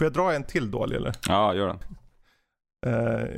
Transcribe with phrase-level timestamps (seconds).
[0.00, 1.14] Får jag dra en till dålig eller?
[1.28, 1.78] Ja, gör det.
[2.90, 3.28] Eh,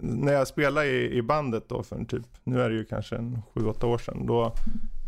[0.00, 3.16] när jag spelade i, i bandet då för en typ, nu är det ju kanske
[3.16, 4.26] en 7-8 år sedan.
[4.26, 4.54] Då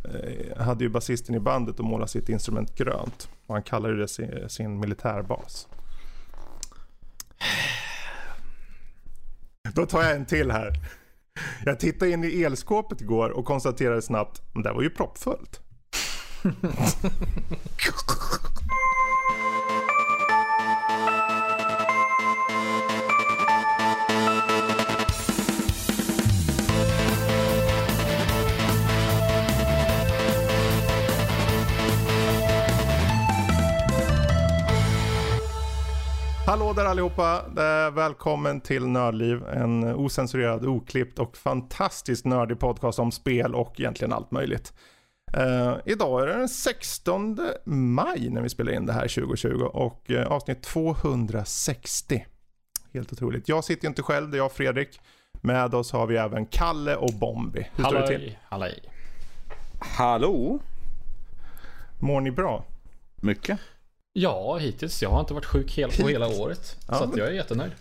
[0.04, 3.28] eh, hade ju basisten i bandet och målat sitt instrument grönt.
[3.46, 5.68] Och han kallade det sin, sin militärbas.
[9.74, 10.72] Då tar jag en till här.
[11.64, 15.60] Jag tittade in i elskåpet igår och konstaterade snabbt, men det var ju proppfullt.
[36.50, 37.44] Hallå där allihopa!
[37.94, 39.48] Välkommen till Nördliv.
[39.48, 44.72] En osensurerad, oklippt och fantastiskt nördig podcast om spel och egentligen allt möjligt.
[45.36, 50.10] Eh, idag är det den 16 maj när vi spelar in det här 2020 och
[50.10, 52.26] eh, avsnitt 260.
[52.92, 53.48] Helt otroligt.
[53.48, 55.00] Jag sitter ju inte själv, det är jag och Fredrik.
[55.32, 57.68] Med oss har vi även Kalle och Bombi.
[57.74, 58.36] Hur står det till?
[58.44, 58.82] Halloj.
[59.80, 60.58] Hallå?
[61.98, 62.64] Mår ni bra?
[63.16, 63.58] Mycket.
[64.12, 65.02] Ja, hittills.
[65.02, 66.76] Jag har inte varit sjuk hel, på hela året.
[66.88, 67.72] Ja, så jag är jättenöjd.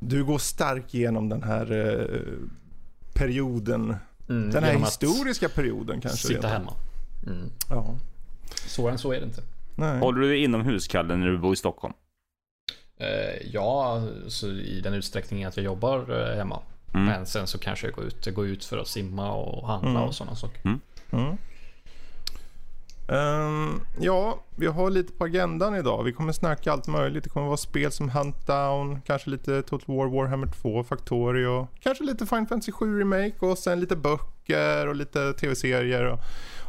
[0.00, 2.20] Du går stark igenom den här eh,
[3.14, 3.96] perioden.
[4.28, 6.26] Mm, Den här genom historiska perioden kanske.
[6.26, 6.50] Sitta redan.
[6.50, 6.72] hemma.
[7.26, 7.50] Mm.
[7.70, 7.94] Ja.
[8.66, 9.42] Svårare än så är det inte.
[9.76, 9.98] Nej.
[10.00, 11.94] Håller du dig inomhus, Kalle, när du bor i Stockholm?
[12.96, 16.62] Eh, ja, så i den utsträckningen att jag jobbar eh, hemma.
[16.94, 17.06] Mm.
[17.06, 20.02] Men sen så kanske jag går ut, går ut för att simma och handla Mm.
[20.02, 20.60] och sådana saker.
[23.08, 26.04] Um, ja, vi har lite på agendan idag.
[26.04, 27.24] Vi kommer snacka allt möjligt.
[27.24, 32.04] Det kommer vara spel som Hunt Down, kanske lite Total War, Warhammer 2, Factorio, kanske
[32.04, 36.20] lite Final Fantasy 7 Remake och sen lite böcker och lite tv-serier och,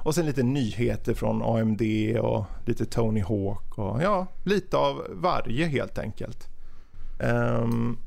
[0.04, 1.82] och sen lite nyheter från AMD
[2.22, 6.48] och lite Tony Hawk och ja, lite av varje helt enkelt.
[7.20, 7.98] Um,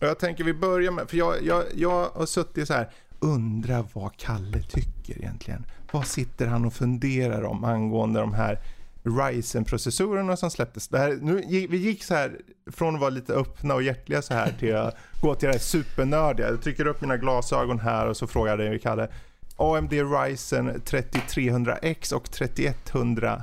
[0.00, 3.84] och jag tänker vi börjar med, för jag, jag, jag har suttit så här, undra
[3.92, 5.64] vad Kalle tycker egentligen.
[5.94, 8.58] Vad sitter han och funderar om angående de här
[9.02, 10.88] Ryzen-processorerna som släpptes.
[10.88, 14.34] Det här, nu, vi gick så här från att vara lite öppna och hjärtliga så
[14.34, 16.48] här till att gå till det här supernördiga.
[16.48, 19.08] Jag trycker upp mina glasögon här och så frågar jag dig Kalle.
[19.56, 23.42] AMD Ryzen 3300X och 3100.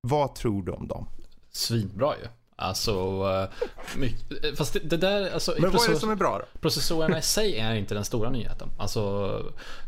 [0.00, 1.06] Vad tror du om dem?
[1.50, 2.28] Svinbra ju.
[2.56, 3.66] Alltså, eh,
[3.96, 6.38] mycket, eh, fast det, det där, alltså, Men vad är det processor- som är bra
[6.38, 6.58] då?
[6.60, 8.68] Processorerna i sig är inte den stora nyheten.
[8.78, 9.42] Alltså,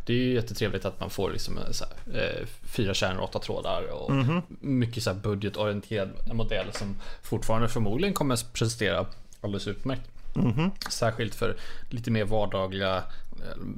[0.06, 3.38] det är ju jättetrevligt att man får liksom eh, så här, eh, fyra kärnor, åtta
[3.38, 4.42] trådar och Mhm.
[4.60, 9.06] mycket så här budgetorienterad modell som fortfarande förmodligen kommer att prestera
[9.40, 10.10] alldeles utmärkt.
[10.34, 10.70] Mhm.
[10.90, 11.56] Särskilt för
[11.90, 13.02] lite mer vardagliga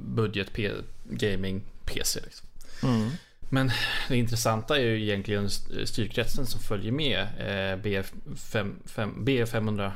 [0.05, 0.47] budget
[1.03, 2.19] gaming PC.
[2.23, 2.47] Liksom.
[2.83, 3.09] Mm.
[3.49, 3.71] Men
[4.09, 9.91] det intressanta är ju egentligen st- styrkretsen som följer med eh, BF5, fem- BF550.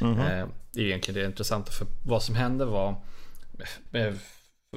[0.00, 0.20] Mhm.
[0.20, 3.00] Eh, det är egentligen det intressanta för vad som hände var
[3.92, 4.14] eh,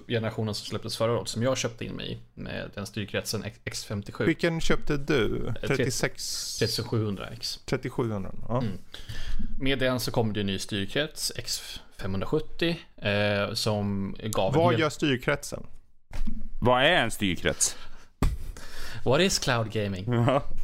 [0.07, 3.59] generationen som släpptes förra året som jag köpte in mig i med den styrkretsen X-
[3.89, 5.47] X57 Vilken köpte du?
[5.47, 6.59] Eh, 36?
[6.61, 7.59] 3700X.
[7.65, 8.31] 3700?
[8.47, 8.61] Ja.
[8.61, 8.77] Mm.
[9.59, 12.75] Med den så kom det en ny styrkrets X570
[13.47, 14.81] eh, som gav Vad hel...
[14.81, 15.63] gör styrkretsen?
[16.61, 17.75] Vad är en styrkrets?
[19.05, 20.05] What is cloud gaming?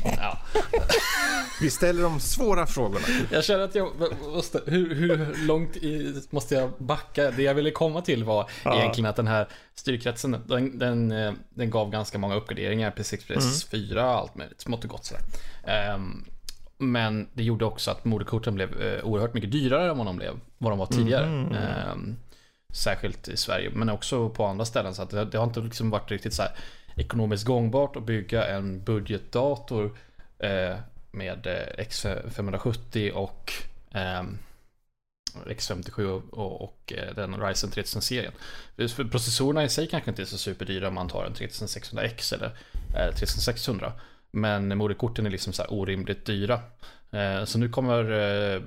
[0.03, 0.39] Ja.
[1.61, 3.05] Vi ställer de svåra frågorna.
[3.31, 3.91] Jag känner att jag
[4.33, 7.31] måste, hur, hur långt i, måste jag backa?
[7.31, 8.79] Det jag ville komma till var Ja.
[8.79, 13.63] egentligen att den här styrkretsen, den, den, eh, den gav ganska många uppgraderingar, PC Express
[13.63, 15.23] 4 och allt möjligt, smått och gott sådär.
[15.67, 16.25] Ehm,
[16.77, 20.39] men det gjorde också att moderkorten blev eh, oerhört mycket dyrare än vad de blev,
[20.57, 21.25] vad de var tidigare.
[21.29, 21.53] Mhm.
[21.55, 22.15] Ehm,
[22.75, 24.95] särskilt i Sverige, men också på andra ställen.
[24.95, 26.51] Så att det, det har inte liksom varit riktigt så här
[26.95, 29.97] ekonomiskt gångbart att bygga en budgetdator
[30.39, 30.75] eh,
[31.11, 33.53] med eh, X570 och
[33.91, 34.23] eh,
[35.45, 38.33] X57 och, och och, eh, den Ryzen 3000-serien.
[39.11, 42.57] Processorerna i sig kanske inte är så superdyra om man tar en 3600X eller
[42.95, 43.93] eh, 3600.
[44.31, 46.59] Men moderkorten är liksom så här orimligt dyra.
[47.11, 48.61] Eh, så nu kommer eh,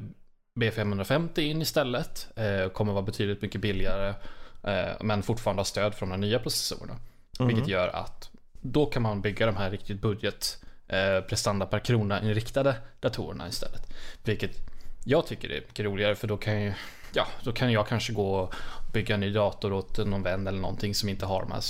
[0.58, 2.28] B550 in istället.
[2.36, 4.14] Eh, kommer vara betydligt mycket billigare.
[4.62, 6.96] Eh, men fortfarande ha stöd från de nya processorerna.
[7.40, 12.22] Vilket gör att då kan man bygga de här riktigt budget eh, prestanda per krona
[12.22, 13.94] inriktade datorerna istället.
[14.24, 14.56] Vilket
[15.04, 16.72] jag tycker är mycket roligare för då kan ju
[17.12, 18.54] Ja, då kan jag kanske gå och
[18.92, 21.62] bygga en ny dator åt någon vän eller någonting som inte har de här,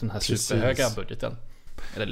[0.00, 0.46] den här Precis.
[0.46, 1.36] superhöga budgeten.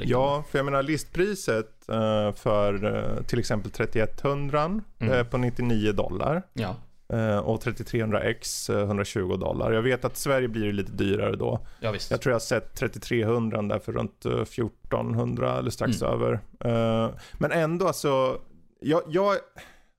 [0.09, 4.63] Ja, för jag menar listpriset eh, för eh, till exempel 3100
[4.99, 5.13] Mm.
[5.13, 6.43] är på 99 dollar.
[6.53, 6.75] Ja,
[7.13, 9.71] eh, och 3300X eh, 120 dollar.
[9.71, 11.65] Jag vet att Sverige blir lite dyrare då.
[11.79, 12.11] ja visst.
[12.11, 16.13] Jag tror jag har sett 3300 där för runt eh, 1400 eller strax Mm.
[16.13, 16.33] över.
[16.65, 18.37] Eh, Men ändå alltså,
[18.79, 19.35] jag, jag,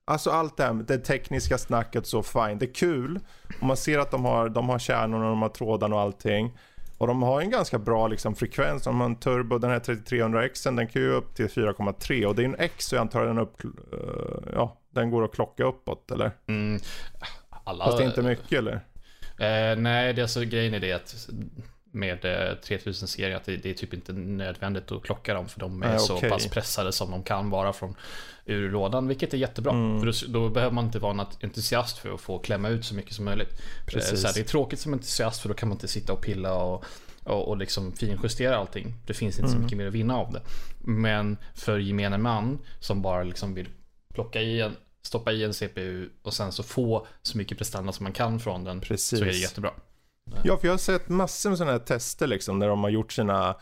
[0.05, 2.57] alltså allt det här med det tekniska snacket så fine.
[2.57, 3.19] Det är kul.
[3.61, 6.57] Och man ser att de har, de har kärnorna, de har trådarna och allting.
[7.01, 8.83] Och de har en ganska bra liksom, frekvens.
[8.83, 12.41] De har en turbo, den här 3300X den kan ju upp till 4,3 och det
[12.41, 13.69] är en X så jag antar den upp, eh,
[14.53, 16.31] ja, den går att klocka uppåt eller?
[16.47, 16.79] Mm,
[17.63, 18.73] alla, Fast inte mycket eller?
[19.39, 21.29] Eh, nej, det är alltså grejen är det att
[21.91, 25.83] med eh, 3000-serien att det, det är typ inte nödvändigt att klocka dem för de
[25.83, 27.95] är Nej, så pass pressade som de kan vara från
[28.45, 29.71] ur lådan, vilket är jättebra.
[29.73, 29.99] Mm.
[29.99, 32.95] För då, då behöver man inte vara en entusiast för att få klämma ut så
[32.95, 33.49] mycket som möjligt.
[33.51, 34.21] Eh, Precis.
[34.21, 36.53] Så här, det är tråkigt som entusiast för då kan man inte sitta och pilla
[36.53, 36.85] och,
[37.23, 38.93] och, och liksom finjustera allting.
[39.05, 39.63] Det finns inte så Mm.
[39.65, 40.41] mycket mer att vinna av det.
[40.79, 43.67] Men för gemene man som bara liksom vill
[44.13, 48.03] plocka i en, stoppa i en CPU och sen så få så mycket prestanda som
[48.03, 49.19] man kan från den Precis.
[49.19, 49.71] så är det jättebra.
[50.43, 53.13] Ja, för jag har sett massor med sådana här tester liksom där de har gjort
[53.13, 53.55] sina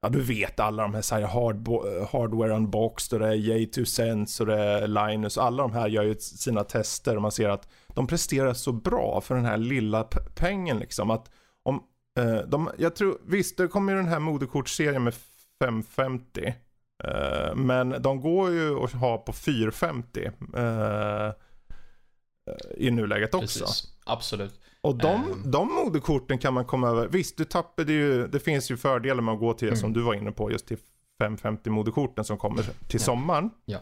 [0.00, 3.38] Ja du vet alla de här, så här hard, eh, hardware unboxed och det är
[3.38, 5.38] J2 Sense och det är Linus.
[5.38, 9.20] Alla de här gör ju sina tester och man ser att de presterar så bra
[9.20, 10.04] för den här lilla
[10.34, 11.10] pengen liksom.
[11.10, 11.30] Att
[11.62, 11.82] om,
[12.18, 15.14] eh, de, jag tror, visst det kommer ju den här moderkortsserien med
[15.60, 16.54] 550.
[17.04, 20.30] Eh, men de går ju att ha på 450.
[20.56, 21.32] Eh, eh,
[22.76, 23.64] I nuläget också.
[23.64, 24.60] Precis, absolut.
[24.80, 25.50] Och de, Ehm.
[25.50, 27.08] de moderkorten kan man komma över.
[27.08, 29.76] Visst, du tappade ju, det finns ju fördelar med att gå till, Mm.
[29.80, 30.78] som du var inne på, just till
[31.20, 32.98] 550 moderkorten som kommer till Ja.
[32.98, 33.50] sommaren.
[33.64, 33.78] Ja.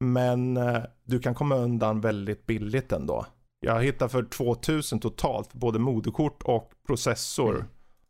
[0.00, 3.26] Men eh, du kan komma undan väldigt billigt ändå.
[3.60, 7.54] Jag hittade för 2000 totalt för både moderkort och processor.
[7.54, 7.66] Mm.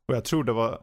[0.08, 0.80] Och jag tror det var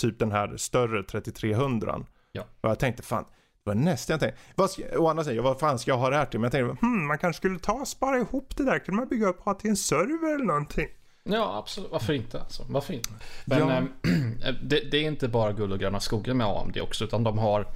[0.00, 2.00] typ den här större 3300.
[2.32, 2.42] Ja.
[2.60, 3.30] Och jag tänkte fan, det
[3.68, 4.40] var nästan jag tänkte.
[4.54, 6.40] Vad ska, å andra sidan, vad fan ska jag ha det här till?
[6.40, 8.78] Men jag tänkte, hmm, man kanske skulle ta och spara ihop det där.
[8.78, 10.88] Kan man bygga upp, ha till en server eller någonting?
[11.24, 11.90] Ja, absolut.
[11.92, 12.40] Varför inte?
[12.40, 13.08] Alltså, varför inte?
[13.44, 13.70] Men Ja.
[13.70, 13.88] ehm,
[14.62, 17.66] det, det är inte bara guld och gröna skogar med AMD också, utan de har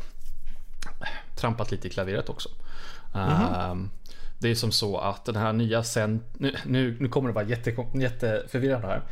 [1.37, 2.49] trampat lite i klaveret också.
[3.15, 3.91] Ehm,
[4.39, 6.25] det är som så att den här nya Zen...
[6.39, 9.03] Nu, nu, nu kommer det vara jätte, jätteförvirrande här.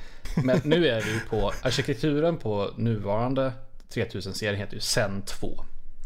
[0.45, 3.53] Men nu är vi på arkitekturen på nuvarande
[3.95, 5.65] 3000-serien heter ju Zen 2.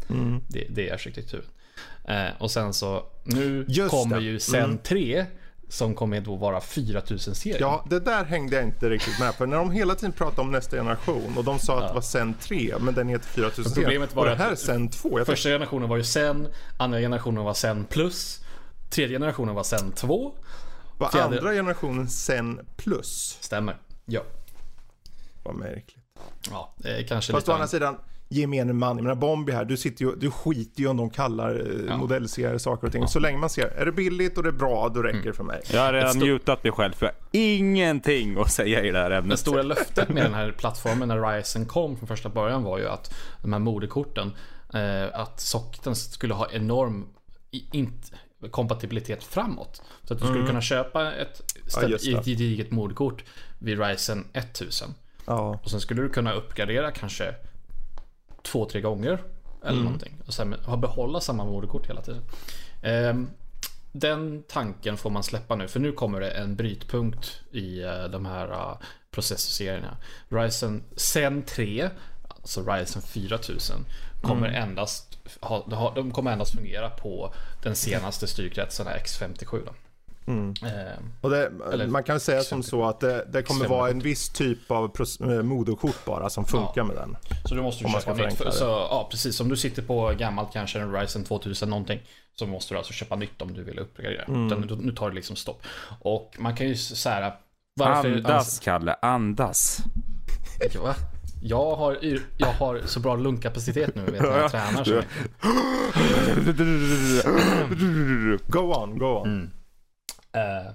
[0.09, 0.41] Mm.
[0.47, 1.45] Det, det är arkitekturen.
[2.07, 4.23] Eh, och sen så nu Just kommer det.
[4.23, 4.77] ju Zen Mm.
[4.77, 5.25] 3
[5.69, 7.57] som kommer då vara 4000-serien.
[7.61, 9.45] Ja, det där hängde jag inte riktigt med på.
[9.45, 12.33] När de hela tiden pratade om nästa generation och de sa att det var Zen
[12.33, 15.09] 3, men den heter 4000 Problemet var Och det att- här är Zen 2.
[15.09, 16.47] Jag tänkte, Första generationen var ju Zen,
[16.79, 18.41] andra generationen var Zen plus,
[18.89, 20.33] tredje generationen var Zen 2.
[20.97, 23.37] var fjärde- andra generationen Zen plus?
[23.41, 23.77] Stämmer.
[24.05, 24.21] Ja.
[25.43, 26.05] Vad märkligt.
[26.51, 27.53] Ja, är kanske Fast å lite...
[27.53, 27.97] andra sidan,
[28.29, 28.97] gemene man.
[28.97, 31.97] Jag menar Bombi här, du, sitter ju, du skiter ju om de kallar eh, Ja.
[31.97, 33.07] modellserier saker och ting.
[33.07, 35.43] Så länge man ser, är det billigt och det är bra, då räcker det för
[35.43, 35.61] mig.
[35.73, 38.99] Jag har Ett redan mutat mig själv för jag har ingenting att säga i det
[38.99, 39.39] här Det ämnet.
[39.39, 43.13] stora löftet med den här plattformen när Ryzen kom från första början var ju att
[43.41, 44.31] de här moderkorten,
[44.73, 47.05] eh, att socketen skulle ha enorm
[47.51, 48.13] i- int-
[48.51, 49.81] kompatibilitet framåt.
[50.03, 51.43] Så att du skulle kunna köpa ett
[51.77, 51.91] Mm.
[51.91, 52.11] just det.
[52.11, 53.23] ställ- gediget moderkort
[53.59, 54.93] vid Ryzen 1000.
[55.25, 57.35] Ja, Och sen skulle du kunna uppgradera kanske
[58.45, 59.23] två, tre gånger.
[59.61, 59.83] Eller Mm.
[59.83, 60.21] någonting.
[60.27, 62.21] Och sen ha behålla samma moderkort hela tiden.
[62.81, 63.29] Ehm,
[63.91, 65.67] den tanken får man släppa nu.
[65.67, 68.77] För nu kommer det en brytpunkt i eh, de här uh,
[69.11, 69.97] processorserierna.
[70.29, 71.89] Ryzen Zen 3,
[72.29, 73.85] alltså Ryzen 4000,
[74.21, 74.63] kommer Mm.
[74.69, 77.33] endast ha- de kommer endast fungera på
[77.63, 79.61] den senaste styrkretsen X57.
[79.65, 79.71] Då.
[80.27, 80.53] Mm.
[81.21, 84.29] Och det, Eller- man kan säga som så att det, det kommer vara en viss
[84.29, 84.91] typ av
[85.21, 86.83] eh, moderkort bara som funkar Ja.
[86.83, 87.17] med den.
[87.45, 88.33] Så du måste köpa nytt.
[88.37, 89.39] För, så, ja, precis.
[89.39, 91.99] Om du sitter på gammalt kanske en Ryzen 2000 någonting.
[92.39, 94.23] Så måste du alltså köpa nytt om du vill uppgradera.
[94.23, 94.47] Mm.
[94.79, 95.61] Nu, tar det liksom stopp.
[96.01, 97.33] Och man kan ju säga
[97.75, 98.09] varför...
[98.15, 99.79] Andas Kalle, andas.
[100.83, 100.95] Va?
[101.41, 101.97] Jag har,
[102.37, 105.01] jag har så bra lungkapacitet nu vet när jag tränar så.
[108.47, 109.27] Go on, go on.
[109.27, 109.49] Mm.
[110.35, 110.71] Eh,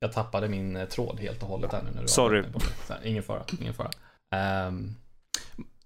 [0.00, 2.44] jag tappade min eh, tråd helt och hållet här nu när du Sorry.
[2.88, 3.90] här, Ingen fara, ingen fara.
[4.34, 4.94] Ehm,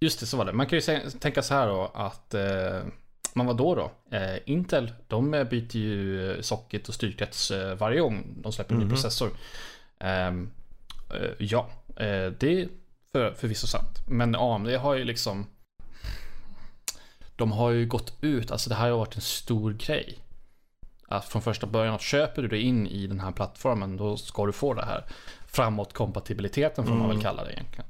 [0.01, 0.53] just det, så var det.
[0.53, 2.83] Man kan ju tänka så här då att eh,
[3.35, 4.17] man var då då?
[4.17, 8.93] Eh, Intel, de byter ju socket och styrkrets varje gång de släpper en ny Mhm.
[8.95, 9.31] processor.
[10.01, 10.33] Eh,
[11.39, 11.71] ja,
[12.39, 12.69] det är
[13.13, 13.99] för, förvisso sant.
[14.09, 15.47] Men AMD har ju liksom
[17.37, 20.19] de har ju gått ut, alltså det här har varit en stor grej.
[21.13, 24.47] Att från första början, att köper du dig in i den här plattformen, då ska
[24.47, 25.05] du få det här
[25.47, 27.23] framåt-kompatibiliteten får man väl Mm.
[27.23, 27.85] kalla det egentligen.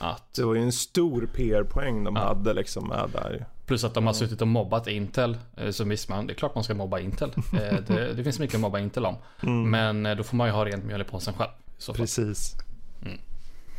[0.00, 2.22] Att, Det var ju en stor PR-poäng de Ja.
[2.28, 3.46] hade liksom med där.
[3.66, 5.36] plus att de har suttit och mobbat Intel.
[5.56, 7.30] eh, Så visst, man, det är klart man ska mobba Intel.
[7.52, 9.16] Eh, Det, det finns mycket att mobba Intel om.
[9.42, 9.70] Mm.
[9.70, 11.50] Men eh, då får man ju ha rent mjöl i påsen själv.
[11.94, 12.54] Precis.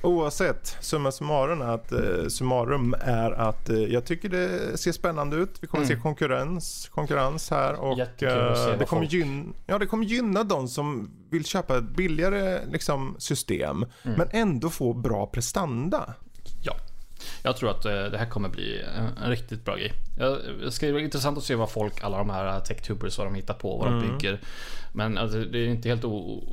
[0.01, 5.35] Oavsett, summa summarum är att, eh, summarum är att eh, jag tycker det ser spännande
[5.37, 5.57] ut.
[5.61, 5.97] Vi kommer Mm.
[5.97, 11.11] se konkurrens, konkurrens här och eh, det, kommer gynna, ja, det kommer gynna de som
[11.31, 14.17] vill köpa ett billigare liksom, system Mm.
[14.17, 16.13] men ändå få bra prestanda.
[16.61, 16.73] Ja.
[17.43, 19.93] Jag tror att eh, det här kommer bli en, en riktigt bra grej.
[20.63, 23.53] Det ska bli intressant att se vad folk, alla de här techtubers, vad de hittar
[23.53, 24.39] på, vad de bygger.
[24.93, 26.43] Men alltså, det är inte helt o,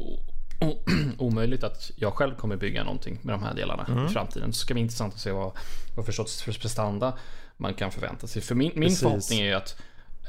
[1.19, 4.53] omöjligt att jag själv kommer bygga någonting med de här delarna i framtiden.
[4.53, 5.53] Så ska det bli intressant att se vad,
[5.97, 7.19] vad för sorts prestanda
[7.57, 8.43] man kan förvänta sig.
[8.43, 9.01] För min, min Precis.
[9.01, 9.77] förhoppning är ju att,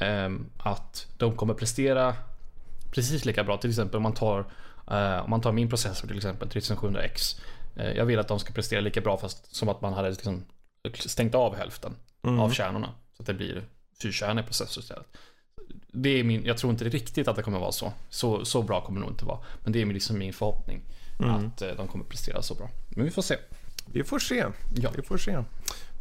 [0.00, 2.16] ehm, att de kommer prestera
[2.90, 3.56] precis lika bra.
[3.56, 4.38] Till exempel om man tar,
[4.90, 7.40] eh, om man tar min processor till exempel, 3700X.
[7.76, 10.44] Eh, jag vill att de ska prestera lika bra fast som att man hade liksom
[10.94, 12.88] stängt av hälften av kärnorna.
[13.16, 13.64] Så att det blir
[14.02, 15.06] fyrkärnig processor istället.
[15.92, 17.92] Det är min, jag tror inte riktigt att det kommer vara så.
[18.10, 19.38] Så, så bra kommer det nog inte vara.
[19.64, 20.80] Men det är liksom min förhoppning.
[21.18, 22.68] Att eh, de kommer prestera så bra.
[22.88, 23.36] Men vi får se.
[23.92, 24.44] Vi får se.
[24.76, 24.90] Ja.
[24.96, 25.42] Vi får se.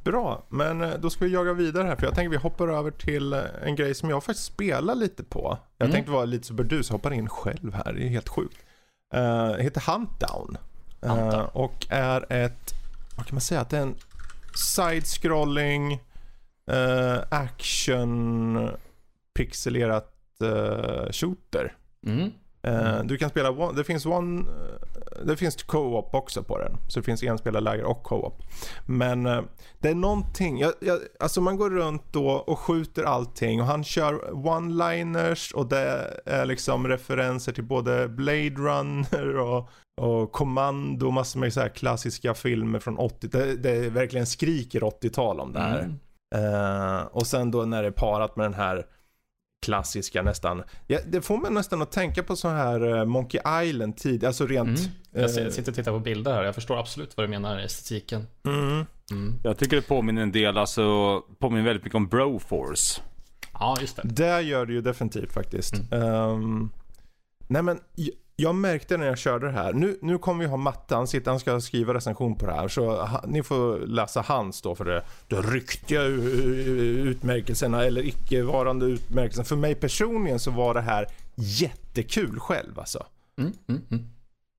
[0.03, 2.91] Bra, men eh, då ska vi jaga vidare här för jag tänker vi hoppar över
[2.91, 5.57] till eh, en grej som jag faktiskt spelar lite på.
[5.77, 5.93] Jag Mm.
[5.95, 8.57] tänkte vara lite så burdus, hoppar in själv här, det är helt sjukt.
[9.15, 10.57] Uh, heter Huntdown.
[11.01, 11.45] Huntdown.
[11.53, 12.73] och är ett,
[13.17, 13.95] vad kan man säga, att det är en
[14.55, 15.93] side-scrolling
[16.71, 18.69] eh, action
[19.37, 20.13] pixelerat
[20.43, 21.75] eh, shooter.
[22.07, 22.31] Mm.
[22.63, 26.77] Eh, Du kan spela, one, det finns one, eh, det finns co-op också på den.
[26.87, 28.43] Så det finns enspelarläger och co-op.
[28.85, 29.41] Men eh,
[29.79, 33.83] det är någonting, jag, jag, alltså man går runt då och skjuter allting och han
[33.83, 39.69] kör one-liners och det är liksom referenser till både Blade Runner och,
[40.01, 45.39] och Commando, massor med så här klassiska filmer från 80 det, det verkligen skriker 80-tal
[45.39, 45.79] om det här.
[45.79, 45.99] Mm.
[46.35, 48.85] Eh, och sen då när det är parat med den här
[49.65, 50.63] klassiska nästan.
[50.87, 54.45] Ja, det får man nästan att tänka på så här eh, Monkey Island tid, alltså
[54.47, 54.79] rent.
[54.79, 54.91] Mm.
[55.11, 56.43] Jag ser- eh, sitter och tittar på bilder här.
[56.43, 58.27] Jag förstår absolut vad du menar, estetiken.
[58.45, 58.85] mm.
[59.11, 59.39] Mm.
[59.43, 63.01] Jag tycker det påminner en del, alltså påminner väldigt mycket om Broforce.
[63.53, 64.01] Ja, just det.
[64.05, 65.73] Det gör det ju definitivt faktiskt.
[65.91, 66.03] Mm.
[66.03, 66.69] Ehm,
[67.47, 67.79] nej men
[68.39, 69.73] jag märkte när jag körde det här.
[69.73, 70.95] Nu, nu kommer vi ha matte.
[70.95, 72.67] Han, sitter, han ska skriva recension på det här.
[72.67, 79.45] Så ha, ni får läsa hans då för det, det ryktiga utmärkelserna eller icke-varande utmärkelsen.
[79.45, 83.05] För mig personligen så var det här jättekul själv alltså.
[83.39, 83.53] Mm.
[83.67, 83.81] Mm.
[83.91, 84.05] Mm.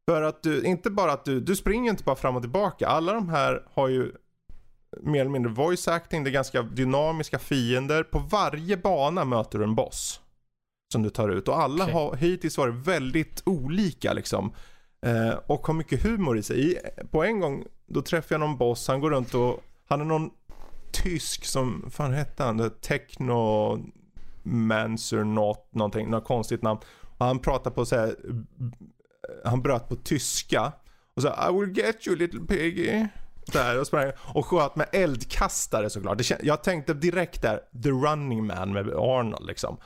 [0.09, 2.89] För att du, inte bara att du, du springer inte bara fram och tillbaka.
[2.89, 4.13] Alla de här har ju
[5.01, 8.03] mer eller mindre voice acting, det är ganska dynamiska fiender.
[8.03, 10.21] På varje bana möter du en boss.
[10.93, 11.95] Som du tar ut och alla Okej.
[11.95, 14.55] har hittills varit väldigt olika liksom.
[15.07, 16.73] Eh, och har mycket humor i sig.
[16.73, 16.79] I,
[17.11, 20.31] på en gång, då träffar jag någon boss, han går runt och, han är någon
[20.93, 22.71] tysk som, fan hette han?
[22.81, 23.79] Techno
[24.43, 26.81] Mancer något, någonting, något konstigt namn.
[27.19, 28.17] Och han pratar på så här,
[29.45, 30.73] han bröt på tyska.
[31.15, 33.07] Och så I will get you little piggy.
[33.53, 36.19] Där och sprang och sköt med eldkastare såklart.
[36.19, 39.77] Det jag tänkte direkt där, the running man med Arnold liksom.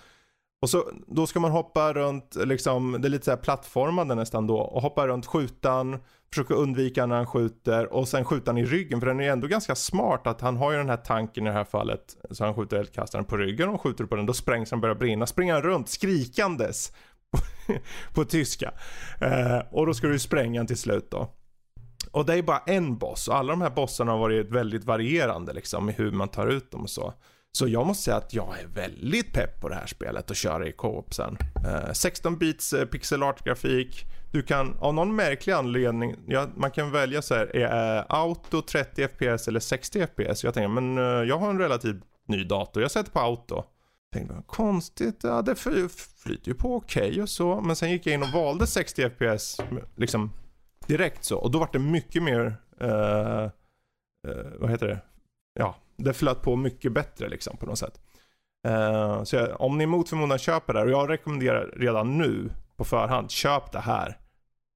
[0.63, 4.47] Och så, då ska man hoppa runt, liksom, det är lite så här plattformande nästan
[4.47, 4.59] då.
[4.59, 5.99] Och hoppa runt, skjutan,
[6.31, 9.01] försöka undvika när han skjuter och sen skjuta han i ryggen.
[9.01, 11.51] För den är ju ändå ganska smart att han har ju den här tanken i
[11.51, 12.17] det här fallet.
[12.31, 14.27] Så han skjuter eldkastaren på ryggen och skjuter på den.
[14.27, 15.27] Då sprängs han och börjar brinna.
[15.27, 16.93] Springer han runt skrikandes
[18.15, 18.73] på tyska.
[19.21, 21.31] Eh, och då ska du spränga han till slut då.
[22.11, 25.53] Och det är bara en boss och alla de här bossarna har varit väldigt varierande
[25.53, 27.15] liksom i hur man tar ut dem och så.
[27.55, 30.67] Så jag måste säga att jag är väldigt pepp på det här spelet och köra
[30.67, 31.39] i co-op sen.
[31.67, 34.05] Eh, 16 bits eh, pixel art grafik.
[34.33, 39.09] Du kan av någon märklig anledning, ja, man kan välja så här, eh, auto 30
[39.09, 40.45] fps eller 60 fps.
[40.45, 43.65] Jag tänker, men eh, jag har en relativt ny dator, jag sätter på auto.
[44.13, 47.61] Tänkte, vad konstigt, ja det flyter ju på okej och så.
[47.61, 49.61] Men sen gick jag in och valde 60 fps
[49.97, 50.33] liksom
[50.87, 51.39] direkt så.
[51.39, 53.43] Och då var det mycket mer, eh,
[54.29, 54.99] eh, vad heter det?
[55.55, 58.01] Ja, det flöt på mycket bättre liksom på något sätt.
[58.69, 62.51] Eh, så jag, om ni mot förmodan köper det här, och jag rekommenderar redan nu
[62.77, 64.19] på förhand, köp det här.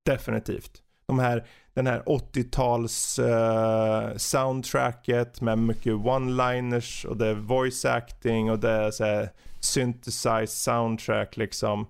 [0.06, 0.82] Definitivt.
[1.06, 8.50] De här, den här 80-tals eh, soundtracket med mycket one-liners och det är voice acting
[8.50, 9.30] och det är så här
[9.60, 11.86] synthesized soundtrack liksom.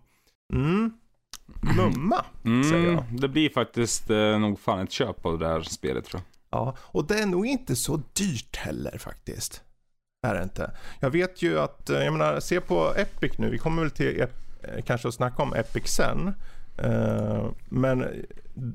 [0.52, 0.92] Mm.
[1.76, 3.20] Mumma, säger Mm, jag.
[3.20, 6.35] det blir faktiskt eh, nog fan ett köp av det här spelet tror jag.
[6.50, 9.62] Ja, och det är nog inte så dyrt heller faktiskt.
[10.26, 10.70] Är det inte.
[11.00, 13.50] Jag vet ju att, eh, jag menar, se på Epic nu.
[13.50, 16.32] Vi kommer väl till Ep- eh, kanske att snacka om Epic sen.
[16.78, 18.24] Eh, Men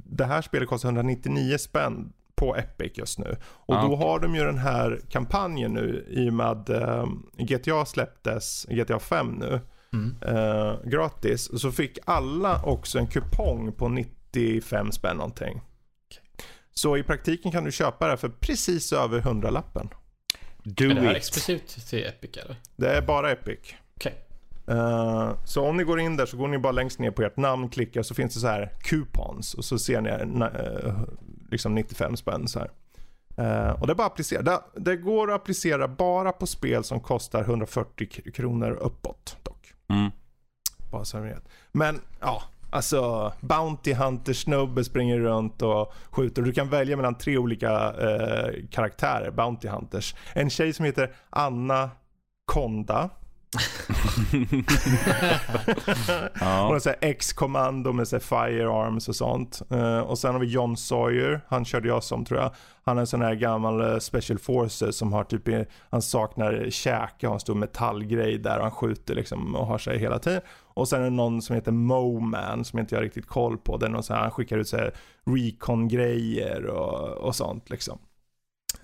[0.05, 3.35] det här spelet kostar 199 spänn på Epic just nu.
[3.43, 7.05] Och Ah, då har de ju den här kampanjen nu i och med att eh,
[7.37, 9.59] GTA släpptes, GTA 5 nu,
[9.93, 10.15] Mm.
[10.21, 11.61] eh, gratis.
[11.61, 15.61] Så fick alla också en kupong på 95 spänn någonting.
[16.73, 19.89] Så i praktiken kan du köpa det för precis över 100-lappen.
[20.63, 21.17] Do är det här it.
[21.17, 22.55] exklusivt till Epic eller?
[22.75, 23.59] Det är bara Epic.
[23.95, 24.25] Okej.
[24.67, 27.37] Eh, så om ni går in där så går ni bara längst ner på ert
[27.37, 30.99] namn, klickar så finns det så här coupons och så ser ni eh,
[31.51, 32.71] liksom 95 spänn så här.
[33.37, 34.41] Eh, och det är bara att applicera.
[34.41, 39.73] Det, det går att applicera bara på spel som kostar 140 k- kronor uppåt dock.
[39.89, 40.11] Mm.
[40.91, 41.43] Bara så ni vet.
[41.71, 46.41] Men ja, alltså Bounty Hunter snubbe springer runt och skjuter.
[46.41, 50.15] Du kan välja mellan tre olika eh, karaktärer, Bounty Hunters.
[50.33, 51.89] En tjej som heter Anna
[52.45, 53.09] Konda.
[56.39, 56.79] Ja.
[56.79, 59.62] såhär X-kommando med såhär firearms och sånt.
[59.70, 62.51] Eh, och sen har vi John Sawyer, han körde jag som tror jag.
[62.84, 67.27] Han är en sån här gammal eh, special forces som har typ, han saknar käke,
[67.27, 70.41] har en stor metallgrej där och han skjuter liksom och har sig hela tiden.
[70.74, 73.77] Och sen är det någon som heter Moman som inte jag har riktigt koll på.
[73.77, 74.93] Det är någon sån här, han skickar ut såhär
[75.25, 78.00] recon-grejer och, och sånt liksom.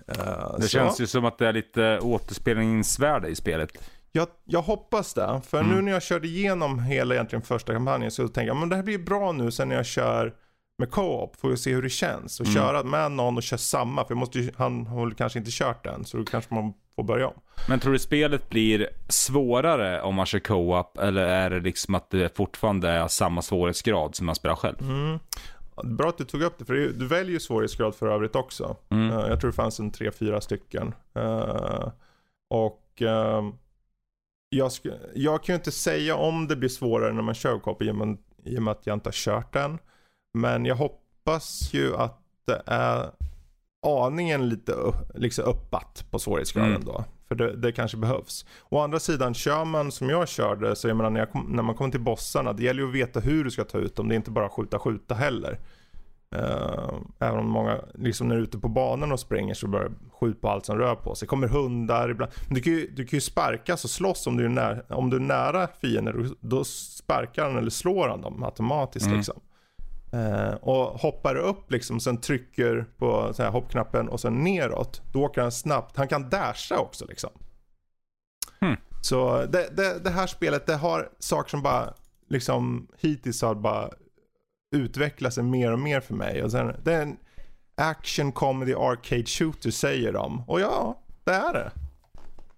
[0.08, 3.70] Eh, Det så- känns ju som att det är lite återspelningsvärde i spelet.
[4.12, 5.40] Jag, jag hoppas det.
[5.46, 5.76] För Mm.
[5.76, 8.82] nu när jag körde igenom hela egentligen första kampanjen så tänkte jag men det här
[8.82, 10.34] blir bra nu sen när jag kör
[10.78, 11.36] med co-op.
[11.36, 12.40] Får jag se hur det känns.
[12.40, 12.54] Och Mm.
[12.54, 14.04] köra med någon och köra samma.
[14.04, 16.04] För jag måste han har kanske inte kört den.
[16.04, 17.34] Så då kanske man får börja om.
[17.68, 20.98] Men tror du spelet blir svårare om man kör co-op?
[20.98, 24.76] Eller är det liksom att det fortfarande är samma svårighetsgrad som man spelar själv?
[24.80, 25.18] Mm.
[25.96, 26.64] Bra att du tog upp det.
[26.64, 28.76] För du väljer ju svårighetsgrad för övrigt också.
[28.90, 29.10] Mm.
[29.18, 30.94] Eh, jag tror det fanns en tre, fyra stycken.
[31.14, 31.88] Eh,
[32.50, 33.52] och ehm,
[34.48, 34.70] jag,
[35.14, 37.96] jag kan ju inte säga om det blir svårare när man kör co-op i och
[37.96, 38.18] med-
[38.68, 39.78] att jag inte har kört den.
[40.34, 43.10] Men jag hoppas ju att det är
[43.86, 44.72] aningen lite
[45.14, 46.84] liksom uppåt på svårighetsgraden Mm.
[46.84, 47.04] då.
[47.28, 48.46] För det, det kanske behövs.
[48.68, 51.62] Å andra sidan, kör man som jag körde, så jag menar, när, jag kom, när
[51.62, 54.08] man kommer till bossarna, det gäller ju att veta hur du ska ta ut dem.
[54.08, 55.58] Det är inte bara skjuta, skjuta heller.
[56.36, 59.90] Eh, även om många, liksom när du är ute på banan och springer så börjar
[60.20, 61.28] skjuta på allt som rör på sig.
[61.28, 62.32] kommer hundar ibland.
[62.46, 65.10] Men du kan ju, du kan ju sparkas och slåss om du är, när, om
[65.10, 66.26] du är nära fiender.
[66.40, 69.16] Då, sparkar han eller slår han dem automatiskt Mm.
[69.16, 69.40] liksom.
[70.12, 75.02] Eh, och hoppar upp liksom, sen trycker på så här, hoppknappen och sen neråt.
[75.12, 75.96] Då åker han snabbt.
[75.96, 77.30] Han kan dasha också liksom.
[78.60, 78.76] Hmm.
[79.02, 81.94] Så det, det, det här spelet, det har saker som bara,
[82.28, 83.90] liksom hittills har bara
[84.76, 86.42] utvecklat sig mer och mer för mig.
[86.42, 87.16] Och sen, det är en
[87.76, 90.42] action comedy arcade shooter säger de.
[90.48, 91.70] Och ja, det är det.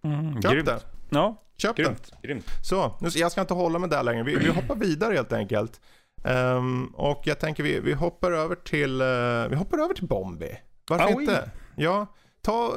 [0.08, 0.66] Mm, Köp grymt.
[0.66, 0.80] det.
[1.10, 2.12] Ja, Köp grymt.
[2.22, 2.46] grymt.
[2.62, 4.22] Så, nu, jag ska inte hålla mig där längre.
[4.22, 5.80] Vi, vi hoppar vidare helt enkelt.
[6.24, 10.58] Ehm, och jag tänker vi, vi hoppar över till, eh, vi hoppar över till Bombi.
[10.90, 11.22] Varför Ah, oui.
[11.22, 11.50] inte?
[11.76, 12.06] Ja,
[12.42, 12.74] ta,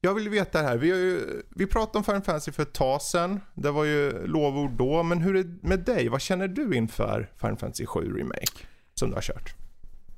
[0.00, 0.76] jag vill veta det här.
[0.76, 1.20] Vi, ju,
[1.56, 3.40] vi pratade om Final Fantasy för ett tag sedan.
[3.54, 5.02] Det var ju lovord då.
[5.02, 6.08] Men hur är det med dig?
[6.08, 8.66] Vad känner du inför Final Fantasy 7 Remake?
[9.02, 9.54] Som du har kört.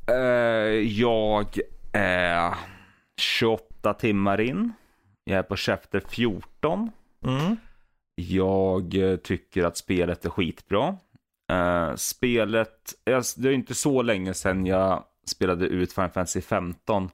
[0.06, 0.16] Eh,
[1.00, 1.58] jag
[1.92, 2.54] är
[3.16, 4.72] 28 timmar in.
[5.24, 6.90] Jag är på chapter 14.
[7.26, 7.56] Mm.
[8.14, 10.96] Jag tycker att spelet är skitbra.
[11.52, 12.94] Eh, spelet,
[13.36, 17.10] det är inte så länge sedan jag spelade ut Final Fantasy 15.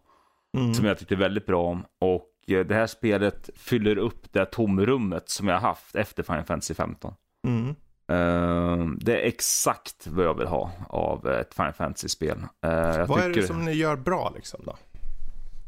[0.57, 0.75] Mm.
[0.75, 1.85] Som jag tyckte väldigt bra om.
[1.99, 6.75] Och eh, det här spelet fyller upp det tomrummet som jag haft efter Final Fantasy
[6.75, 7.15] 15.
[7.47, 7.75] Mm.
[8.11, 12.39] Eh, det är exakt vad jag vill ha av ett Final Fantasy-spel.
[12.61, 14.77] Jag Vad är tycker- det som ni gör bra liksom då?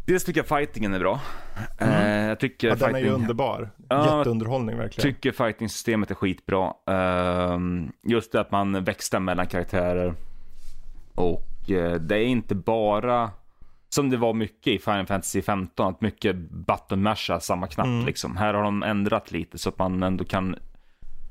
[0.07, 1.21] Dels tycker jag fightingen är bra.
[1.79, 3.71] Eh, jag tycker Ja, den är ju fighting, underbar.
[3.91, 5.15] Jätteunderhållning verkligen.
[5.15, 6.73] tycker fighting-systemet är skitbra.
[6.91, 10.15] Ehm, just det att man växlar mellan karaktärer.
[11.15, 13.31] Och eh, det är inte bara
[13.89, 18.07] som det var mycket i Final Fantasy 15, att mycket button masha samma knapp Mm.
[18.07, 18.37] liksom.
[18.37, 20.57] Här har de ändrat lite så att man ändå kan,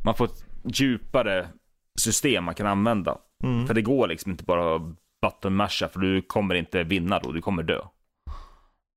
[0.05, 0.29] man får
[0.63, 1.47] djupare
[1.99, 3.17] system man kan använda.
[3.43, 3.67] Mm.
[3.67, 4.79] För det går liksom inte bara
[5.21, 7.79] button masha för du kommer inte vinna då, du kommer dö.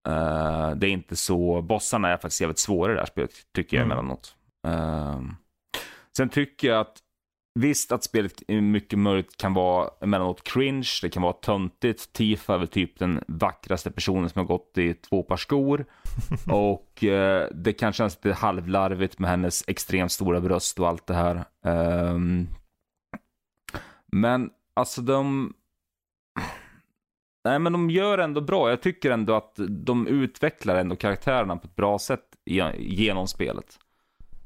[0.08, 3.76] Eh, det är inte så, bossarna är faktiskt jävligt svåra i det här spelet, tycker
[3.76, 3.98] jag Mm.
[3.98, 4.34] emellanåt.
[4.66, 5.20] Uh,
[6.16, 7.00] sen tycker jag att
[7.60, 12.12] Visst att spelet i mycket möjligt kan vara emellanåt cringe, det kan vara töntigt.
[12.12, 15.84] Tifa är väl typ den vackraste personen som har gått i två par skor.
[16.52, 21.14] och eh, det kan kännas lite halvlarvigt med hennes extremt stora bröst och allt det
[21.14, 21.44] här.
[21.62, 22.48] Um,
[24.12, 25.52] men alltså de...
[27.44, 28.70] Nej men de gör ändå bra.
[28.70, 32.24] Jag tycker ändå att de utvecklar ändå karaktärerna på ett bra sätt
[32.76, 33.78] genom spelet.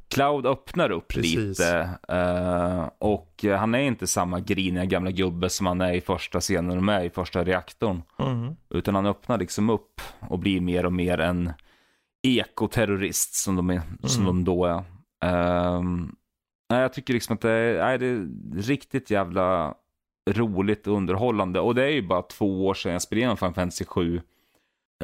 [0.09, 1.37] Cloud öppnar upp Precis.
[1.37, 6.41] lite eh, och han är inte samma griniga gamla gubbe som han är i första
[6.41, 8.03] scenen de är i första reaktorn.
[8.19, 8.57] Mm.
[8.71, 11.53] Utan han öppnar liksom upp och blir mer och mer en
[12.23, 14.45] ekoterrorist som de, är, som Mm.
[14.45, 14.83] de då är.
[16.71, 18.29] Nej, jag tycker liksom att det är, nej, det är
[18.63, 19.75] riktigt jävla
[20.31, 21.61] roligt och underhållande.
[21.61, 24.21] Och det är ju bara två år sedan jag spelade igenom Final Fantasy 7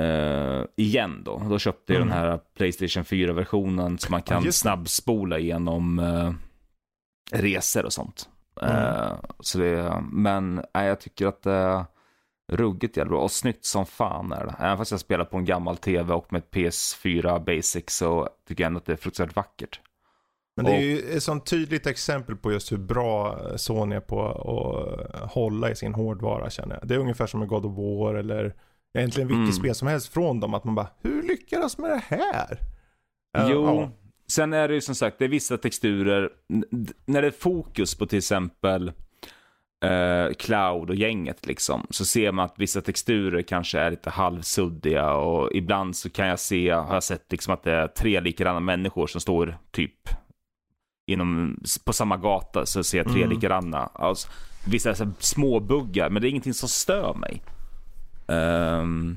[0.01, 1.43] eh, igen då.
[1.51, 2.09] Då köpte jag Mm.
[2.09, 4.53] den här Playstation 4-versionen så man Ja, kan det.
[4.53, 6.33] snabbspola igenom eh,
[7.41, 8.29] resor och sånt.
[8.63, 8.77] Mm.
[8.77, 11.85] Eh, så det, men nej, jag tycker att det är
[12.53, 14.55] ruggigt jävla bra och snyggt som fan är det.
[14.59, 18.65] Även fast jag spelar på en gammal tv och med ett PS4 Basic så tycker
[18.65, 19.81] jag ändå att det är fruktansvärt vackert.
[20.57, 24.27] Men det är ju ett sånt tydligt exempel på just hur bra Sony är på
[25.23, 26.89] att hålla i sin hårdvara känner jag.
[26.89, 28.55] Det är ungefär som med God of War eller
[28.95, 29.53] egentligen vilket Mm.
[29.53, 30.55] spel som helst från dem.
[30.55, 32.59] Att man bara, hur lyckades med det här?
[33.39, 33.91] Eh, Jo, ja.
[34.29, 36.31] sen är det ju som sagt, det är vissa texturer.
[37.07, 38.93] När det är fokus på till exempel
[39.85, 45.13] eh, Cloud och gänget liksom, så ser man att vissa texturer kanske är lite halvsuddiga
[45.15, 48.61] och ibland så kan jag se, har jag sett liksom att det är tre likadana
[48.61, 50.09] människor som står typ
[51.07, 53.35] inom, på samma gata så ser jag tre Mm.
[53.35, 53.79] likadana.
[53.95, 54.29] Alltså,
[54.67, 57.43] vissa små buggar, men det är ingenting som stör mig.
[58.27, 59.17] Ehm,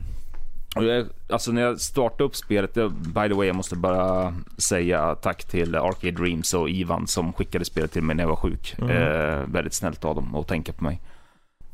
[0.75, 5.15] och jag, alltså när jag startade upp spelet, by the way, jag måste bara säga
[5.15, 8.75] tack till Arcade Dreams och Ivan som skickade spelet till mig när jag var sjuk.
[8.77, 8.91] Mm.
[8.91, 11.01] Eh, väldigt snällt av dem att tänka på mig.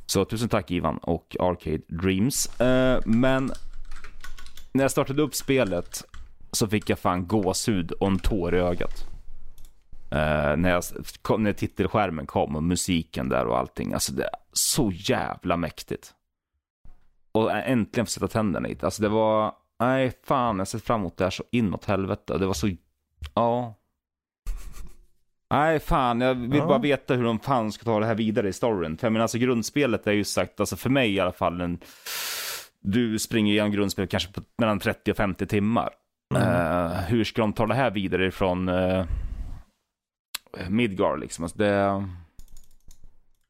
[0.05, 2.59] Så tusen tack Ivan och Arcade Dreams.
[2.59, 3.51] Eh, men
[4.73, 6.03] när jag startade upp spelet
[6.51, 9.07] så fick jag fan gåshud och en tår i ögat.
[10.11, 10.83] Eh, när, jag,
[11.21, 13.93] kom, när titelskärmen kom och musiken där och allting.
[13.93, 16.13] Alltså det är så jävla mäktigt.
[17.33, 18.83] Och äntligen få sätta tänderna i det.
[18.85, 22.37] Alltså det var, nej fan jag har sett fram emot det här så inåt helvete.
[22.37, 22.69] Det var så,
[23.33, 23.75] ja.
[25.49, 26.65] Nej fan, jag vill Ja.
[26.67, 28.97] bara veta hur de fan ska ta det här vidare i storyn.
[28.97, 31.79] För jag menar alltså grundspelet är ju sagt, alltså för mig i alla fall en,
[32.79, 35.89] du springer igenom grundspelet kanske på mellan 30 och 50 timmar.
[36.35, 36.47] Mm.
[36.47, 39.05] Eh, hur ska de ta det här vidare från uh,
[40.69, 41.43] Midgar liksom?
[41.43, 42.07] Alltså det,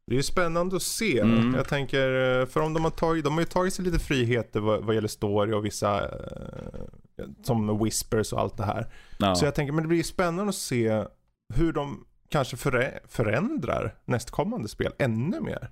[0.05, 1.19] Det är ju spännande att se.
[1.19, 1.53] Mm.
[1.55, 4.59] Jag tänker, eh, för om de har tagit, de har ju tagit sig lite friheter
[4.59, 8.87] vad, vad gäller story och vissa, eh, som whispers och allt det här.
[9.17, 9.35] ja.
[9.35, 11.05] Så jag tänker, men det blir ju spännande att se
[11.53, 15.69] hur de kanske förä- förändrar nästkommande spel ännu mer.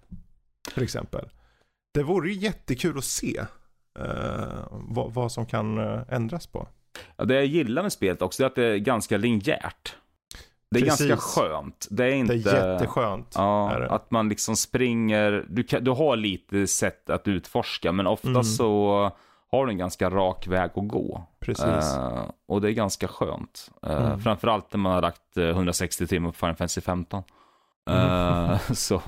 [0.74, 1.30] Till exempel.
[1.94, 3.38] Det vore ju jättekul att se
[4.00, 5.78] eh, vad, vad som kan
[6.10, 6.68] ändras på.
[7.18, 9.96] Ja, det jag gillar med spelet också är att det är ganska linjärt.
[10.72, 11.08] Det är Precis.
[11.08, 11.88] ganska skönt.
[11.90, 12.34] Det är Det inte...
[12.34, 12.38] är
[12.72, 13.34] jätteskönt.
[13.36, 13.90] Ja, är det.
[13.90, 15.46] att man liksom springer.
[15.50, 18.44] Du, kan, du har lite sätt att utforska, men ofta Mm.
[18.44, 19.12] så
[19.52, 21.24] har du en ganska rak väg att gå.
[21.40, 21.66] Precis.
[21.66, 23.72] Eh, och det är ganska skönt.
[23.88, 24.20] Uh, Mm.
[24.22, 27.24] Framförallt när man har lagt eh, 160 timmar på Final Fantasy 15.
[27.90, 28.50] Mm.
[28.52, 29.02] Eh, så,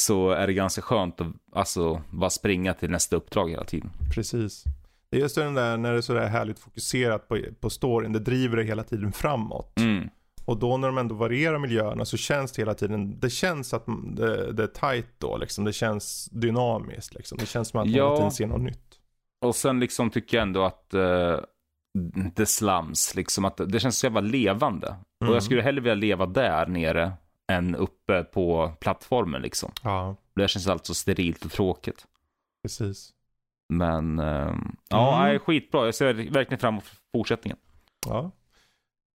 [0.00, 3.90] så är det ganska skönt att alltså, bara springa till nästa uppdrag hela tiden.
[4.14, 4.64] Precis.
[5.10, 8.12] Det är just den där när det är sådär härligt fokuserat på, på storyn.
[8.12, 9.78] Det driver det hela tiden framåt.
[9.80, 10.08] Mm.
[10.46, 13.84] Och då när de ändå varierar miljöerna så känns det hela tiden, det känns att
[14.16, 15.64] det, det är tight då liksom.
[15.64, 17.38] Det känns dynamiskt liksom.
[17.38, 18.04] Det känns som att man Ja.
[18.04, 18.98] hela tiden ser något nytt.
[19.40, 21.36] Och sen liksom tycker jag ändå att uh,
[22.36, 24.88] The Slums, liksom att det känns så jävla levande.
[25.20, 25.34] Och Mm.
[25.34, 27.12] jag skulle hellre vilja leva där nere
[27.52, 29.72] än uppe på plattformen liksom.
[29.82, 32.06] Ja, Det känns alltså sterilt och tråkigt.
[32.62, 33.10] precis.
[33.68, 35.28] Men ehm, ja, Mm.
[35.28, 35.84] nej, skitbra.
[35.84, 37.58] Jag ser verkligen fram emot fortsättningen.
[38.06, 38.30] Ja.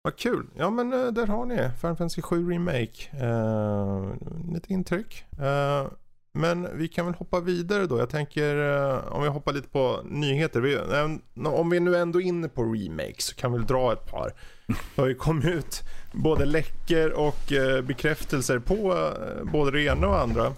[0.03, 0.47] Vad kul.
[0.55, 3.25] Ja men eh, där har ni Final Fantasy 7 Remake.
[3.25, 4.13] Uh,
[4.53, 5.25] lite intryck.
[5.39, 5.87] Eh,
[6.33, 7.99] men vi kan väl hoppa vidare då.
[7.99, 10.61] Jag tänker eh, om vi hoppar lite på nyheter.
[10.61, 13.93] Vi, eh, om vi nu ändå är inne på remakes så kan vi väl dra
[13.93, 14.33] ett par.
[14.67, 15.81] Det har ju kommit ut
[16.13, 19.09] både läckor och bekräftelser på
[19.53, 20.53] både det ena och andra.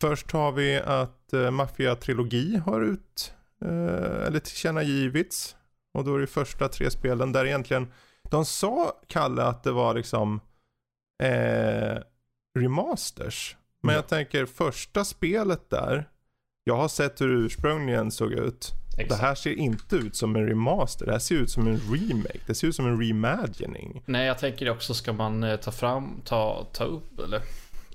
[0.00, 3.32] Först har vi att uh, Mafia-trilogi har ut,
[4.26, 5.56] eller tillkännagivits.
[5.94, 7.92] Och då är det första tre spelen där egentligen,
[8.30, 10.40] de sa Kalle att det var liksom
[11.22, 11.98] eh,
[12.58, 13.56] remasters.
[13.82, 16.08] Men jag tänker första spelet där,
[16.64, 18.72] jag har sett hur ursprungligen såg ut.
[18.98, 19.08] Exakt.
[19.20, 22.40] Det här ser inte ut som en remaster, det här ser ut som en remake.
[22.46, 24.02] Det ser ut som en reimagining.
[24.06, 27.40] Nej, jag tänker också ska man eh, ta fram, ta, ta upp eller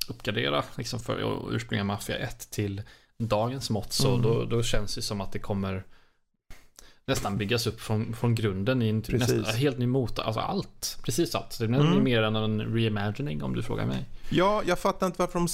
[0.09, 2.81] uppgradera liksom för ursprungliga Mafia 1 till
[3.17, 4.21] dagens mått så Mm.
[4.21, 5.83] då, då känns det som att det kommer
[7.05, 9.31] nästan byggas upp från, från grunden i en Precis.
[9.37, 10.23] nästan, helt ny motor.
[10.23, 10.97] Alltså allt.
[11.03, 11.59] Precis allt.
[11.59, 12.03] Det är Mm.
[12.03, 14.05] mer än en reimagining om du frågar mig.
[14.29, 15.47] Ja, jag fattar inte varför de...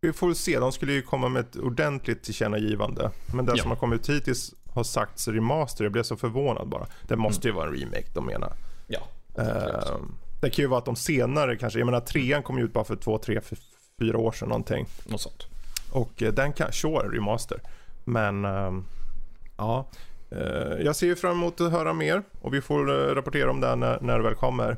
[0.00, 3.10] Vi får väl se, de skulle ju komma med ett ordentligt tillkännagivande.
[3.34, 3.62] Men det Ja.
[3.62, 6.86] som har kommit ut hittills har sagts remaster, jag blev så förvånad bara.
[7.08, 8.52] Det måste ju vara en remake de menar.
[8.86, 9.00] Ja.
[9.38, 9.96] Eh,
[10.40, 12.84] det kan ju vara att de senare kanske, jag menar trean kom ju ut bara
[12.84, 13.40] för två, tre,
[14.00, 14.86] fyra år sedan någonting.
[15.06, 15.46] Något sånt.
[15.92, 17.60] Och eh, den kan, sure, remaster.
[18.04, 18.84] Men ehm,
[19.56, 19.88] ja,
[20.84, 23.76] jag ser ju fram emot att höra mer och vi får eh, rapportera om det
[23.76, 24.76] när, när det väl kommer.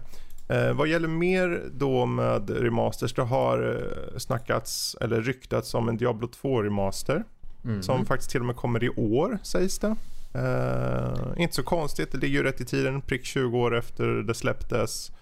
[0.49, 5.97] Eh, vad gäller mer då med remasters, det har eh, snackats eller ryktats om en
[5.97, 7.25] Diablo 2 remaster.
[7.65, 7.83] Mm.
[7.83, 9.97] Som faktiskt till och med kommer i år sägs det.
[10.35, 14.35] Eh, inte så konstigt, det ligger ju rätt i tiden, prick 20 år efter det
[14.35, 15.13] släpptes.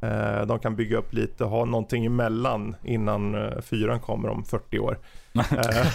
[0.00, 4.78] Eh, de kan bygga upp lite ha någonting emellan innan eh, fyran kommer om 40
[4.78, 4.98] år.
[5.38, 5.86] Eh,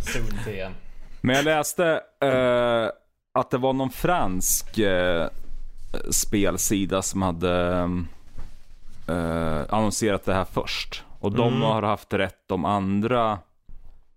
[0.00, 0.74] Soon.
[1.20, 2.88] Men jag läste eh,
[3.34, 5.28] att det var någon fransk eh,
[6.10, 7.78] spelsida som hade
[9.08, 11.04] eh, annonserat det här först.
[11.20, 11.62] Och de Mm.
[11.62, 13.38] har haft rätt om andra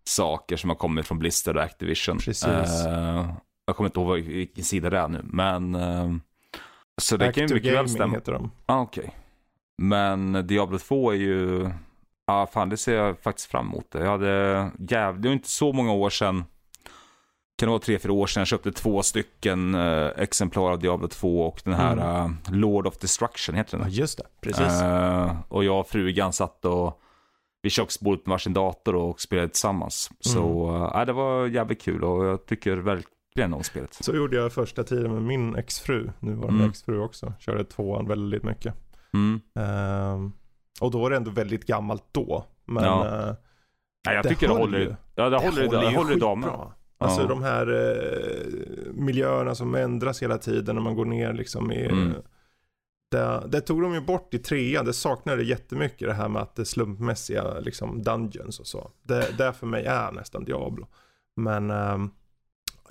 [0.06, 2.18] saker som har kommit från Blizzard och Activision.
[2.18, 2.86] Precis.
[2.86, 3.26] Eh,
[3.66, 5.76] jag kommer inte ihåg vilken sida det är nu, men...
[5.76, 6.12] Eh,
[7.02, 8.14] så det kan ju Active mycket väl stämma.
[8.16, 8.52] heter de.
[8.66, 9.16] Ah, Okej.
[9.78, 11.70] Men Diablo 2 är ju...
[12.28, 13.88] Ja, fan det ser jag faktiskt fram emot.
[13.92, 15.22] Jag hade jävligt...
[15.24, 16.44] Det var inte så många år sedan.
[17.58, 21.08] Kan det vara tre, fyra år sedan jag köpte två stycken eh, exemplar av Diablo
[21.08, 22.38] 2 och den här Mm.
[22.48, 23.92] eh, Lord of Destruction heter Ja den.
[23.94, 24.82] just det, precis.
[24.82, 27.00] Eh, och jag och frugan satt och
[27.62, 30.12] vid köksbordet med varsin dator och spelade tillsammans.
[30.20, 30.84] Så Mm.
[30.84, 33.94] eh, det var jävligt kul och jag tycker verkligen om spelet.
[33.94, 36.70] Så gjorde jag första tiden med min exfru, nuvarande Mm.
[36.70, 37.34] exfru också.
[37.40, 38.74] Körde tvåan väldigt mycket.
[39.14, 39.42] Mm.
[39.56, 40.32] Ehm,
[40.82, 42.46] och då var det ändå väldigt gammalt då.
[42.66, 43.04] Men Ja.
[44.06, 44.80] Nej, jag Det tycker det håller.
[44.80, 44.96] ju.
[45.16, 46.50] Ja, det, håller, det, ju håller idag med.
[47.04, 47.28] Alltså Ja.
[47.28, 51.86] de här eh, miljöerna som ändras hela tiden när man går ner liksom i...
[51.86, 52.14] Mm.
[53.12, 56.56] Det, det tog de ju bort i trean, det saknade jättemycket det här med att
[56.56, 58.92] det slumpmässiga liksom dungeons och så.
[59.04, 60.88] Det, det för mig är nästan Diablo.
[61.36, 62.10] Men ehm,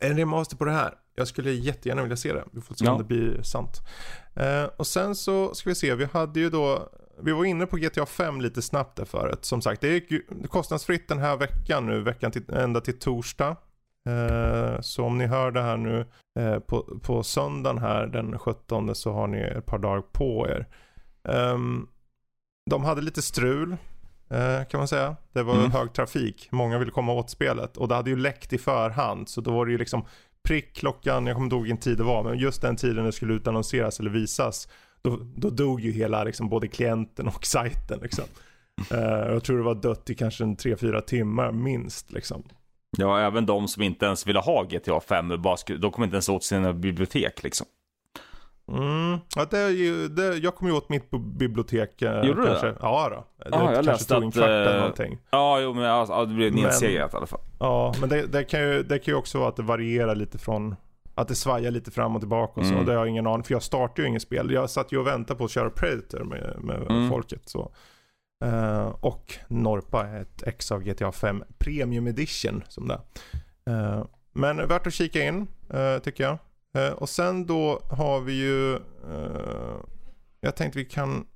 [0.01, 2.45] en remaster på det här, jag skulle jättegärna vilja se det.
[2.53, 2.93] Vi får se Ja.
[2.93, 3.77] om det blir sant.
[4.35, 6.89] Eh, och sen så ska vi se, vi hade ju då,
[7.23, 9.45] vi var inne på GTA 5 lite snabbt där förut.
[9.45, 13.57] Som sagt, det är kostnadsfritt den här veckan nu, veckan till, ända till torsdag.
[14.09, 16.07] Eh, så om ni hör det här nu
[16.39, 20.67] eh, på, på söndagen här den 17 så har ni ett par dagar på er.
[21.29, 21.87] Ehm,
[22.71, 23.77] de hade lite strul
[24.31, 25.17] eh, kan man säga.
[25.33, 25.71] Det var Mm.
[25.71, 26.49] hög trafik.
[26.51, 29.67] Många ville komma åt spelet och det hade ju läckt i förhand så då var
[29.67, 30.05] det ju liksom
[30.49, 33.13] prick klockan, jag kommer inte ihåg vilken tid det var, men just den tiden det
[33.13, 34.69] skulle utannonseras eller visas
[35.03, 38.25] då, då dog ju hela liksom, både klienten och sajten liksom.
[38.91, 39.01] Eh,
[39.33, 42.43] jag tror det var dött i kanske en 3-4 timmar minst liksom.
[42.99, 46.15] Ja, även de som inte ens ville ha GTA 5, bara skulle, de kom inte
[46.15, 47.67] ens åt sina bibliotek liksom.
[48.69, 49.19] Mm.
[49.37, 52.03] Ja, det är ju, det, jag kom ju åt mitt bibliotek.
[52.03, 52.67] eh, Gjorde du kanske.
[52.67, 52.77] det?
[52.81, 53.17] Ja då.
[53.45, 55.19] Det Ja, jag kanske läste att, eller eh, någonting.
[55.31, 57.41] Ja, jo, men ja, det blev nedsegrat i alla fall.
[57.61, 60.39] Ja, men det, det, kan ju, det kan ju också vara att det varierar lite
[60.39, 60.75] från
[61.15, 62.73] att det svajar lite fram och tillbaka och så.
[62.73, 62.87] Mm.
[62.87, 64.51] Det har jag ingen aning För jag startade ju inget spel.
[64.51, 67.11] Jag satt ju och väntade på att köra Predator med, med Mm.
[67.11, 67.43] folket.
[67.49, 67.71] Så.
[68.43, 73.01] Eh, och Norpa är ett ex av GTA 5 Premium Edition som det
[73.71, 76.39] uh, Men värt att kika in uh, tycker jag.
[76.97, 78.79] Och sen då har vi ju,
[80.41, 81.27] jag tänkte vi kan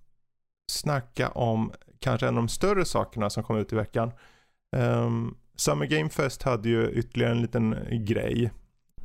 [0.72, 4.12] snacka om kanske en av de större sakerna som kom ut i veckan.
[4.76, 8.50] Um, Summer Game Fest hade ju ytterligare en liten grej.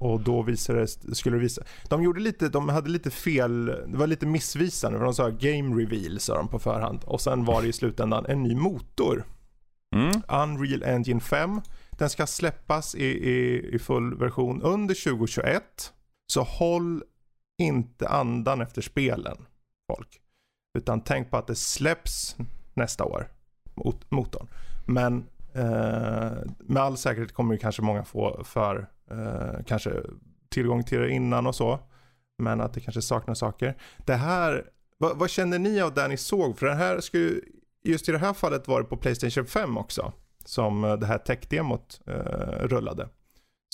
[0.01, 4.07] Och då visades, skulle det visa, de gjorde lite, de hade lite fel, det var
[4.07, 7.03] lite missvisande för de sa game reveal sa de på förhand.
[7.03, 9.25] Och sen var det i slutändan en ny motor.
[9.95, 10.21] Mm.
[10.27, 11.61] Unreal Engine 5.
[11.91, 15.63] Den ska släppas i, i, i full version under 2021.
[16.27, 17.03] Så håll
[17.57, 19.37] inte andan efter spelen
[19.95, 20.21] folk.
[20.77, 22.35] Utan tänk på att det släpps
[22.73, 23.27] nästa år,
[23.75, 24.47] mot, motorn.
[24.85, 29.91] Men eh, med all säkerhet kommer ju kanske många få för eh, kanske
[30.49, 31.79] tillgång till det innan och så.
[32.37, 33.77] Men att det kanske saknas saker.
[34.05, 34.65] Det här,
[34.97, 36.57] vad, vad känner ni av det ni såg?
[36.59, 37.41] För det här skulle ju-
[37.83, 40.13] just i det här fallet var det på Playstation 5 också.
[40.45, 42.13] Som eh, det här tech-demot eh,
[42.67, 43.09] rullade.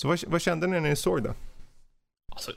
[0.02, 1.34] Så vad, vad kände ni när ni såg det?
[2.32, 2.52] Alltså,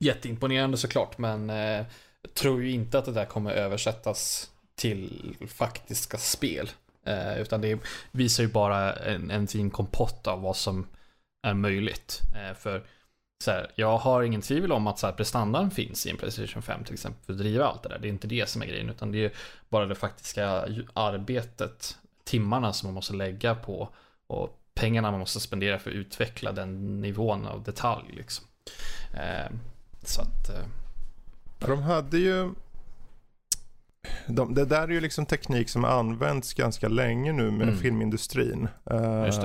[0.00, 1.84] jätteimponerande såklart, men eh,
[2.22, 6.70] jag tror ju inte att det där kommer översättas till faktiska spel.
[7.06, 7.78] Eh, utan det
[8.12, 10.86] visar ju bara en, en fin kompott av vad som
[11.42, 12.20] är möjligt.
[12.34, 12.84] Eh, för
[13.44, 16.62] så här, jag har ingen tvivel om att så här, prestandan finns i en Playstation
[16.62, 17.98] 5 till exempel för att driva allt det där.
[17.98, 19.32] Det är inte det som är grejen, utan det är
[19.68, 23.88] bara det faktiska arbetet, timmarna som man måste lägga på
[24.26, 28.46] och pengarna man måste spendera för att utveckla den nivån av detalj liksom.
[29.14, 29.52] Eh,
[30.02, 30.64] så att, eh,
[31.58, 32.50] De hade ju...
[34.28, 37.76] De, det där är ju liksom teknik som används ganska länge nu med Mm.
[37.80, 38.68] filmindustrin.
[39.26, 39.42] Just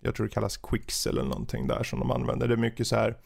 [0.00, 2.48] jag tror det kallas Quixel eller någonting där som de använder.
[2.48, 3.16] Det är mycket så här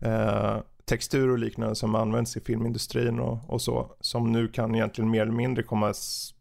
[0.00, 3.94] eh, textur och liknande som används i filmindustrin och, och så.
[4.00, 5.92] Som nu kan egentligen mer eller mindre komma,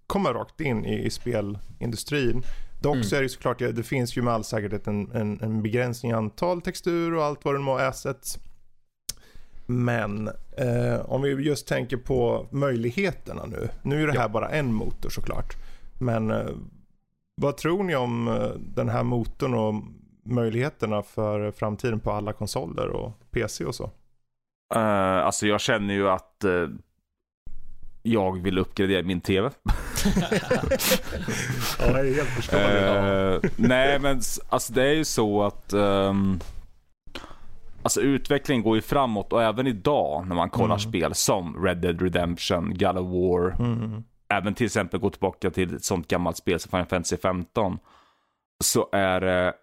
[0.07, 2.43] komma rakt in i, i spelindustrin.
[2.81, 3.03] Dock Mm.
[3.03, 6.15] så är det såklart, det finns ju med all säkerhet en, en, en begränsning i
[6.15, 8.39] antal textur och allt vad det må assets.
[9.71, 13.69] Men eh, om vi just tänker på möjligheterna nu.
[13.81, 15.55] Nu är det här bara en motor såklart.
[15.99, 16.49] Men eh,
[17.35, 19.73] vad tror ni om eh, den här motorn och
[20.23, 23.83] möjligheterna för framtiden på alla konsoler och PC och så?
[24.75, 26.69] Uh, alltså jag känner ju att uh,
[28.01, 29.49] jag vill uppgradera min TV.
[31.79, 33.45] ja, det är helt förståeligt.
[33.45, 36.39] Uh, nej men alltså det är ju så att um,
[37.83, 40.79] Alltså utvecklingen går ju framåt och även idag när man kollar mm.
[40.79, 43.59] spel som Red Dead Redemption, God of War.
[43.59, 44.03] Mm.
[44.29, 47.79] Även till exempel gå tillbaka till ett sånt gammalt spel som Final Fantasy 15.
[48.63, 49.53] Så är det,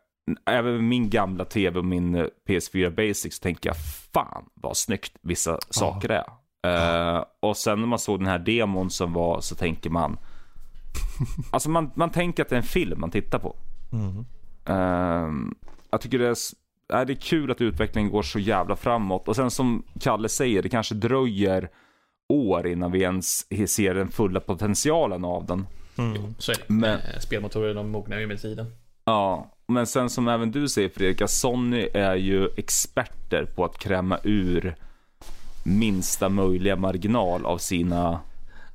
[0.47, 2.17] även min gamla tv och min
[2.49, 3.77] PS4 Basic så tänker jag
[4.13, 5.59] fan vad snyggt vissa oh.
[5.71, 6.25] saker är.
[6.67, 10.19] Uh, och sen när man såg den här demon som var så tänker man
[11.51, 13.57] Alltså man, man tänker att det är en film man tittar på.
[13.93, 14.25] Mm.
[14.69, 15.53] Uh,
[15.91, 16.35] jag tycker det är
[16.89, 19.29] är det är kul att utvecklingen går så jävla framåt.
[19.29, 21.71] Och sen som Kalle säger, det kanske dröjer
[22.29, 25.67] år innan vi ens ser den fulla potentialen av den.
[25.99, 26.17] Mm.
[26.17, 26.65] Jo, så är det.
[26.67, 28.67] Men, eh, Spelmotorer de mognar ju med tiden.
[29.05, 34.19] Ja, men sen som även du säger Fredrik, Sony är ju experter på att kräma
[34.25, 34.75] ur
[35.65, 38.21] minsta möjliga marginal av sina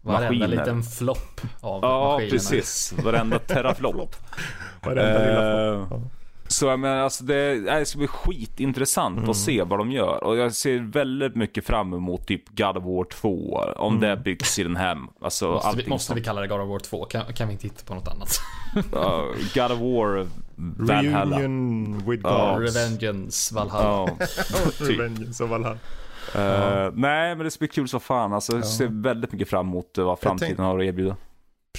[0.02, 0.48] Varenda maskiner.
[0.48, 2.24] liten flopp av ja, maskinerna.
[2.24, 2.94] Ja, precis.
[3.04, 4.16] Varenda teraflopp.
[4.84, 6.23] Varenda lilla flopp.
[6.54, 9.30] Så jag menar, alltså det, det ska bli skitintressant mm.
[9.30, 10.24] att se vad de gör.
[10.24, 13.64] Och jag ser väldigt mycket fram emot typ God of War 2.
[13.78, 14.10] Om mm.
[14.10, 14.98] det byggs i den här.
[15.22, 17.06] Alltså, måste vi, måste vi kalla det God of War 2?
[17.06, 18.40] Kan, kan vi inte hitta på något annat?
[18.76, 18.82] uh,
[19.54, 21.40] God of War Valhalla.
[21.40, 22.32] Reunion with God.
[22.32, 24.04] Uh, Revengeance Valhalla.
[24.04, 24.18] Uh,
[24.80, 25.78] Revengeance och Valhalla.
[26.36, 28.34] Uh, nej, men det ska bli kul så fan.
[28.34, 31.16] Alltså, jag ser väldigt mycket fram emot vad framtiden har att erbjuda.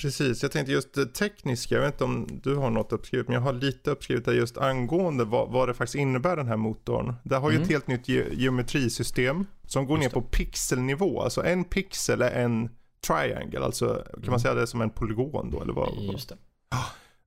[0.00, 3.34] Precis, jag tänkte just det tekniska, jag vet inte om du har något uppskrivet, men
[3.34, 7.14] jag har lite uppskrivet där just angående vad, vad det faktiskt innebär den här motorn.
[7.24, 7.64] Det har ju mm.
[7.64, 12.70] ett helt nytt ge geometrisystem som går ner på pixelnivå, alltså en pixel är en
[13.06, 14.30] triangle, alltså kan mm.
[14.30, 15.94] man säga det som en polygon då eller vad?
[16.12, 16.36] Just det.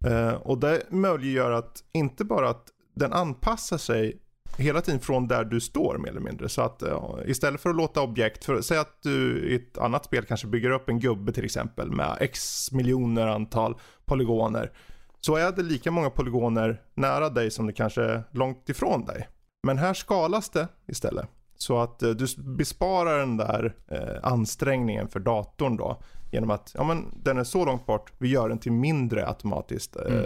[0.10, 4.22] Uh, och det möjliggör att inte bara att den anpassar sig
[4.58, 6.50] hela tiden från där du står mer eller mindre.
[6.50, 10.06] Så att uh, istället för att låta objekt, för, säg att du i ett annat
[10.06, 14.72] spel kanske bygger upp en gubbe till exempel med x miljoner antal polygoner.
[15.20, 19.28] Så är det lika många polygoner nära dig som det kanske är långt ifrån dig.
[19.64, 21.30] Men här skalas det istället.
[21.58, 26.02] Så att uh, du besparar den där uh, ansträngningen för datorn då.
[26.32, 29.96] Genom att ja, men, den är så långt bort, vi gör den till mindre automatiskt
[29.96, 30.24] mm.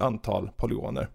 [0.00, 1.08] antal polygoner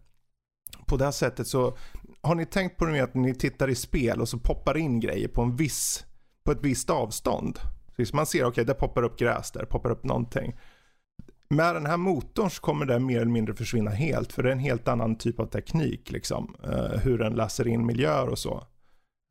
[0.86, 1.78] på det här sättet så
[2.26, 5.00] har ni tänkt på det med att ni tittar i spel och så poppar in
[5.00, 6.06] grejer på en viss,
[6.44, 7.60] på ett visst avstånd.
[8.04, 10.56] Så man ser, okej, okay, där poppar upp gräs, där poppar upp någonting.
[11.50, 14.54] Med den här motorn så kommer det mer eller mindre försvinna helt, för det är
[14.54, 16.56] en helt annan typ av teknik, liksom.
[16.68, 18.64] Uh, hur den läser in miljöer och så.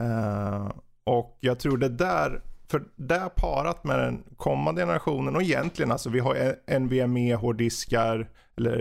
[0.02, 0.72] Uh,
[1.04, 6.10] och jag tror det där, för det parat med den kommande generationen och egentligen alltså
[6.10, 8.78] vi har NVMe hårddiskar eller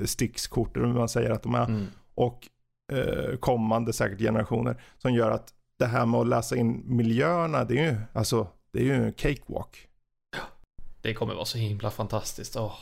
[0.00, 1.64] uh, stickskort eller hur man säger att de är.
[1.64, 1.86] Mm.
[2.14, 2.48] Och
[2.98, 7.78] eh, kommande säkert generationer som gör att det här med att läsa in miljöerna, det
[7.78, 9.88] är ju, alltså, det är ju en cakewalk.
[11.02, 12.56] Det kommer vara så himla fantastiskt.
[12.56, 12.74] Oh,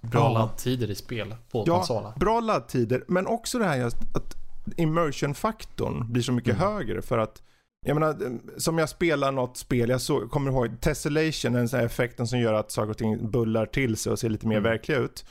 [0.00, 0.32] bra ja.
[0.32, 2.12] laddtider i spel på ja, konsolen.
[2.16, 4.36] Bra laddtider, men också det här att
[4.76, 6.68] immersion-faktorn blir så mycket mm.
[6.68, 7.42] högre för att
[7.84, 12.26] jag menar, som jag spelar något spel, jag så, kommer ihåg Tessellation, den här effekten
[12.26, 14.70] som gör att saker och ting bullar till sig och ser lite mer mm.
[14.70, 15.24] verkliga ut.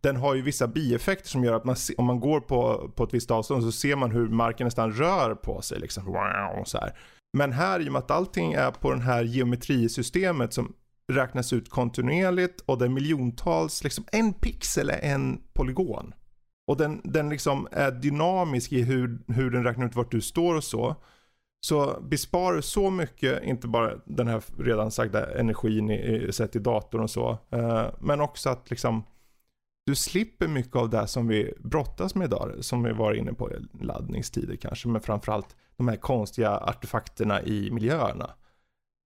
[0.00, 3.14] Den har ju vissa bieffekter som gör att man, om man går på, på ett
[3.14, 5.80] visst avstånd så ser man hur marken nästan rör på sig.
[5.80, 6.04] Liksom.
[6.04, 6.98] Wow, så här.
[7.32, 10.72] Men här, i och med att allting är på det här geometrisystemet som
[11.12, 16.14] räknas ut kontinuerligt och det är miljontals, liksom en pixel är en polygon.
[16.70, 20.54] Och den, den liksom är dynamisk i hur, hur den räknar ut vart du står
[20.54, 20.96] och så.
[21.60, 26.58] Så besparar så mycket, inte bara den här redan sagda energin i, i, sett i
[26.58, 27.38] datorn och så.
[27.50, 29.04] Eh, men också att liksom
[29.86, 32.52] du slipper mycket av det som vi brottas med idag.
[32.60, 34.88] Som vi var inne på, laddningstider kanske.
[34.88, 38.34] Men framförallt de här konstiga artefakterna i miljöerna.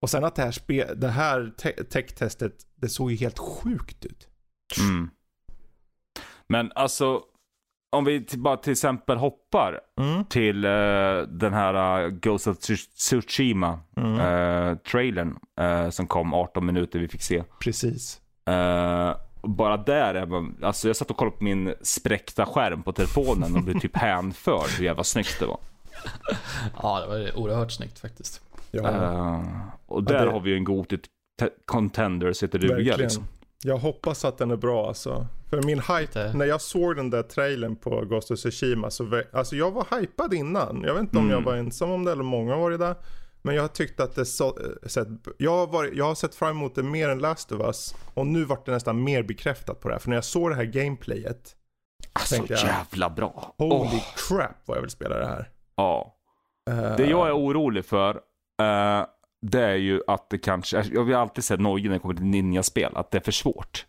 [0.02, 4.04] Och sen att det här, spe, det här te tech-testet, det såg ju helt sjukt
[4.04, 4.28] ut.
[4.80, 5.10] Mm.
[6.46, 7.22] Men alltså,
[7.94, 10.24] om vi bara till exempel hoppar mm.
[10.24, 14.20] till uh, den här uh, Ghost of Tsushima mm.
[14.20, 17.44] uh, trailern uh, som kom 18 minuter vi fick se.
[17.60, 18.20] Precis.
[19.42, 23.56] bara där är man, alltså jag satt och kollade på min spräckta skärm på telefonen
[23.56, 25.58] och blev typ hänförd hur jävla snyggt det var.
[26.82, 28.40] ja, det var oerhört snyggt faktiskt.
[28.70, 29.44] Ja.
[29.86, 30.30] och där ja, det...
[30.30, 30.98] har vi ju en god
[31.64, 33.24] contender sitter duga liksom.
[33.66, 35.26] Jag hoppas att den är bra alltså.
[35.50, 39.56] För min hype, när jag såg den där trailern på Ghost of Tsushima så, alltså
[39.56, 40.82] jag var hypad innan.
[40.86, 41.36] Jag vet inte om Mm.
[41.36, 42.94] jag var ensam om det eller många var det där.
[43.42, 45.08] Men jag tyckte att det så, eh, sett,
[45.38, 47.94] jag, har varit, jag har sett fram emot det mer än Last of Us.
[48.14, 49.98] Och nu vart det nästan mer bekräftat på det här.
[49.98, 51.56] För när jag såg det här gameplayet.
[52.12, 52.58] Alltså jag.
[52.58, 53.54] jävla bra.
[53.58, 55.50] Holy Åh, crap vad jag vill spela det här.
[55.76, 56.16] ja.
[56.70, 58.10] Eh, Det jag är orolig för,
[58.62, 59.04] eh,
[59.50, 62.24] det är ju att det kanske, jag har alltid sett nojig när det kommer till
[62.24, 63.86] ninjaspel, att det är för svårt.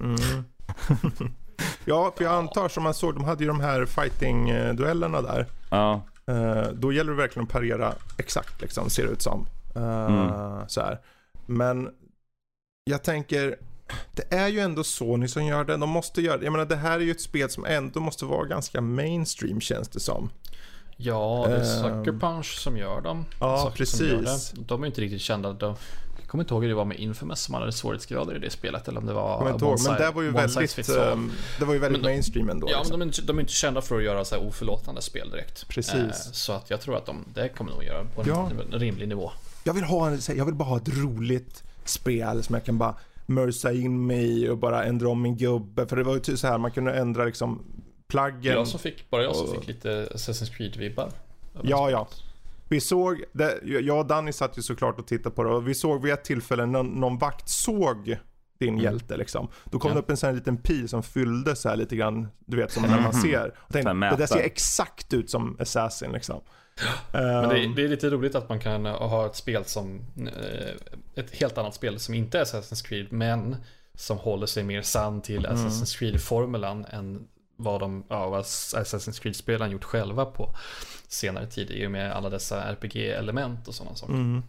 [0.00, 0.16] Mm.
[1.84, 5.46] ja, för jag antar som man såg, de hade ju de här fighting-duellerna där.
[5.70, 6.02] Ja.
[6.26, 9.46] Eh, då gäller det verkligen att parera exakt liksom, ser det ut som.
[9.76, 10.68] Eh, Mm.
[10.68, 10.98] så här.
[11.46, 11.88] Men
[12.84, 13.56] jag tänker,
[14.14, 15.76] det är ju ändå Sony som gör det.
[15.76, 16.44] De måste göra det.
[16.44, 19.88] Jag menar det här är ju ett spel som ändå måste vara ganska mainstream känns
[19.88, 20.30] det som.
[20.96, 21.64] Ja, det är Ehm.
[22.04, 23.24] Sucker Punch som gör dem.
[23.40, 24.52] Ja, Sucker precis.
[24.56, 25.52] De är inte riktigt kända.
[25.52, 25.74] De,
[26.20, 28.88] jag kommer inte ihåg hur det var med Infamous som hade svårighetsgrader i det spelet.
[28.88, 31.64] Eller om det var Jag inte ihåg, men size- det var ju väldigt, ehm, det
[31.64, 32.66] var ju väldigt Men de- mainstream ändå.
[32.70, 33.00] Ja, men liksom.
[33.00, 35.68] de är, inte, de är inte kända för att göra så här oförlåtande spel direkt.
[35.68, 35.94] Precis.
[35.94, 38.50] Eh, så att jag tror att de, det kommer nog göra på en, Ja.
[38.70, 39.30] rimlig nivå.
[39.64, 42.94] Jag vill, ha en, jag vill bara ha ett roligt spel som jag kan bara
[43.26, 45.86] mörsa in mig i och bara ändra om min gubbe.
[45.86, 47.62] För det var ju typ så här man kunde ändra liksom
[48.08, 48.52] plaggen.
[48.54, 51.10] Jag som fick, bara jag som fick lite Assassin's Creed-vibbar.
[51.62, 52.08] Ja, ja.
[52.68, 55.74] Vi såg, det, jag och Danny satt ju såklart och tittade på det och vi
[55.74, 58.16] såg vid ett tillfälle någon, någon vakt såg
[58.58, 59.48] din hjälte liksom.
[59.64, 59.94] Då kom Ja.
[59.94, 62.72] det upp en sån här liten pil som fyllde så här lite grann, du vet
[62.72, 63.54] som när man ser.
[63.58, 66.40] Och tänkte, det där ser exakt ut som Assassin liksom.
[67.12, 70.74] Men det, Ehm, det är lite roligt att man kan ha ett spel som eh,
[71.14, 73.56] ett helt annat spel som inte är Assassin's Creed men
[73.94, 75.56] som håller sig mer sann till Mm.
[75.56, 80.54] Assassin's Creed-formulan än vad de, ja, vad Assassin's Creed-spelen gjort själva på
[81.08, 84.14] senare tid i och med alla dessa RPG-element och sådana saker.
[84.14, 84.42] Mm.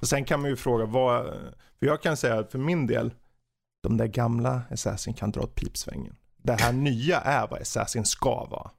[0.00, 1.24] Och sen kan man ju fråga vad,
[1.78, 3.14] för jag kan säga att för min del,
[3.82, 6.16] de där gamla Assassin kan dra åt pipsvängen.
[6.36, 8.70] Det här nya är vad Assassin ska vara.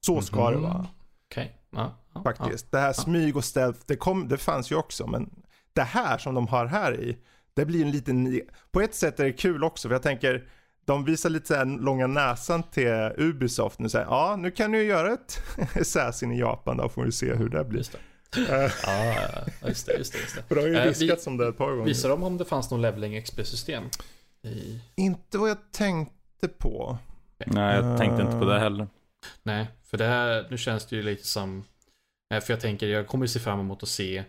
[0.00, 0.62] Så ska det Mhm.
[0.62, 0.86] vara.
[1.30, 2.70] Okej, ja, ja, Faktiskt.
[2.70, 5.06] Det här smyg och stealth, det, kom, det fanns ju också.
[5.06, 5.30] Men
[5.72, 7.18] det här som de har här i,
[7.54, 8.40] det blir en liten...
[8.72, 10.48] På ett sätt är det kul också, för jag tänker,
[10.84, 14.78] de visar lite så här långa näsan till Ubisoft nu säger ja nu kan ni
[14.78, 15.42] ju göra ett
[15.80, 17.78] Assassin i Japan då får vi se hur det blir.
[17.78, 17.98] Just det.
[18.48, 18.70] Ja,
[19.62, 20.42] ja, just det, just det, just det.
[20.48, 21.84] För det har ju Eh, vi- viskats om det ett par gånger.
[21.84, 23.84] Visar de om det fanns någon leveling XP-system?
[24.42, 24.80] I...
[24.94, 26.98] Inte vad jag tänkte på.
[27.46, 28.88] Nej, jag tänkte inte på det heller.
[29.42, 31.64] Nej, för det här, nu känns det ju lite som,
[32.42, 34.24] för jag tänker, jag kommer ju se fram emot att se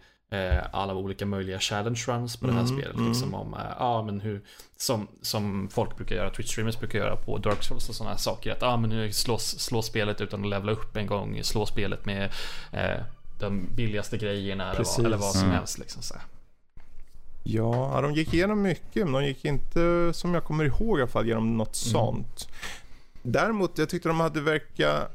[0.72, 2.96] alla olika möjliga challenge runs på det här Mm, spelet.
[2.96, 3.08] mm.
[3.08, 4.42] Liksom om, eh, ja men hur,
[4.78, 8.20] som, som folk brukar göra, Twitch streamers brukar göra på Dark Souls och sådana här
[8.22, 8.52] saker.
[8.52, 12.06] Att, ja men nu slå, slå spelet utan att levela upp en gång, slå spelet
[12.06, 12.32] med
[12.72, 13.02] eh,
[13.40, 15.56] de billigaste grejerna eller vad, eller vad som Mm.
[15.56, 15.78] helst.
[15.80, 16.16] Liksom, så.
[17.44, 21.02] Ja, ja, de gick igenom mycket men de gick inte som jag kommer ihåg i
[21.02, 22.48] alla fall genom något sånt.
[23.22, 25.08] Däremot, jag tyckte de hade verka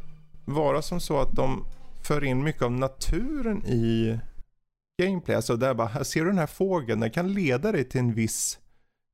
[0.45, 1.65] vara som så att de
[2.03, 4.19] för in mycket av naturen i
[5.07, 5.37] gameplay.
[5.37, 8.15] Alltså där bara, här ser du den här fågeln, den kan leda dig till en
[8.15, 8.59] viss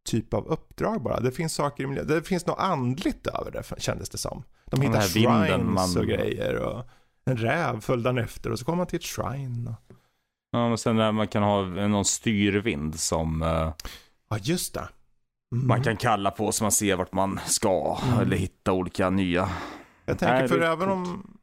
[0.09, 1.21] typ av uppdrag bara.
[1.21, 4.43] Det finns saker i miljön, det finns något andligt över det kändes det som.
[4.65, 6.85] De hittar shrines man- och grejer och
[7.25, 9.69] en räv följde han efter och så kommer man till ett shrine.
[9.69, 9.97] Och...
[10.51, 13.73] Ja, men sen när man kan ha någon styrvind som eh,
[14.29, 14.89] Ja, just det.
[15.55, 15.67] Mm.
[15.67, 17.99] man kan kalla på så man ser vart man ska.
[18.07, 18.21] Mm.
[18.21, 19.49] Eller hitta olika nya.
[20.05, 21.36] Jag tänker för även om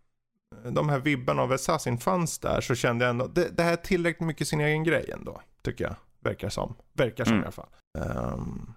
[0.72, 3.76] de här vibbarna av Assassin fanns där så kände jag ändå, det, det här är
[3.78, 5.42] tillräckligt mycket sin egen grej ändå.
[5.62, 5.96] Tycker jag.
[6.20, 6.76] Verkar som.
[6.94, 7.42] Verkar som Mm.
[7.44, 7.68] i alla fall.
[7.98, 8.74] Ehm,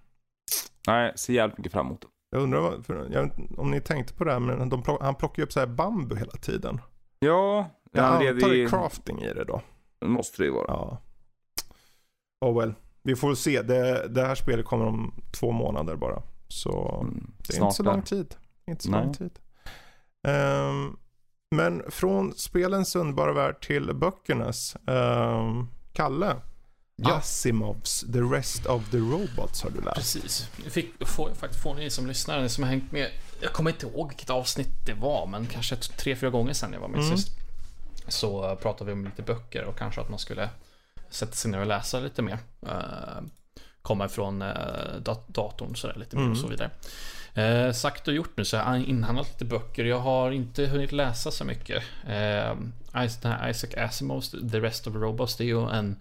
[0.86, 2.06] Nej, ser jävligt mycket fram emot det.
[2.30, 5.44] jag undrar vad, jag om ni tänkte på det här men de han plockar ju
[5.44, 6.80] upp så här bambu hela tiden.
[7.18, 8.68] Ja, Jag han antar det är i...
[8.68, 9.60] crafting i det då.
[10.04, 10.66] måste det ju vara.
[10.68, 10.98] Ja.
[12.40, 12.74] Oh well.
[13.02, 13.62] Vi får se.
[13.62, 16.22] Det, det här spelet kommer om två månader bara.
[16.48, 18.34] Så Mm, Det är inte så lång tid.
[18.66, 19.04] Inte så Nej.
[19.04, 19.38] lång tid.
[20.28, 20.96] Ehm,
[21.56, 24.76] men från spelens underbara värld till böckernas.
[24.86, 26.36] Ehm, Kalle.
[27.02, 27.14] Ja.
[27.16, 29.96] Asimovs The Rest of the Robots har du läst.
[29.96, 30.50] Precis.
[30.64, 33.10] Nu Fick, får, faktiskt får ni som lyssnar, ni som har hängt med.
[33.40, 36.80] Jag kommer inte ihåg vilket avsnitt det var, men kanske tre, fyra gånger sedan jag
[36.80, 37.16] var med Mm.
[37.16, 37.28] sist.
[38.08, 40.50] Så uh, pratade vi om lite böcker och kanske att man skulle
[41.10, 42.38] sätta sig ner och läsa lite mer.
[42.66, 43.22] Uh,
[43.82, 44.48] komma ifrån uh,
[45.02, 46.32] dat- datorn sådär lite mer Mm.
[46.32, 46.70] och så vidare.
[47.36, 49.84] Eh, sagt och gjort nu så har jag inhandlat lite böcker.
[49.84, 51.82] Jag har inte hunnit läsa så mycket.
[52.08, 52.54] Eh,
[53.50, 55.96] Isaac Asimovs The Rest of Robots, det är ju en,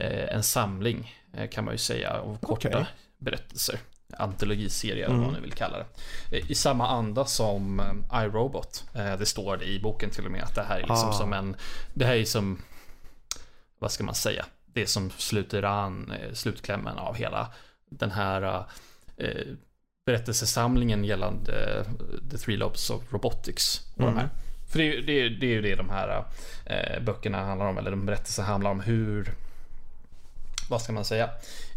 [0.00, 2.84] eh, en samling eh, kan man ju säga av korta Okej.
[3.18, 3.78] berättelser.
[4.18, 5.20] Antologiserie eller Mm.
[5.20, 6.36] vad man nu vill kalla det.
[6.36, 8.84] Eh, I samma anda som eh, iRobot.
[9.18, 11.12] Det står det i boken till och med att det här är liksom Ah.
[11.12, 11.56] som en...
[11.94, 12.62] Det här är som...
[13.78, 14.46] Vad ska man säga?
[14.66, 17.52] Det som sluter an slutklämmen av hela
[17.90, 18.64] den här
[19.16, 19.30] eh,
[20.06, 23.86] berättelsesamlingen gällande uh, The Three Lobes of Robotics.
[23.94, 24.14] Och Mm.
[24.14, 24.28] de här.
[24.70, 26.24] För det, är ju- det, är- det är ju det de här
[26.66, 29.34] eh, böckerna handlar om, eller de berättelserna handlar om hur,
[30.70, 31.30] vad ska man säga,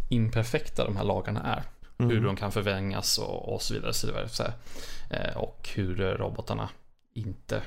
[0.09, 1.63] imperfekta de här lagarna är.
[1.99, 2.11] Mm.
[2.11, 3.93] Hur de kan förvrängas och, och så vidare.
[3.93, 4.53] Så vidare så här.
[5.09, 6.69] Eh, och hur eh, robotarna
[7.13, 7.61] inte...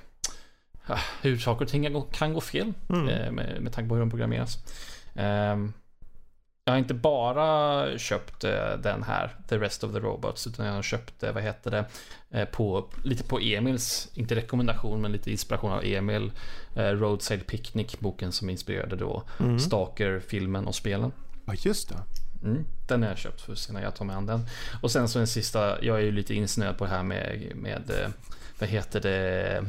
[0.86, 3.08] ah, Hur saker och ting kan gå, kan gå fel Mm.
[3.08, 4.58] eh, med, med tanke på hur de programmeras.
[5.14, 5.72] Ehm,
[6.64, 10.72] jag har inte bara köpt eh, den här, The Rest of the Robots, utan jag
[10.72, 11.84] har köpt, eh, vad heter det,
[12.30, 16.32] eh, på, lite på Emils, inte rekommendation, men lite inspiration av Emil,
[16.74, 19.58] Roadside Picnic, boken som inspirerade då Mm.
[19.58, 21.12] Stalker-filmen och spelen.
[21.44, 21.96] Ja, just det.
[22.42, 24.46] Mm, den har jag köpt för sen när jag tar an den.
[24.82, 28.12] Och sen så den sista, jag är ju lite insnöad på det här med, med
[28.58, 29.64] vad heter det,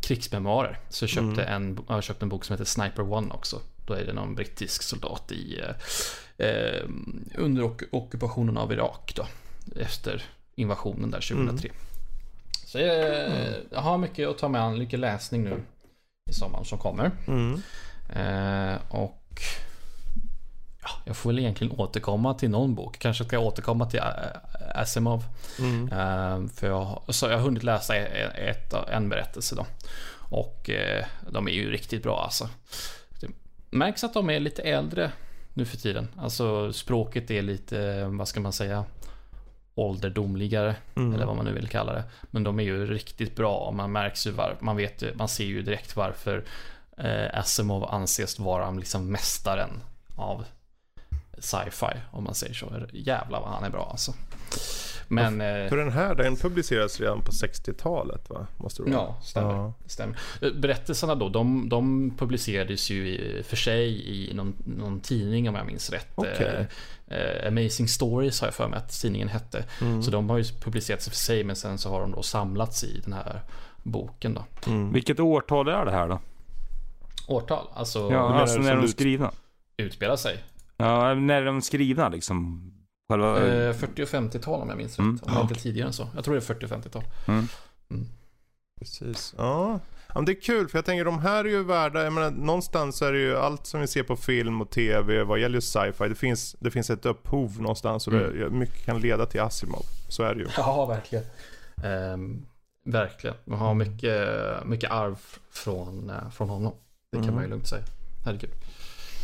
[0.00, 0.78] krigsmemoarer.
[0.88, 3.60] Så jag köpte en, jag har köpt en bok som heter Sniper One också.
[3.88, 5.60] Då är det någon brittisk soldat i,
[6.38, 6.82] eh, eh,
[7.34, 9.26] under ok- ockupationen av Irak då.
[9.80, 10.22] Efter
[10.54, 11.70] invasionen där 2003.
[12.66, 13.30] Så jag,
[13.70, 15.62] jag har mycket att ta mig an, mycket läsning nu
[16.30, 17.10] i sommaren som kommer.
[17.26, 17.62] Mm.
[18.14, 19.40] Eh, och
[20.82, 22.98] ja, jag får väl egentligen återkomma till någon bok.
[22.98, 24.06] Kanske ska jag återkomma till eh,
[24.74, 25.24] Asimov.
[25.58, 25.82] Mm.
[25.92, 29.66] Eh, för jag, har- så jag har hunnit läsa ett, ett, en berättelse då.
[30.30, 32.48] Och eh, de är ju riktigt bra alltså.
[33.70, 35.12] Märks att de är lite äldre
[35.54, 36.08] nu för tiden.
[36.16, 38.84] Alltså språket är lite, vad ska man säga,
[39.74, 40.76] ålderdomligare.
[40.96, 41.14] Mm.
[41.14, 42.04] Eller vad man nu vill kalla det.
[42.30, 45.62] Men de är ju riktigt bra man märks ju var, man vet man ser ju
[45.62, 46.44] direkt varför
[46.96, 49.70] eh, Asimov anses vara liksom mästaren
[50.16, 50.44] av
[51.40, 52.72] sci-fi om man säger så.
[52.92, 54.12] Jävlar vad han är bra alltså.
[55.10, 55.40] Men...
[55.40, 58.46] Eh, För den här, den publicerades redan på 60-talet va?
[58.56, 59.54] Måste det ja, stämmer.
[59.54, 59.72] Ja.
[59.86, 60.18] stämmer.
[60.42, 65.54] Eh, Berättelserna då, de, de publicerades ju i, för sig i någon, någon tidning om
[65.54, 66.18] jag minns rätt.
[66.18, 66.60] Eh,
[67.18, 69.64] eh, Amazing Stories har jag för mig att tidningen hette.
[69.80, 70.02] Mm.
[70.02, 73.00] Så de har ju publicerats för sig men sen så har de då samlats i
[73.04, 73.40] den här
[73.82, 74.44] boken då.
[74.70, 74.92] Mm.
[74.92, 76.20] Vilket årtal är det här då?
[77.28, 79.30] Årtal, alltså Ja, alltså när är de du- skrivna?
[79.76, 80.44] utspelar sig.
[80.78, 82.70] Ja, när är de skrivna liksom?
[83.08, 83.46] Själva...
[83.68, 85.16] Eh, 40 och 50-tal om jag minns Mm.
[85.16, 85.26] rätt.
[85.36, 86.08] Om inte tidigare än så.
[86.14, 87.02] Jag tror det är 40 och 50-tal.
[88.78, 89.34] Precis.
[89.38, 89.80] Ja.
[90.08, 92.30] ja, men det är kul för jag tänker de här är ju värda, jag menar
[92.30, 96.08] någonstans är det ju allt som vi ser på film och tv vad gäller sci-fi,
[96.08, 98.38] det finns, det finns ett upphov någonstans och Mm.
[98.38, 99.82] det, mycket kan leda till Asimov.
[100.08, 100.46] Så är det ju.
[100.56, 101.24] Ja, verkligen.
[101.84, 102.46] Ehm,
[102.84, 103.36] verkligen.
[103.44, 104.28] Man har mycket,
[104.66, 105.18] mycket arv
[105.50, 106.72] från, eh, från honom.
[107.12, 107.34] Det kan Mm.
[107.34, 107.82] man ju lugnt säga.
[108.24, 108.50] Herregud.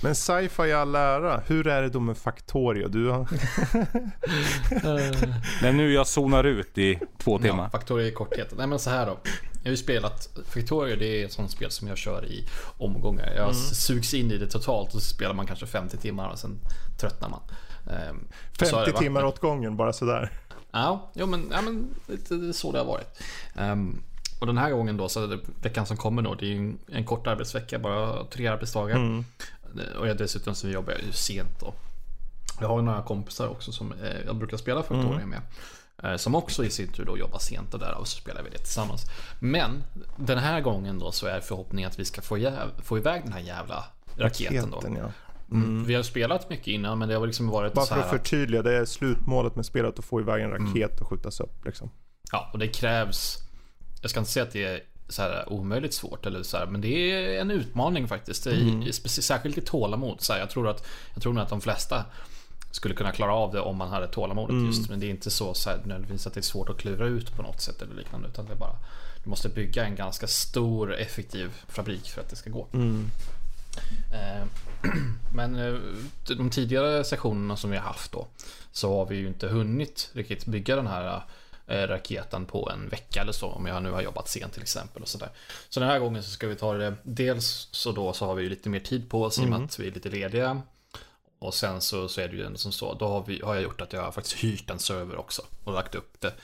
[0.05, 2.89] Men sci-fi i all ära, hur är det då med Factorio?
[2.89, 3.29] Du har...
[5.63, 7.69] Det är nu jag zonar ut i två Ja, timmar.
[7.69, 8.53] Factorio i korthet.
[8.57, 9.19] Nej men så här då.
[9.63, 12.45] Jag har ju spelat Factorio, det är ett sånt spel som jag kör i
[12.79, 13.33] omgångar.
[13.37, 13.55] Jag Mm.
[13.55, 16.59] sugs in i det totalt och så spelar man kanske 50 timmar och sen
[17.01, 17.41] tröttnar man.
[17.91, 18.27] Ehm,
[18.59, 18.97] så har det 50 varit.
[18.97, 20.31] timmar åt gången, bara sådär.
[20.73, 23.23] Ja, jo, men, ja, men det, är så det har varit.
[23.57, 24.03] Ehm,
[24.41, 26.79] och den här gången då, så det, veckan som kommer då, det är ju en,
[26.93, 28.97] en kort arbetsvecka, bara tre arbetsdagar.
[28.97, 29.25] Mm.
[29.99, 31.75] Och jag dessutom så jobbar jag ju sent då.
[32.61, 35.41] Jag har några kompisar också som eh, jag brukar spela Factorio med.
[36.03, 38.59] Eh, som också i sin tur då jobbar sent och därav så spelar vi det
[38.59, 39.03] tillsammans.
[39.41, 39.83] Men
[40.17, 43.33] den här gången då så är förhoppningen att vi ska få, jäv, få iväg den
[43.33, 43.85] här jävla
[44.17, 44.77] raketen då.
[44.77, 45.13] Raketen, ja.
[45.51, 45.85] Mm.
[45.85, 48.63] Vi har spelat mycket innan men det har liksom varit Bara så för att förtydliga,
[48.63, 51.65] det är slutmålet med spelet att få iväg en raket och skjutas upp.
[51.65, 51.91] Liksom.
[52.33, 53.39] Ja, och det krävs
[54.03, 56.81] Jag ska inte säga att det är så här omöjligt svårt eller så här, men
[56.81, 58.47] det är en utmaning faktiskt.
[58.47, 60.21] I, i, särskilt i tålamod.
[60.21, 62.05] Så här, jag, tror att, jag tror nog att de flesta
[62.71, 64.91] skulle kunna klara av det om man hade tålamodet just.
[64.91, 67.37] Men det är inte så, så här, nödvändigtvis att det är svårt att klura ut
[67.37, 68.29] på något sätt eller liknande.
[68.29, 68.77] Utan det är bara
[69.25, 72.67] Du måste bygga en ganska stor effektiv fabrik för att det ska gå.
[74.13, 74.47] Eh,
[75.35, 75.75] Men eh,
[76.37, 78.27] de tidigare sessionerna som vi har haft då
[78.73, 81.23] så har vi ju inte hunnit riktigt bygga den här
[81.67, 85.09] raketen på en vecka eller så om jag nu har jobbat sent till exempel och
[85.09, 85.29] sådär.
[85.69, 88.43] Så den här gången så ska vi ta det dels så då så har vi
[88.43, 90.63] ju lite mer tid på oss i och med att vi är lite lediga.
[91.39, 93.63] Och sen så, så är det ju ändå som så, då har, vi, har jag
[93.63, 96.35] gjort att jag har faktiskt hyrt en server också och lagt upp det.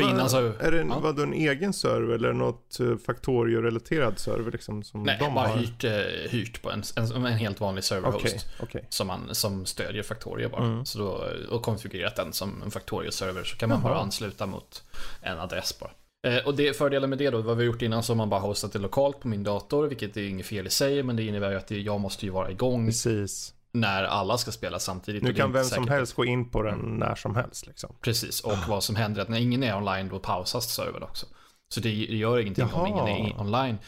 [0.00, 1.22] Innan så- är det en, ja.
[1.22, 5.56] en egen server eller något uh, Factorio-relaterad server liksom, som Nej, de bara har?
[5.56, 8.24] hyrt, eh, hyrt på en, en, en helt vanlig serverhost.
[8.24, 8.84] Okej, okej.
[8.88, 10.64] Som, man, som stödjer Factorio bara.
[10.64, 10.84] Mm.
[10.84, 13.92] Så då, och konfigurerat den som en Factorio-server så kan man Jaha.
[13.92, 14.82] bara ansluta mot
[15.22, 15.90] en adress bara.
[16.26, 18.28] Eh, och det, fördelen med det då, vad vi har gjort innan så har man
[18.28, 21.22] bara hostat det lokalt på min dator, vilket är inget fel i sig, men det
[21.22, 23.54] innebär ju att det, jag måste ju vara igång Precis.
[23.72, 25.22] När alla ska spela samtidigt.
[25.22, 27.66] Nu och kan vem som helst gå in på den när som helst.
[27.66, 27.94] Liksom.
[28.00, 31.26] Precis, och vad som händer är att när ingen är online då pausas servern också.
[31.68, 32.88] Så det, gör ingenting om Jaha.
[32.88, 33.78] ingen är in- online.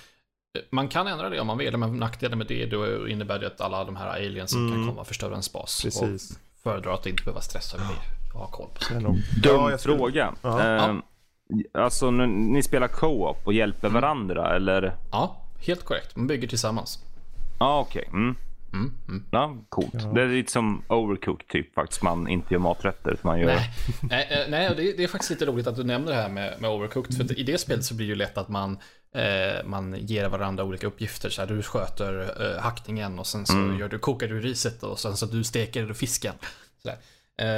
[0.70, 3.60] Man kan ändra det om man vill, men nackdelen med det då innebär det att
[3.60, 4.88] alla de här aliensen kan Mm.
[4.88, 5.82] komma och förstöra ens bas.
[5.82, 6.30] Precis.
[6.30, 8.38] Och föredrar att inte behöva stressa över det.
[8.38, 8.80] ha koll på.
[8.88, 9.14] Det är nog...
[9.42, 10.34] Dum Ja, jag skulle- fråga.
[10.42, 10.76] Ja.
[10.90, 10.94] Eh,
[11.74, 14.00] Alltså, nu- ni spelar co-op och hjälper Mm.
[14.02, 14.96] varandra, eller?
[15.12, 16.16] Ja, helt korrekt.
[16.16, 16.98] Man bygger tillsammans.
[17.58, 18.04] Ja, okej.
[18.12, 18.36] Mm.
[18.72, 19.24] Mm, mm.
[19.30, 20.14] Ja, coolt.
[20.14, 22.02] Det är lite som overcooked typ faktiskt.
[22.02, 23.18] Man inte gör maträtter.
[23.22, 23.46] Man gör...
[23.46, 23.70] Nej,
[24.02, 26.60] nej, eh, nej det, det är faktiskt lite roligt att du nämner det här med,
[26.60, 27.16] med Overcooked.
[27.16, 28.78] För i det spelet så blir det ju lätt att man,
[29.14, 31.30] eh, man ger varandra olika uppgifter.
[31.30, 34.98] Så här, du sköter eh, hackningen och sen så gör du, kokar du riset och
[34.98, 36.34] sen så du steker fisken.
[36.82, 36.98] Så där.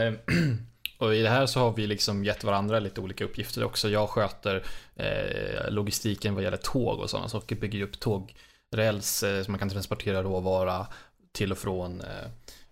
[0.09, 0.15] Eh,
[0.99, 3.89] och i det här så har vi liksom gett varandra lite olika uppgifter också.
[3.89, 4.63] Jag sköter
[4.97, 7.57] eh, logistiken vad gäller tåg och sådana saker.
[7.57, 8.39] Bygger upp tågräls
[8.79, 10.87] eh, så man kan transportera råvara
[11.33, 12.29] till och från eh,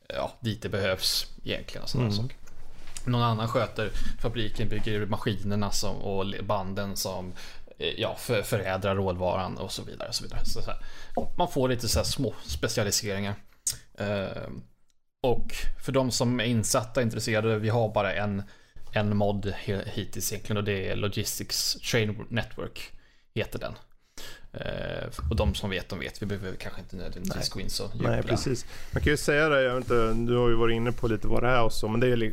[0.09, 1.83] ja, dit det behövs egentligen.
[1.83, 2.37] Och sådana saker.
[3.05, 3.91] Någon annan sköter
[4.21, 7.33] fabriken, bygger maskinerna som, och banden som
[7.79, 10.09] eh, ja, för, förädlar råvaran och så vidare.
[10.09, 10.45] Och så vidare.
[10.45, 10.73] Så så
[11.37, 13.35] man får lite så här små specialiseringar.
[13.95, 14.49] Eh,
[15.23, 18.43] och för de som är insatta intresserade, vi har bara en,
[18.93, 19.55] en mod
[19.87, 22.93] hittills egentligen och det är Logistics Train Network.
[23.35, 23.75] Heter den.
[24.53, 26.23] Eh, och de som vet, de vet.
[26.23, 28.67] Vi behöver kanske inte nödvändigtvis gå in så djupt Nej, precis.
[28.93, 31.29] Man kan ju säga det, jag vet inte, du har ju varit inne på lite
[31.29, 32.31] vad det är och så, men det är eh,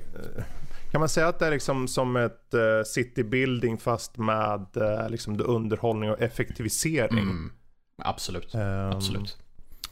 [0.91, 5.09] kan man säga att det är liksom som ett uh, city building fast med uh,
[5.09, 7.19] liksom underhållning och effektivisering?
[7.19, 7.51] Mm,
[7.97, 8.55] absolut.
[8.55, 9.37] Ehm, Absolut.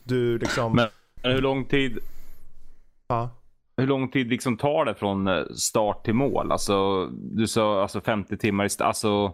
[0.03, 0.89] Du liksom, Men
[1.23, 1.99] hur lång tid,
[3.07, 3.29] ja.
[3.77, 6.51] hur lång tid liksom tar det från eh, start till mål?
[6.51, 8.65] Alltså, du sa alltså 50 timmar.
[8.65, 9.33] i Alltså,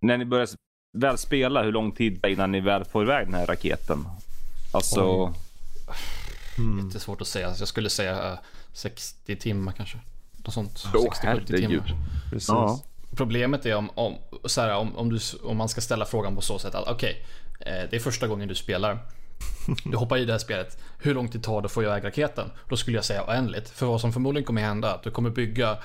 [0.00, 0.54] när ni börjar s-
[0.94, 4.08] väl spela, hur lång tid innan ni väl får iväg den här raketen?
[4.72, 5.32] Alltså, Oj.
[6.58, 6.90] Mm.
[6.90, 7.54] Det är svårt att säga.
[7.58, 8.38] Jag skulle säga eh,
[8.72, 9.98] 60 timmar kanske.
[10.36, 10.84] Något sånt.
[10.94, 11.56] Åh, 60-70 herregud.
[11.56, 11.96] timmar.
[12.30, 12.48] Precis.
[12.48, 12.82] Ja.
[13.16, 14.14] Problemet är om, om,
[14.44, 17.26] så här, om, om, du, om man ska ställa frågan på så sätt att okej,
[17.60, 18.98] eh, det är första gången du spelar.
[19.84, 20.78] Du hoppar i det här spelet.
[20.98, 22.50] Hur lång tid tar det att få iväg raketen?
[22.68, 23.70] Då skulle jag säga oändligt.
[23.70, 25.78] För vad som förmodligen kommer hända är att du kommer bygga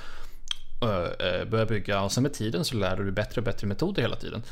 [0.81, 3.67] eh, eh, börja bygga och sen med tiden så lär du dig bättre och bättre
[3.67, 4.43] metoder hela tiden.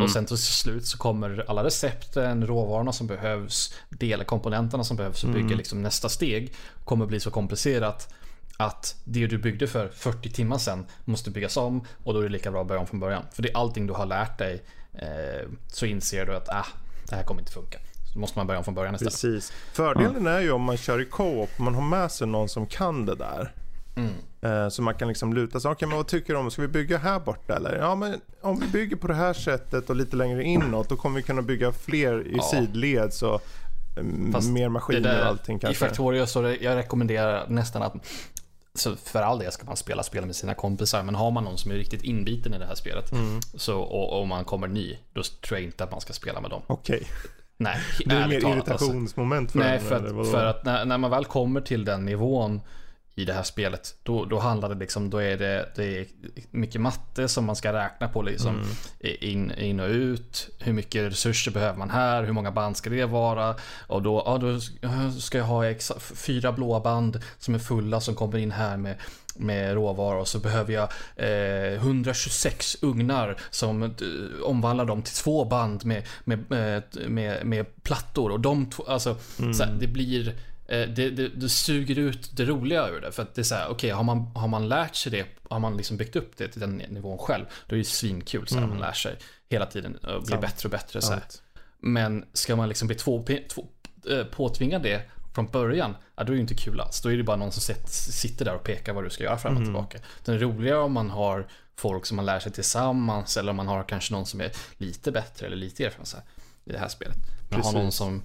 [0.00, 5.28] Och sen till slut så kommer alla recepten, råvarorna som behövs, delkomponenterna som behövs för
[5.28, 8.14] att bygga liksom nästa steg kommer bli så komplicerat
[8.56, 12.28] att det du byggde för 40 timmar sedan måste byggas om och då är det
[12.28, 13.22] lika bra att börja om från början.
[13.32, 14.62] För det är allting du har lärt dig
[14.94, 16.66] eh, så inser du att ah,
[17.08, 17.78] det här kommer inte funka.
[18.12, 19.12] Så måste man börja om från början istället.
[19.12, 19.52] Precis.
[19.72, 23.06] Fördelen är ju om man kör i co-op, man har med sig någon som kan
[23.06, 23.54] det där.
[23.96, 24.12] Mm.
[24.42, 25.70] Eh, Så man kan liksom luta sig.
[25.70, 26.50] Okej, men vad tycker du om?
[26.50, 27.76] Ska vi bygga här borta eller?
[27.78, 31.16] Ja, men om vi bygger på det här sättet och lite längre inåt, då kommer
[31.16, 32.42] vi kunna bygga fler i Ja.
[32.42, 33.12] sidled.
[33.12, 33.40] Så
[33.96, 35.86] mm, Fast mer maskiner där- och allting I kanske.
[35.86, 37.94] Factorio så jag rekommenderar nästan att
[38.74, 41.58] så för all del ska man spela spel med sina kompisar, men har man någon
[41.58, 43.40] som är riktigt inbiten i det här spelet Mm.
[43.54, 46.50] så, och, och man kommer ny, då tror jag inte att man ska spela med
[46.50, 46.62] dem.
[46.66, 47.06] Okej,
[47.56, 48.48] Nej, det är mer alltså.
[48.50, 52.60] irritationsmoment för Nej, för att, för att när, när man väl kommer till den nivån
[53.14, 56.06] i det här spelet, då, då handlar det liksom, då är det, det är
[56.50, 58.54] mycket matte som man ska räkna på liksom.
[58.54, 59.16] Mm.
[59.20, 63.04] In, in och ut, hur mycket resurser behöver man här, hur många band ska det
[63.04, 63.54] vara?
[63.86, 64.60] Och då, ja, då
[65.20, 68.96] ska jag ha exa, fyra blåa band som är fulla som kommer in här med
[69.36, 73.90] med råvaror och så behöver jag eh, 126 ugnar som eh,
[74.42, 79.16] omvandlar dem till två band med, med, med, med, med plattor och de två, alltså
[79.54, 80.34] så här, det blir eh,
[80.66, 83.12] det, det, det suger ut det roliga ur det.
[83.12, 85.58] För att det är så här, okej, har, man, har man lärt sig det, har
[85.58, 88.66] man liksom byggt upp det till den nivån själv, då är det svinkul så här,
[88.66, 89.16] man lär sig
[89.48, 91.02] hela tiden och blir bättre och bättre.
[91.02, 91.22] Så här.
[91.78, 93.66] Men ska man liksom bli två, två,
[94.10, 95.02] eh, påtvingad det
[95.34, 97.00] från början, ja, då är det inte kul alls.
[97.00, 99.38] Då är det bara någon som sitter, sitter där och pekar vad du ska göra
[99.38, 99.98] fram och tillbaka.
[100.24, 101.46] Det är roligare om man har
[101.76, 105.12] folk som man lär sig tillsammans eller om man har kanske någon som är lite
[105.12, 106.22] bättre eller lite erfaren
[106.64, 107.16] i det här spelet.
[107.50, 107.74] Man har Precis.
[107.74, 108.22] någon som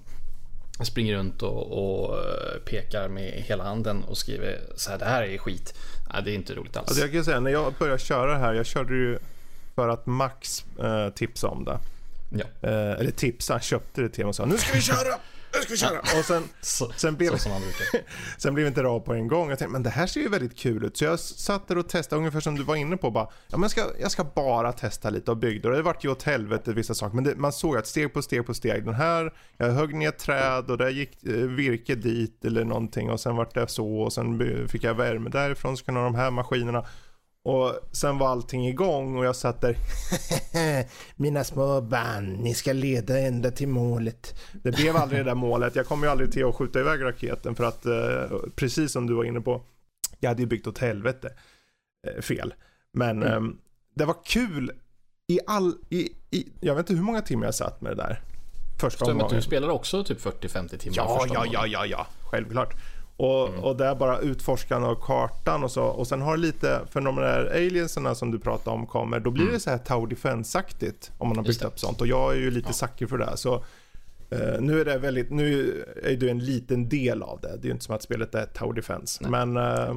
[0.86, 5.22] springer runt och, och eh, pekar med hela handen och skriver så här, det här
[5.22, 5.74] är skit.
[6.12, 6.88] Nej, det är inte roligt alls.
[6.88, 9.18] Alltså jag kan säga, när jag började köra det här, jag körde ju
[9.74, 11.78] för att Max eh, tipsade om det.
[12.30, 15.18] Ja, Eh, eller tipsa, han köpte det till mig och sa nu ska vi köra!
[15.58, 16.18] Nu ska vi köra!
[16.18, 17.52] Och sen, så, sen blev så som.
[18.38, 19.48] Sen blev inte det av på en gång.
[19.48, 20.96] Jag tänkte, men det här ser ju väldigt kul ut.
[20.96, 23.10] Så jag satt där och testade ungefär som du var inne på.
[23.10, 25.68] Bara, ja, men jag, ska, jag ska bara testa lite och byggde.
[25.68, 27.14] Och det vart ju åt helvete vissa saker.
[27.14, 28.84] Men det, man såg att steg på steg på steg.
[28.84, 33.10] Den här, jag högg ner träd och där gick eh, virke dit eller någonting.
[33.10, 35.76] Och sen vart det så och sen fick jag värme därifrån.
[35.76, 36.84] Så kunde de här maskinerna.
[37.44, 39.76] Och sen var allting igång och jag satt där.
[41.16, 44.40] Mina små band, ni ska leda ända till målet.
[44.52, 45.76] Det blev aldrig det där målet.
[45.76, 49.14] Jag kom ju aldrig till att skjuta iväg raketen för att eh, precis som du
[49.14, 49.62] var inne på.
[50.20, 51.30] Jag hade ju byggt åt helvete
[52.06, 52.54] eh, fel.
[52.92, 53.32] Men Mm.
[53.36, 53.58] ehm,
[53.94, 54.72] det var kul
[55.26, 58.20] i all, i, i, jag vet inte hur många timmar jag satt med det där.
[58.80, 59.36] Första omgången.
[59.36, 62.74] du spelar också typ 40-50 timmar Ja, första ja, ja, ja, ja, självklart.
[63.20, 63.60] Och, Mm.
[63.64, 65.82] och där bara utforskarna av kartan och så.
[65.84, 69.30] Och sen har lite, för när de där alienserna som du pratade om kommer, då
[69.30, 71.48] blir det så här Tower Defense-aktigt om man har Mm.
[71.50, 72.00] Byggt upp sånt.
[72.00, 73.24] Och jag är ju lite sucker för det.
[73.26, 73.54] här, Så
[74.30, 77.48] eh, nu är det väldigt, nu är du en liten del av det.
[77.48, 79.18] Det är ju inte som att spelet är Tower Defense.
[79.28, 79.30] Nej.
[79.30, 79.94] Men eh,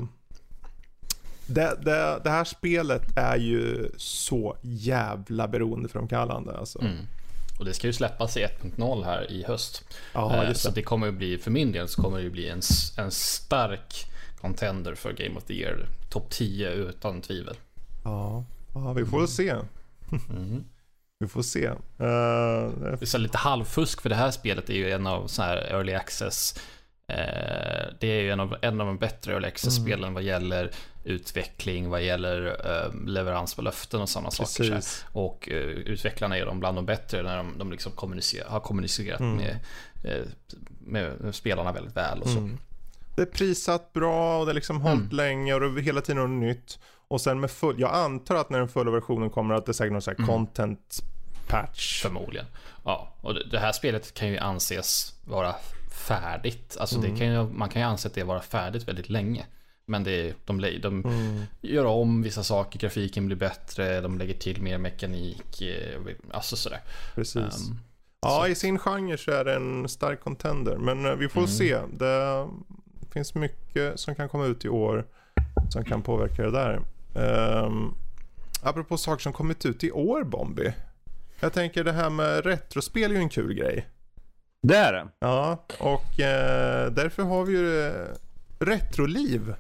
[1.48, 6.80] det, det, det här spelet är ju så jävla beroendeframkallande alltså.
[6.82, 6.96] Mm.
[7.62, 9.84] Och det ska ju släppas i 1.0 här i höst.
[10.14, 10.84] Ja, Eh, så det.
[10.84, 12.62] kommer ju bli, för min del så kommer det ju bli en,
[12.98, 14.06] en stark
[14.42, 15.86] contender för Game of the Year.
[16.10, 17.56] Topp 10 utan tvivel.
[18.04, 19.50] Ja, ja vi får väl se.
[20.30, 20.64] Mm.
[21.20, 21.66] Vi får se.
[21.66, 25.42] Eh, Det är så lite halvfusk för det här spelet är ju en av så
[25.42, 26.60] här early access
[28.00, 30.72] Det är ju en av, en av de bättre early access-spelen vad gäller
[31.04, 34.82] utveckling, vad gäller eh, leverans på löften och sådana saker.
[35.12, 39.20] Och eh, utvecklarna är de bland de bättre när de, de liksom kommunicer, har kommunicerat
[39.20, 39.58] med,
[40.04, 40.22] eh,
[40.80, 42.38] med spelarna väldigt väl och så.
[42.38, 42.58] Mm.
[43.16, 45.16] Det är prissatt bra och det är liksom hållit Mm.
[45.16, 46.80] länge och det är hela tiden något nytt.
[47.08, 49.74] Och sen med full, jag antar att när den fulla versionen kommer att det är
[49.74, 50.30] säkert någon sån Mm.
[50.30, 51.02] här content
[51.48, 52.02] patch.
[52.02, 52.46] Förmodligen.
[52.86, 55.56] Ja, och det här spelet kan ju anses vara
[55.94, 56.78] färdigt.
[56.80, 57.12] Alltså Mm.
[57.12, 59.46] det kan ju, man kan ju anse att det vara färdigt väldigt länge.
[59.86, 61.42] Men det, de, lä- de Mm.
[61.62, 66.00] gör om vissa saker, grafiken blir bättre, de lägger till mer mekanik, eh,
[66.32, 66.80] alltså sådär.
[67.16, 67.38] Precis.
[67.70, 67.80] Um,
[68.22, 70.78] ja, i sin genre så är det en stark contender.
[70.78, 71.52] Men eh, vi får Mm.
[71.52, 71.78] se.
[71.94, 72.48] Det
[73.14, 75.06] finns mycket som kan komma ut i år
[75.70, 76.82] som kan påverka det där.
[77.66, 77.96] Um,
[78.64, 80.74] apropå saker som kommit ut i år, Bombi.
[81.40, 83.88] Jag tänker det här med retrospel är ju en kul grej.
[84.62, 85.08] Det är det.
[85.20, 88.08] Ja, och eh, därför har vi ju eh,
[88.60, 89.56] Retroliv.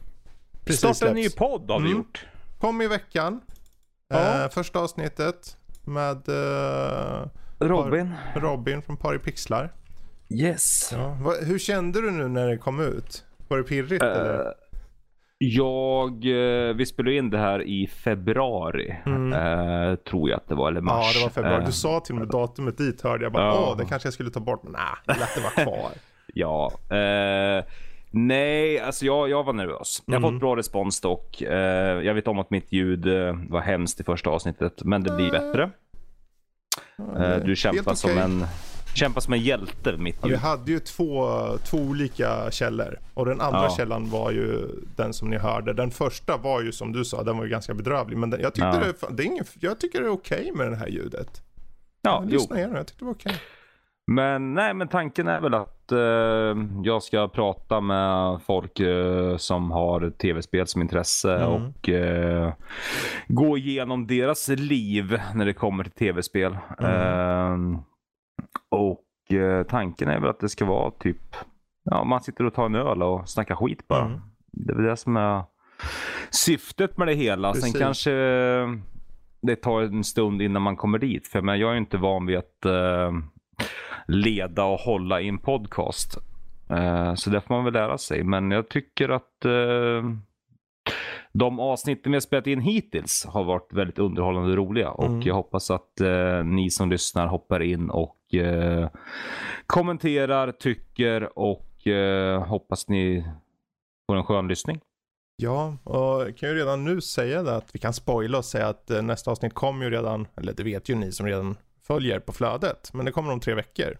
[0.65, 1.97] Precis Starta en ny podd har vi Mm.
[1.97, 2.25] gjort.
[2.59, 3.41] Kom i veckan.
[4.07, 4.43] Ja.
[4.43, 7.27] Eh, första avsnittet med eh,
[7.59, 8.13] Robin.
[8.35, 9.73] Robin från Par i Pixlar.
[10.29, 10.89] Yes.
[10.91, 11.17] Ja.
[11.21, 13.25] Va, hur kände du nu när det kom ut?
[13.47, 14.53] Var det pirrigt eller?
[15.41, 18.95] Eh, jag, eh, vi spelade in det här i februari.
[19.05, 19.33] Mm.
[19.33, 21.13] eh, tror jag att det var, eller Ja, mars.
[21.17, 21.61] det var februari.
[21.61, 23.67] Eh, Du sa till och med datumet dit hörde jag bara, Ja.
[23.71, 24.63] åh, det kanske jag skulle ta bort.
[24.63, 25.91] Men nej, jag lät det vara kvar.
[26.33, 26.71] Ja.
[26.95, 27.63] Eh,
[28.11, 30.03] nej, alltså jag, jag var nervös.
[30.05, 30.31] Jag har Mm.
[30.31, 31.41] fått bra respons dock.
[31.41, 35.15] Eh, jag vet om att mitt ljud eh, var hemskt i första avsnittet, men det
[35.15, 35.69] blir bättre.
[36.97, 38.45] Ja, Eh, är du kämpar helt som, en,
[38.93, 41.27] kämpar som en hjälte, mitt Ja, vi hade ju två,
[41.69, 42.99] två olika källor.
[43.13, 43.73] Och den andra Ja.
[43.77, 45.73] källan var ju den som ni hörde.
[45.73, 48.17] Den första var ju som du sa, den var ju ganska bedrövlig.
[48.17, 48.67] Men den, jag, tyckte
[49.01, 49.07] Ja.
[49.09, 51.41] det, det är ingen, jag tycker det är okej med det här ljudet.
[52.01, 52.29] Ja, Jag jo.
[52.39, 53.35] lyssnar igenom, jag tyckte det var okej.
[54.07, 55.99] Men nej, men tanken är väl att eh,
[56.83, 61.49] jag ska prata med folk eh, som har tv-spel som intresse Mm.
[61.51, 62.53] och eh,
[63.27, 66.57] gå igenom deras liv när det kommer till tv-spel.
[66.79, 67.77] Mm.
[68.69, 71.35] Och eh, tanken är väl att det ska vara typ,
[71.83, 74.05] ja, man sitter och tar en öl och snackar skit bara.
[74.05, 74.19] Mm.
[74.51, 75.43] Det är väl det som är
[76.29, 77.53] syftet med det hela.
[77.53, 77.71] Precis.
[77.71, 78.69] Sen kanske eh,
[79.41, 81.27] det tar en stund innan man kommer dit.
[81.27, 83.11] För men jag är inte van vid att eh,
[84.07, 86.17] leda och hålla i en podcast.
[86.69, 88.23] Eh, så det får man väl lära sig.
[88.23, 90.03] Men jag tycker att eh,
[91.33, 94.95] de avsnitten vi har spelat in hittills har varit väldigt underhållande och roliga.
[94.99, 95.17] Mm.
[95.17, 98.89] Och jag hoppas att eh, ni som lyssnar hoppar in och eh,
[99.65, 103.25] kommenterar, tycker och eh, hoppas ni
[104.07, 104.79] får en skön lyssning.
[105.35, 108.67] Ja, och jag kan ju redan nu säga det att vi kan spoila och säga
[108.67, 112.19] att eh, nästa avsnitt kommer ju redan, eller det vet ju ni som redan följer
[112.19, 113.97] på flödet, men det kommer om tre veckor.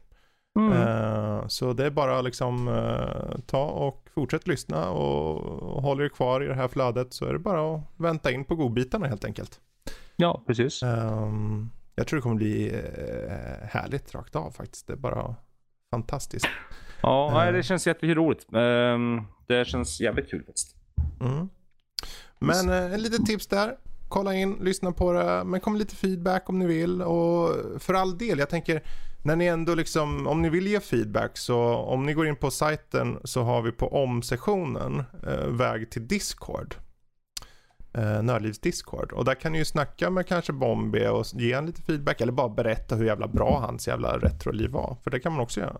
[0.59, 0.73] Mm.
[0.73, 5.37] Eh, så det är bara liksom eh, ta och fortsätt lyssna och,
[5.75, 8.45] och håll er kvar i det här flödet så är det bara att vänta in
[8.45, 9.59] på godbitarna helt enkelt.
[10.15, 10.83] Ja, precis.
[10.83, 14.87] Ehm, jag tror det kommer bli eh, härligt rakt av faktiskt.
[14.87, 15.35] Det är bara
[15.91, 16.47] fantastiskt.
[17.01, 18.45] Ja, det känns jätteroligt.
[18.51, 20.75] Um, det känns jävligt kul faktiskt.
[21.21, 21.49] Mm.
[22.39, 23.75] Men eh, en litet tips där.
[24.09, 27.01] Kolla in, lyssna på det, men kom lite feedback om ni vill.
[27.01, 27.49] Och
[27.81, 28.83] för all del, jag tänker
[29.23, 32.51] när ni ändå liksom, om ni vill ge feedback så om ni går in på
[32.51, 36.75] sajten så har vi på om-sektionen eh, väg till Discord.
[37.93, 39.11] Eh, Nördlivs Discord.
[39.11, 42.31] Och där kan ni ju snacka med kanske Bombi och ge en lite feedback eller
[42.31, 44.97] bara berätta hur jävla bra hans jävla retroliv var.
[45.03, 45.77] För det kan man också göra.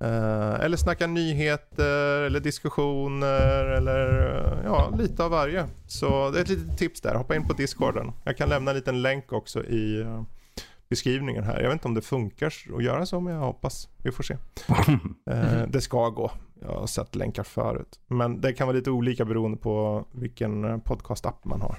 [0.00, 5.66] Eh, eller snacka nyheter eller diskussioner eller eh, ja, lite av varje.
[5.86, 7.14] Så det är ett litet tips där.
[7.14, 8.12] Hoppa in på discorden.
[8.24, 10.22] Jag kan lämna en liten länk också i eh,
[10.88, 11.60] beskrivningen här.
[11.60, 13.88] Jag vet inte om det funkar att göra så men jag hoppas.
[14.04, 14.36] Vi får se.
[15.30, 16.30] Eh, det ska gå.
[16.60, 18.00] Jag har sett länkar förut.
[18.06, 21.78] Men det kan vara lite olika beroende på vilken eh, podcastapp man har.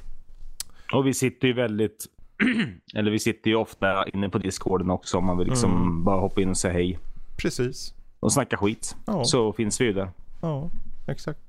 [0.94, 2.06] Och vi sitter ju väldigt,
[2.96, 6.04] eller vi sitter ju ofta inne på discorden också om man vill liksom Mm.
[6.04, 7.00] bara hoppa in och säga hej
[7.38, 7.94] Precis.
[8.20, 8.96] och snacka skit.
[9.08, 9.24] Ja.
[9.24, 10.10] Så finns vi ju där.
[10.42, 10.70] Ja.
[11.08, 11.40] exakt.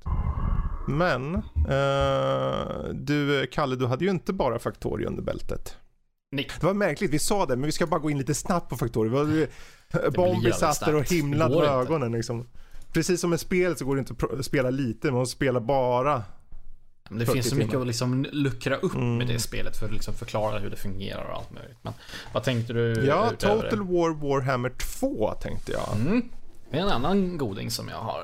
[0.87, 5.77] Men, eh, du Kalle, du hade ju inte bara Factory under bältet.
[6.31, 6.47] Nej.
[6.59, 8.75] Det var märkligt, vi sa det, men vi ska bara gå in lite snabbt på
[8.75, 9.47] hade-
[10.11, 12.47] Bombi satt där och himlade Det med ögonen liksom.
[12.93, 16.23] Precis som med spel så går det inte att spela lite, man måste spela bara.
[17.09, 17.81] Men det 40 finns så mycket timmar.
[17.81, 19.17] att liksom luckra upp Mm.
[19.17, 21.77] med det spelet för att liksom förklara hur det fungerar och allt möjligt.
[21.81, 21.93] Men
[22.33, 25.89] vad tänkte du Ja, Total War Warhammer 2 tänkte jag.
[25.95, 26.01] det?
[26.09, 26.29] Mm.
[26.71, 28.19] Det är en annan goding som jag har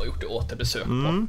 [0.00, 0.90] eh, gjort återbesök på.
[0.90, 1.06] Mm.
[1.06, 1.28] Ehm,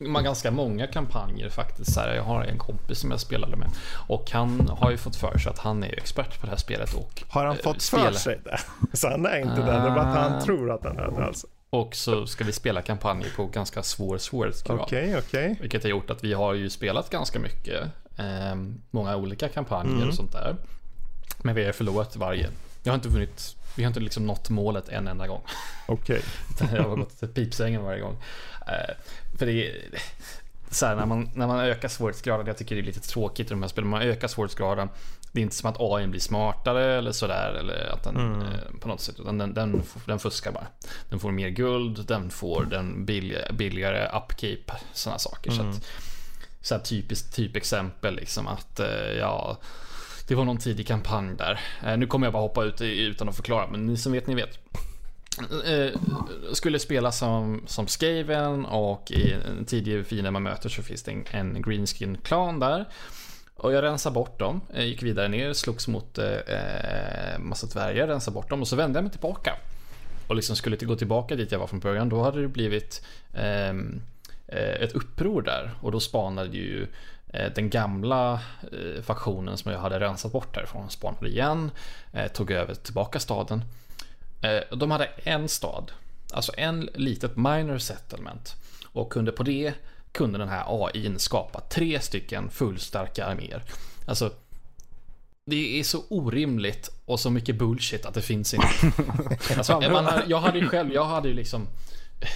[0.00, 1.92] Man har ganska många kampanjer faktiskt.
[1.92, 3.68] Så här, jag har en kompis som jag spelade med.
[4.08, 6.56] Och han har ju fått för sig att han är ju expert på det här
[6.58, 6.94] spelet.
[6.94, 8.04] Och, Har han eh, fått spela.
[8.04, 8.58] för sig det?
[8.96, 10.40] Så han är inte det, det är bara att han Ah.
[10.40, 11.46] tror att han är det alltså.
[11.70, 14.80] och så ska vi spela kampanjer på ganska svår svårighetsgrad.
[14.80, 15.56] Okej, okej.
[15.60, 17.84] Vilket har gjort att vi har ju spelat ganska mycket.
[18.16, 20.08] ehm, många olika kampanjer Mm.
[20.08, 20.56] och sånt där.
[21.38, 22.48] Men vi har förlorat varje.
[22.82, 23.56] Jag har inte vunnit.
[23.76, 25.42] Vi har inte liksom nått målet en enda gång.
[25.86, 26.22] Okej.
[26.50, 28.16] Utan Jag har gått till pipsängen varje gång.
[28.66, 28.94] Eh,
[29.38, 29.76] för det är
[30.70, 33.50] så här, när man, när man ökar svårighetsgraden, jag tycker det är lite tråkigt i
[33.50, 34.88] de här spelen, man ökar svårighetsgraden.
[35.32, 38.40] Det är inte som att AI blir smartare eller sådär, eller att den Mm.
[38.42, 38.48] eh,
[38.80, 40.66] på något sätt, utan den, den, den fuskar bara.
[41.10, 45.50] Den får mer guld, den får den billig, billigare upkeep, sådana saker.
[45.50, 45.70] Så Mm.
[45.76, 45.82] att,
[46.62, 49.58] så här typiskt typexempel liksom att, eh, ja,
[50.28, 51.60] det var någon tidig kampanj där.
[51.86, 54.34] Eh, nu kommer jag bara hoppa ut utan att förklara, men ni som vet, ni
[54.34, 54.58] vet.
[55.66, 56.00] Eh,
[56.52, 61.10] skulle spela som, som Skaven och i en tidig fiende man möter så finns det
[61.10, 62.84] en, en greenskin klan där.
[63.56, 68.06] Och jag rensade bort dem, jag gick vidare ner, slogs mot eh, eh, massa dvärgar,
[68.06, 69.56] rensade bort dem och så vände jag mig tillbaka.
[70.28, 73.02] Och liksom skulle jag gå tillbaka dit jag var från början, då hade det blivit
[73.34, 74.00] ehm,
[74.46, 75.70] eh, ett uppror där.
[75.80, 76.88] Och då spanade ju eh,
[77.32, 78.32] den gamla
[78.72, 81.70] eh, faktionen som jag hade rensat bort härifrån, spanade igen,
[82.12, 83.64] eh, tog över tillbaka staden.
[84.42, 85.92] Eh, De hade en stad,
[86.32, 88.54] alltså en litet minor settlement.
[88.92, 89.74] Och kunde på det
[90.12, 93.62] kunde den här AIn skapa tre stycken fullstarka arméer.
[94.06, 94.30] Alltså,
[95.46, 98.68] det är så orimligt och så mycket bullshit att det finns inte.
[99.56, 101.66] Alltså, man, jag hade ju själv, jag hade ju liksom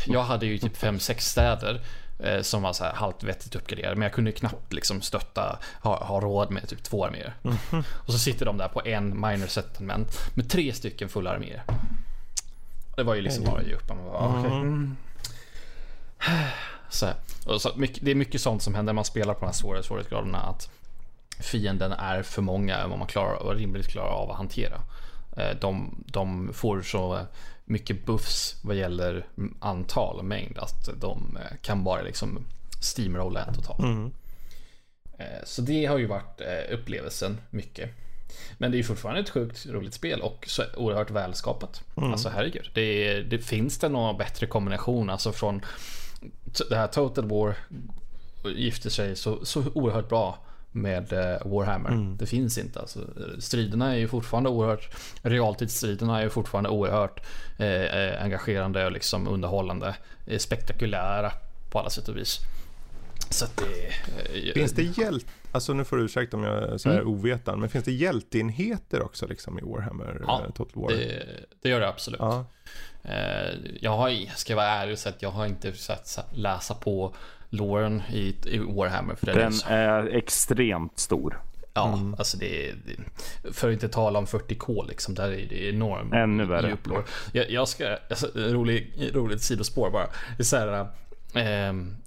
[0.06, 1.80] Jag hade ju typ fem sex städer
[2.18, 6.04] eh, Som var så här halvt vettigt uppgraderade Men jag kunde knappt liksom stötta Ha,
[6.04, 7.34] ha råd med typ två arméer.
[7.84, 11.62] Och så sitter de där på en minor settlement Med tre stycken fulla arméer.
[12.96, 13.88] Det var ju liksom bara att ge upp.
[13.88, 14.50] Man bara, okej.
[14.52, 14.96] Mm.
[16.90, 17.06] Så,
[17.58, 18.92] så mycket, det är mycket sånt som händer.
[18.92, 20.70] När man spelar på de här svåra svårighetsgraderna Att
[21.40, 24.80] fienden är för många än vad man klarar och rimligt klarar av att hantera.
[25.36, 27.18] Eh, De, de får så
[27.64, 29.26] mycket buffs vad gäller
[29.60, 32.46] antal och mängd att de eh, kan bara liksom
[32.80, 33.78] steamrolla en totalt.
[33.78, 34.12] Mm.
[35.18, 37.90] Eh, Så det har ju varit eh, upplevelsen mycket.
[38.58, 41.82] Men det är fortfarande ett sjukt roligt spel och så oerhört välskapat.
[42.12, 42.70] Alltså herregud.
[42.74, 45.60] Det, är- det finns det någon bättre kombination alltså från
[46.68, 47.56] det här Total War
[48.56, 50.38] gifter sig så, så oerhört bra
[50.72, 52.16] med eh, Warhammer.
[52.18, 53.00] Det finns inte alltså.
[53.38, 54.90] Striderna är ju fortfarande oerhört
[55.22, 57.20] Realtidsstriderna är ju fortfarande oerhört
[57.58, 59.96] eh, eh, engagerande och liksom underhållande.
[60.26, 61.32] Eh, spektakulära
[61.70, 62.40] på alla sätt och vis.
[63.30, 63.86] Så att det...
[64.48, 65.26] Eh, Finns det hjält...
[65.52, 67.08] Alltså nu får du ursäkta om jag är så här Mm.
[67.08, 70.90] ovetan, men finns det hjälteenheter också liksom i Warhammer Ja, eh, Total War?
[70.90, 71.22] det,
[71.62, 72.20] det gör det absolut.
[72.20, 72.44] Ja.
[73.04, 73.50] Eh,
[73.80, 77.14] Jag har, ska jag vara ärlig och säga att jag har inte sett läsa på
[77.50, 79.14] Lauren i, i Warhammer.
[79.14, 81.40] För den, är är extremt stor.
[81.74, 82.76] ja, alltså det, är-
[83.52, 86.76] För att inte tala om 40K liksom, där är det enorm Ännu värre.
[87.32, 90.06] Jag, jag ska, alltså, rolig, roligt sidospår bara.
[90.36, 90.86] Det är så här,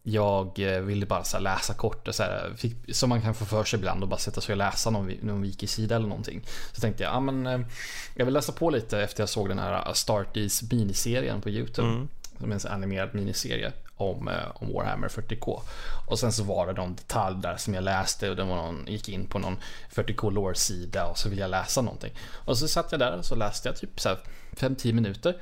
[0.03, 3.79] jag ville bara så läsa kort, så här, fick, som man kan få för sig
[3.79, 6.41] ibland och bara sätta sig och läsa någon, någon wiki-sida eller någonting.
[6.73, 7.59] Så tänkte jag, ja men eh,
[8.15, 11.87] jag vill läsa på lite efter jag såg den här Starties miniserien på YouTube.
[11.87, 12.07] Mm.
[12.39, 15.61] Som är en animerad miniserie om, eh, om Warhammer 40K.
[16.07, 18.85] Och sen så var det någon detalj där som jag läste och det var någon,
[18.87, 19.57] gick in på någon
[19.93, 22.13] 40K lore-sida och så ville jag läsa någonting.
[22.45, 24.17] Och så satt jag där och så läste jag typ så här
[24.51, 25.35] 5-10 minuter.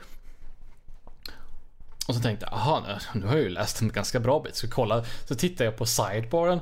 [2.07, 4.55] Och så tänkte jag, aha, nu, nu har jag ju läst en ganska bra bit.
[4.55, 6.59] Så kolla, så tittar jag på sidebaren.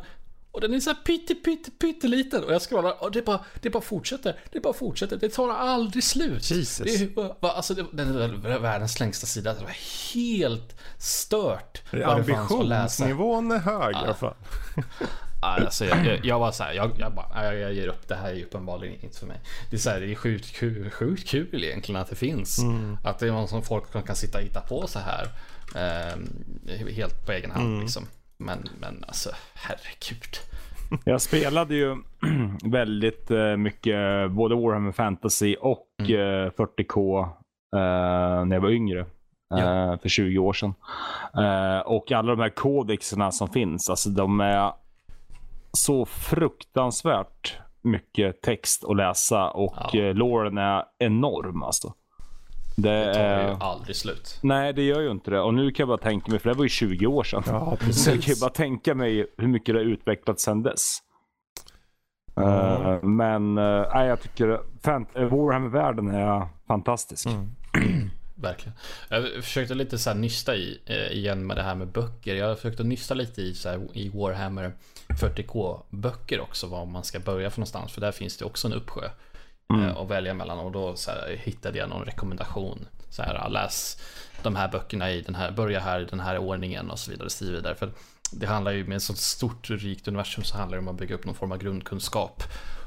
[0.51, 2.43] Och den är så pytte, pytte, pytteliten.
[2.43, 4.39] Och jag scrollar och det bara, det bara fortsätter.
[4.51, 5.17] Det bara fortsätter.
[5.17, 6.51] Det tar aldrig slut.
[6.51, 6.99] Jesus.
[6.99, 9.53] Det är, alltså, det, den är världens längsta sida.
[9.53, 9.75] Det var
[10.13, 11.81] helt stört.
[12.05, 14.35] Ambitionsnivån är hög i alla fall.
[15.41, 18.07] Alltså, jag, jag, jag var så här, jag, jag bara, jag ger upp.
[18.07, 19.37] Det här är ju uppenbarligen inte för mig.
[19.69, 22.59] Det är så här, det är sjukt kul, sjukt kul egentligen att det finns.
[22.59, 22.97] Mm.
[23.03, 25.27] Att det är någon som folk kan, sitta och hitta på så här.
[25.75, 26.17] Eh,
[26.95, 27.81] helt på egen hand Mm.
[27.81, 28.03] liksom.
[28.37, 30.35] Men, men alltså, herregud.
[31.05, 31.95] Jag spelade ju
[32.71, 36.45] väldigt eh, mycket både Warhammer Fantasy och Mm.
[36.45, 37.21] eh, 40K
[37.75, 39.05] eh, när jag var yngre.
[39.49, 39.97] ja.
[40.01, 40.73] för 20 år sedan.
[41.85, 44.71] och alla de här kodexerna som finns, alltså de är
[45.74, 50.13] så fruktansvärt mycket text att läsa och ja.
[50.13, 51.93] loren är enorm alltså.
[52.76, 53.49] Det, det tar är...
[53.49, 54.39] ju aldrig slut.
[54.41, 55.41] Nej, det gör ju inte det.
[55.41, 57.43] Och nu kan jag bara tänka mig, för det var ju 20 år sedan.
[57.45, 58.03] Ja, precis.
[58.03, 60.97] Så jag kan ju bara tänka mig hur mycket det har utvecklats sedan dess.
[62.36, 62.49] Mm.
[62.49, 64.47] Uh, men uh, jag tycker
[65.30, 67.26] Warhammer-världen är fantastisk.
[67.26, 67.51] Mm.
[68.36, 68.74] Verkligen.
[69.09, 72.36] Jag försökte lite så här nysta i eh, igen med det här med böcker.
[72.36, 74.74] Jag försökte nysta lite i, så här, i Warhammer
[75.14, 76.68] 40K böcker också.
[76.68, 77.91] Var man ska börja för någonstans.
[77.91, 79.09] För där finns det också en uppsjö
[79.74, 79.86] mm.
[79.86, 80.59] eh, att välja mellan.
[80.59, 82.88] Och då så här, hittade jag någon rekommendation.
[83.09, 84.01] Så här, läs
[84.43, 87.30] de här böckerna i den här, börja här i den här ordningen och så vidare.
[87.30, 87.76] Så vidare.
[87.76, 87.91] För
[88.32, 91.16] det handlar ju med ett sånt stort rikt universum så handlar det om att bygga
[91.16, 92.43] upp någon form av grundkunskap.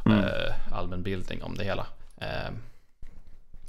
[0.07, 0.19] Mm.
[0.19, 1.87] Eh, allmänbildning om det hela.
[2.17, 2.51] Eh,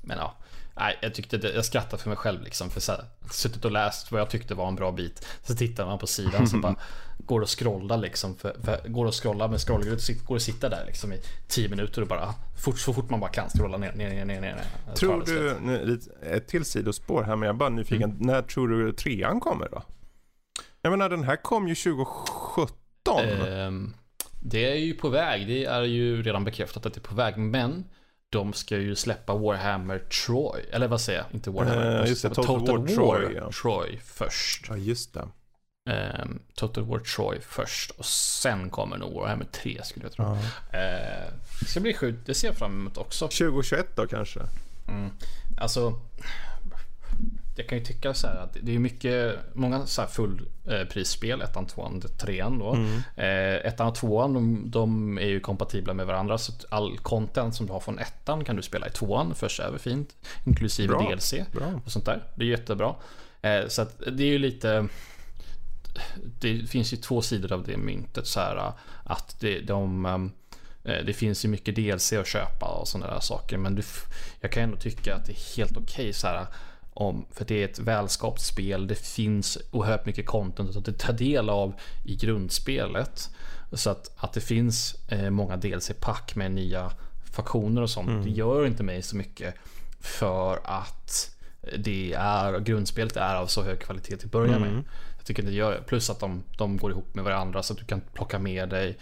[0.02, 0.36] men ja,
[0.78, 2.70] Nej, jag tyckte det, jag skrattade för mig själv liksom.
[2.70, 5.28] För så här, suttit och läst vad jag tyckte var en bra bit.
[5.44, 6.76] Så tittar man på sidan så bara
[7.18, 8.36] går och scrollar liksom.
[8.36, 12.02] För, för, går och scrollar med scrollgrupp, går och sitta där liksom i 10 minuter
[12.02, 14.42] och bara fort, så fort man bara kan scrolla ner, ner, ner, ner.
[14.42, 14.96] ner.
[14.96, 18.12] Tror du, nu, ett till sidospår här men jag är bara nyfiken.
[18.12, 18.18] Mm.
[18.20, 19.84] När tror du trean kommer då?
[20.82, 22.70] Jag menar den här kom ju 2017.
[23.50, 23.94] Um,
[24.42, 25.48] det är ju på väg.
[25.48, 27.38] Det är ju redan bekräftat att det är på väg.
[27.38, 27.86] Men
[28.36, 30.62] de ska ju släppa Warhammer Troy.
[30.72, 31.28] Eller vad säger jag?
[31.32, 32.02] Inte Warhammer.
[32.02, 33.52] Uh, just det, Total, Total War, Troy, ja.
[33.62, 34.66] Troy först.
[34.70, 35.28] Ja, just det.
[35.90, 40.26] Um, Total War Troy först och sen kommer nog Warhammer 3 skulle jag tro.
[40.26, 40.32] Uh.
[40.32, 40.40] Uh,
[41.60, 43.26] det ska bli sjukt, det ser jag fram emot också.
[43.26, 44.40] 2021 då kanske?
[44.88, 45.10] Mm.
[45.58, 45.94] Alltså,
[47.56, 51.68] jag kan ju tycka så här att det är mycket, många så här fullprisspel, ettan,
[51.68, 52.74] tvåan, trean då.
[52.74, 52.98] Mm.
[53.16, 56.38] Eh, ettan och tvåan, de, de, är ju kompatibla med varandra.
[56.38, 59.78] Så all content som du har från ettan kan du spela i tvåan, förs över
[59.78, 60.16] fint.
[60.46, 61.10] Inklusive Bra.
[61.10, 61.82] DLC Bra.
[61.86, 62.24] och sånt där.
[62.36, 62.96] Det är jättebra.
[63.42, 64.88] Eh, så att det är ju lite
[66.40, 68.72] det finns ju två sidor av det myntet så här
[69.04, 70.06] att det, de
[70.84, 73.84] eh, det finns ju mycket DLC att köpa och sådana där saker men du,
[74.42, 76.46] jag kan ändå tycka att det är helt okej okay, så här
[76.96, 78.88] om, för det är ett välskapt spel.
[78.88, 81.74] Det finns oerhört mycket content att ta del av
[82.04, 83.30] i grundspelet.
[83.72, 86.92] Så att, att det finns eh, många DLC-pack med nya
[87.32, 88.10] faktioner och sånt.
[88.10, 88.24] Mm.
[88.24, 89.56] Det gör inte mig så mycket.
[90.00, 91.36] För att
[91.78, 94.74] det är, grundspelet är av så hög kvalitet till att börja mm.
[94.74, 94.84] med.
[95.18, 97.86] Jag tycker det gör Plus att de, de går ihop med varandra så att du
[97.86, 98.98] kan plocka med dig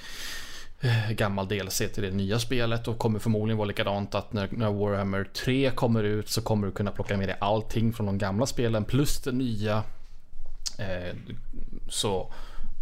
[1.09, 5.23] gammal DLC till det nya spelet och kommer förmodligen vara likadant att när, när, Warhammer
[5.23, 8.85] 3 kommer ut så kommer du kunna plocka med dig allting från de gamla spelen
[8.85, 9.83] plus det nya.
[10.77, 11.15] Eh,
[11.89, 12.33] så,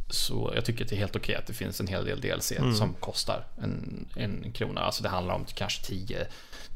[0.09, 2.73] så jag tycker det är helt okej att det finns en hel del DLC mm.
[2.73, 4.81] som kostar en, en krona.
[4.81, 6.27] Alltså det handlar om kanske 10,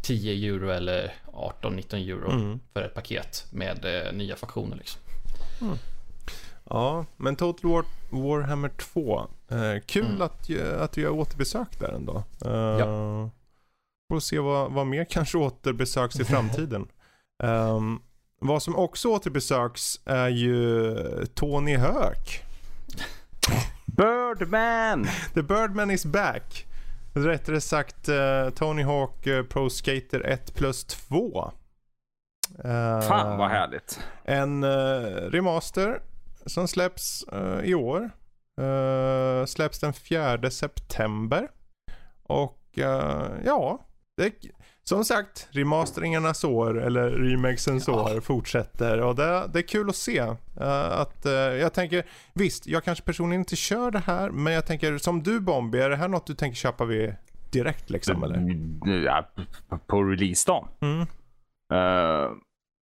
[0.01, 1.13] 10 euro eller
[1.61, 2.59] 18-19 euro mm.
[2.73, 4.77] för ett paket med eh, nya faktioner.
[4.77, 5.01] Liksom.
[5.61, 5.77] Mm.
[6.69, 9.27] Ja, men Total War, Warhammer 2.
[9.49, 10.21] Eh, kul mm.
[10.21, 10.49] att,
[10.79, 12.23] att du gör återbesök där ändå.
[12.45, 13.29] Eh, ja.
[14.09, 16.87] Får se vad, vad mer kanske återbesöks i framtiden.
[17.43, 18.01] um,
[18.39, 20.95] vad som också återbesöks är ju
[21.33, 22.43] Tony Hawk.
[23.85, 25.07] Birdman!
[25.33, 26.65] The Birdman is back.
[27.13, 31.51] Rättare sagt uh, Tony Hawk uh, Pro Skater 1 plus 2.
[32.65, 33.99] Uh, Fan vad härligt.
[34.23, 34.65] En
[35.31, 35.99] remaster
[36.45, 38.11] som släpps uh, i år.
[38.61, 41.47] Uh, släpps den 4 september.
[42.23, 43.85] Och uh, ja,
[44.17, 44.33] det,
[44.83, 48.15] som sagt, remasteringarnas år eller remakesens ja.
[48.15, 50.21] år fortsätter och det, det, är kul att se.
[50.21, 50.37] Uh,
[50.91, 54.97] att, uh, jag tänker, visst, jag kanske personligen inte kör det här, men jag tänker
[54.97, 57.15] som du Bombi, är det här något du tänker köpa vid
[57.51, 59.05] direkt liksom eller?
[59.05, 59.29] Ja,
[59.87, 60.67] på releasedagen?
[60.81, 60.99] Mm.
[61.73, 62.31] Uh,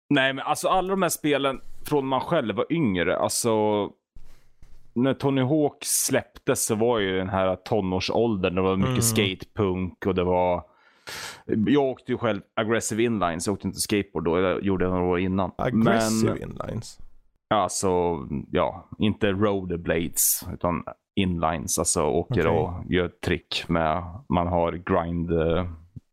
[0.10, 3.52] nej men alltså alla de här spelen från man själv var yngre, alltså
[4.96, 8.56] när Tony Hawk släpptes så var ju den här tonårsåldern.
[8.56, 9.02] Det var mycket mm.
[9.02, 10.64] skatepunk och det var...
[11.46, 13.48] Jag åkte ju själv aggressive inlines.
[13.48, 14.40] Jag åkte inte skateboard då.
[14.40, 15.52] Jag gjorde det några år innan.
[15.58, 17.00] Aggressive Men, inlines?
[17.50, 18.20] Alltså,
[18.52, 18.90] ja.
[19.00, 20.44] Inte rollerblades.
[20.54, 20.84] Utan
[21.16, 21.80] inlines.
[21.80, 22.52] Alltså åker okay.
[22.52, 24.04] och gör trick med...
[24.30, 25.32] Man har grind...
[25.32, 25.66] Uh,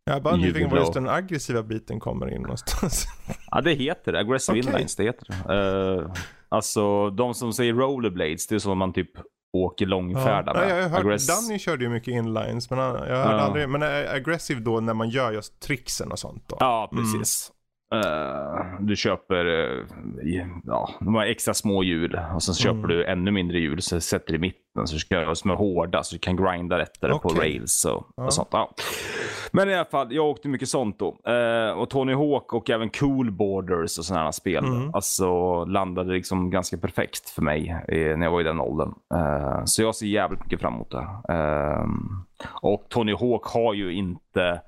[0.04, 3.06] jag är bara nyfiken var just den aggressiva biten kommer in någonstans.
[3.50, 4.18] ja, det heter det.
[4.18, 4.70] Aggressive okay.
[4.70, 5.54] inlines, det heter det.
[5.54, 6.12] Uh,
[6.48, 9.10] alltså, de som säger rollerblades, det är så man typ
[9.52, 10.60] åker långfärda ja.
[10.60, 10.70] med.
[10.70, 11.26] Ja, jag har hört, Aggress...
[11.26, 13.24] Danny körde ju mycket inlines, men jag hörde ja.
[13.24, 13.68] aldrig.
[13.68, 16.56] Men aggressive då när man gör just tricksen och sånt då?
[16.60, 17.52] Ja, precis.
[17.92, 19.86] Uh, du köper uh,
[20.64, 22.82] ja, de har extra små hjul och sen mm.
[22.82, 26.14] köper du ännu mindre hjul så sätter i mitten så ska, som är hårda så
[26.14, 27.34] du kan grinda rättare okay.
[27.34, 28.24] på rails och, ja.
[28.24, 28.48] och sånt.
[28.52, 28.70] Ja.
[29.52, 31.18] Men i alla fall, jag åkte mycket sånt då.
[31.32, 34.64] Uh, och Tony Hawk och även Cool Borders och sådana spel.
[34.64, 34.94] Mm.
[34.94, 38.94] Alltså landade liksom ganska perfekt för mig när jag var i den åldern.
[39.64, 41.06] så jag ser jävligt mycket fram emot det.
[42.62, 44.60] och Tony Hawk har ju inte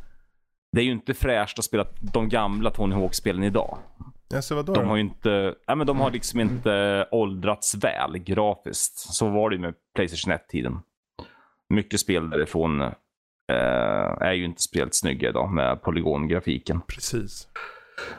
[0.75, 3.79] det är ju inte fräscht att spela de gamla Tony Hawk-spelen idag.
[4.35, 8.99] Alltså, vadå de har ju inte, nej, men de har liksom inte åldrats väl grafiskt.
[8.99, 10.79] Så var det ju med Playstation 1-tiden.
[11.69, 12.93] Mycket spel därifrån eh,
[14.21, 16.81] är ju inte spelat snygga idag med polygongrafiken.
[16.81, 17.49] Precis.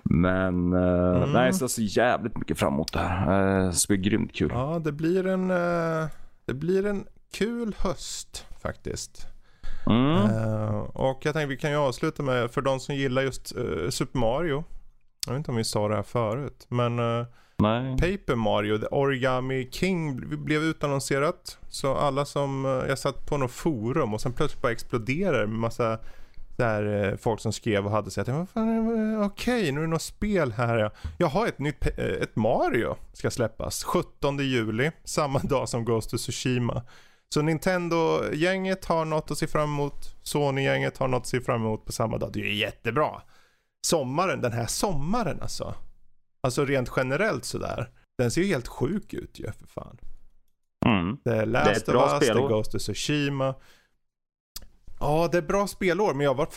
[0.04, 1.32] Men eh, mm.
[1.32, 3.60] nej, så jag ser jävligt mycket fram emot det här.
[3.60, 4.50] Eh, det blir grymt kul.
[4.54, 6.08] Ja, det blir en, eh,
[6.46, 9.35] det blir en kul höst faktiskt.
[9.90, 10.16] Mm.
[10.16, 13.90] Uh, och jag tänkte vi kan ju avsluta med, för de som gillar just uh,
[13.90, 14.64] Super Mario.
[15.28, 17.26] Jag vet inte om vi sa det här förut, men uh,
[18.00, 21.58] Paper Mario, The Origami King blev utannonserat.
[21.70, 26.00] Så alla som, jag satt på något forum och sen plötsligt bara exploderar med massa
[26.58, 30.92] där folk som skrev och hade sett okej okay, nu är det något spel här.
[31.18, 36.20] Jag har ett nytt ett Mario ska släppas 17 juli, samma dag som Ghost of
[36.20, 36.84] Tsushima.
[37.34, 40.16] Så Nintendo-gänget har något att se fram emot.
[40.24, 42.30] Sony-gänget har något att se fram emot på samma dag.
[42.34, 43.22] Det är ju jättebra.
[43.88, 45.76] Sommaren, den här sommaren alltså.
[46.42, 47.90] Alltså rent generellt sådär.
[48.18, 49.98] Den ser ju helt sjuk ut ju för fan.
[50.86, 51.18] Mm.
[51.24, 53.56] Det är Last of Us, det är Ghost of Tsushima.
[55.00, 56.48] Ja, det är bra spelår, men jag var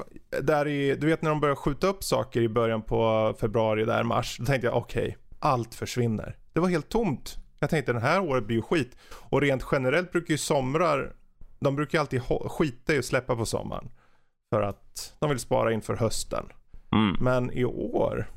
[0.43, 4.03] där i, du vet när de börjar skjuta upp saker i början på februari, där
[4.03, 4.37] mars.
[4.39, 6.37] Då tänkte jag okej, okay, allt försvinner.
[6.53, 8.97] Det var helt tomt jag tänkte den här året blir ju skit.
[9.11, 11.13] Och rent generellt brukar ju somrar,
[11.61, 13.91] de brukar ju alltid skita i att släppa på sommaren.
[14.51, 16.45] För att de vill spara inför hösten.
[16.93, 17.17] Mm.
[17.21, 18.31] Men i år.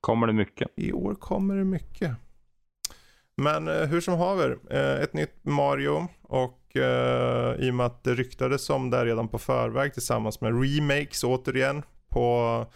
[0.00, 0.68] Kommer det mycket?
[0.76, 2.16] I år kommer det mycket.
[3.36, 8.04] Men eh, hur som haver, eh, ett nytt Mario och eh, i och med att
[8.04, 12.66] det ryktades om det redan på förväg tillsammans med remakes återigen på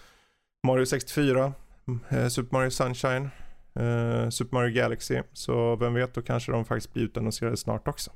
[0.67, 1.53] Mario 64,
[2.09, 3.31] eh, Super Mario Sunshine
[3.81, 5.23] uh, Super Mario Galaxy.
[5.33, 8.11] Så vem vet, då kanske de faktiskt blir utannonserade snart också.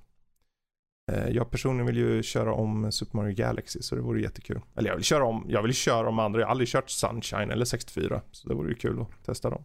[1.12, 4.60] Uh, jag personligen vill ju köra om Super Mario Galaxy så det vore jättekul.
[4.76, 6.40] Eller jag vill köra om, jag vill köra om andra.
[6.40, 8.20] Jag har aldrig kört Sunshine eller 64.
[8.32, 9.64] Så det vore ju kul att testa dem.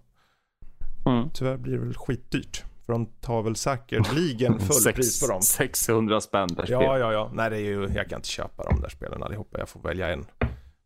[1.06, 1.30] Mm.
[1.34, 2.64] Tyvärr blir det väl skitdyrt.
[2.86, 5.42] För de tar väl säkerligen full pris på dem.
[5.42, 6.78] 600 spänn per spel.
[6.82, 7.32] Ja, ja, ja.
[7.34, 9.60] Nej, det är ju, jag kan inte köpa de där spelen allihopa.
[9.60, 10.26] Jag får välja en.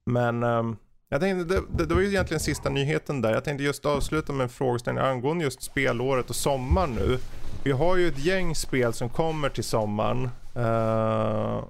[0.06, 0.78] Men um,
[1.10, 3.34] jag tänkte, det, det, det, var ju egentligen sista nyheten där.
[3.34, 7.18] Jag tänkte just avsluta med en frågeställning angående just spelåret och sommaren nu.
[7.64, 10.30] Vi har ju ett gäng spel som kommer till sommaren.
[10.58, 11.64] Uh,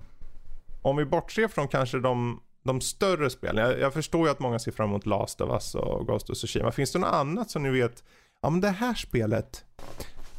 [0.81, 3.65] om vi bortser från kanske de, de större spelen.
[3.65, 6.37] Jag, jag, förstår ju att många ser fram emot Last of Us och Ghost of
[6.37, 6.71] Tsushima.
[6.71, 8.03] Finns det något annat som ni vet?
[8.41, 9.65] Ja men det här spelet,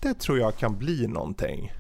[0.01, 1.73] det tror jag kan bli någonting.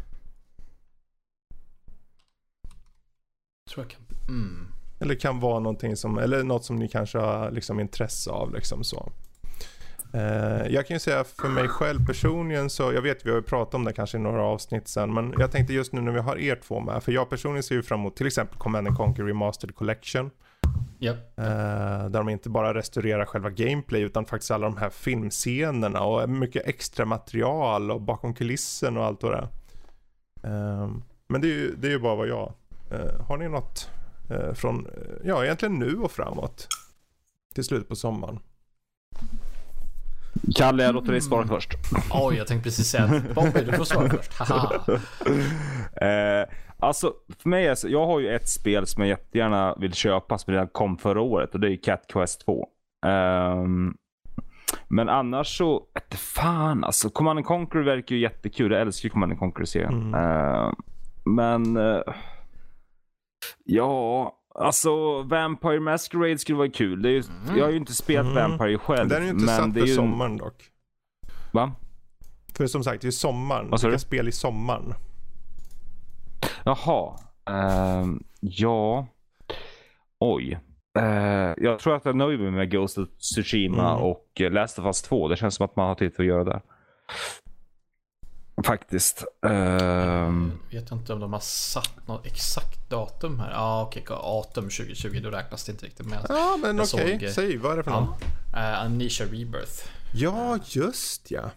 [3.71, 4.01] Tror jag kan...
[4.29, 4.70] Mm.
[5.01, 8.85] Eller kan vara någonting som, eller något som ni kanske har liksom intresse av liksom
[8.85, 9.13] så.
[10.13, 13.43] Eh, jag kan ju säga för mig själv personligen så, jag vet vi har ju
[13.43, 16.21] pratat om det kanske i några avsnitt sen, men jag tänkte just nu när vi
[16.21, 19.25] har er två med, för jag personligen ser ju fram emot till exempel Command Conquer
[19.25, 20.31] Remastered Collection.
[21.01, 21.17] Yep.
[21.39, 21.45] Eh,
[22.09, 26.67] där de inte bara restaurerar själva gameplay utan faktiskt alla de här filmscenerna och mycket
[26.67, 29.49] extra material och bakom kulissen och allt och det.
[30.45, 30.91] Eh,
[31.29, 32.53] men det är ju, det är ju bara vad jag.
[32.91, 33.91] Eh, har ni något
[34.55, 34.93] från, eh,
[35.25, 36.69] ja egentligen nu och framåt.
[37.55, 38.39] Till slut på sommaren.
[40.57, 41.55] Kalle, jag låter dig svara mm.
[41.55, 41.75] först.
[42.11, 44.33] Oj, jag tänkte precis säga att Bobby, du får svara först.
[46.03, 49.93] eh, alltså, för mig är så, jag har ju ett spel som jag jättegärna vill
[49.93, 52.69] köpa som redan kom förra året och det är Cat Quest 2.
[53.07, 53.95] Um, ehm,
[54.89, 57.11] men annars så, inte fan alltså.
[57.11, 58.73] Command Conquer verkar ju jättekul.
[58.73, 60.15] Jag älskar ju Command Conquer-serien.
[60.15, 60.21] Mm.
[60.21, 60.73] Uh,
[61.25, 61.77] men...
[61.77, 62.03] Uh,
[63.65, 67.03] Ja, alltså Vampire Masquerade skulle vara kul.
[67.03, 67.59] Det är ju, mm.
[67.59, 68.51] Jag har ju inte spelat mm.
[68.51, 69.09] Vampire själv.
[69.09, 69.95] Den är ju inte men satt för ju...
[69.95, 70.65] sommaren dock.
[71.53, 71.73] Va?
[72.55, 73.71] För som sagt, det är sommaren.
[73.83, 74.95] Vilka spel i sommaren?
[76.65, 77.17] Jaha.
[77.51, 79.07] Uh, ja.
[80.21, 80.59] Oj.
[80.99, 84.03] Uh, jag tror att jag nöjer mig med Ghost of Tsushima mm.
[84.03, 85.29] och Last of Us 2.
[85.29, 86.61] Det känns som att man har tid att göra det.
[88.65, 89.25] Faktiskt.
[89.47, 89.53] Uh...
[89.53, 93.51] Jag vet inte om de har satt något exakt datum här.
[93.51, 96.27] Ja ah, okej, okay, Atum 2020, då räknas det inte riktigt med.
[96.29, 97.33] Ja men okej, okay.
[97.33, 98.01] säg vad är det för ja.
[98.01, 98.15] någon?
[98.63, 99.89] Uh, Amnesia Rebirth.
[100.15, 101.51] Ja, just ja.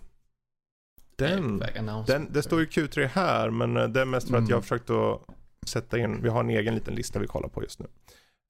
[1.15, 1.63] Den,
[2.07, 4.49] den, det står ju Q3 här men eh, det är mest för att mm.
[4.49, 5.21] jag har försökt att
[5.67, 7.85] sätta in, vi har en egen liten lista vi kollar på just nu.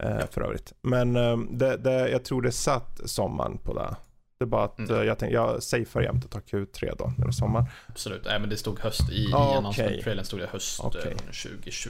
[0.04, 0.74] Eh, för övrigt.
[0.82, 3.96] Men eh, det, det, jag tror det satt sommaren på det.
[4.44, 4.96] Det är bara att Mm.
[4.96, 7.72] eh, jag tänkte, jag safear jämt att ta Q3 då när det är sommar.
[7.88, 8.26] Absolut.
[8.26, 9.58] Nej men det stod höst i, i Ah, okej.
[9.58, 11.90] announcement-trailern stod det höst eh, 2020.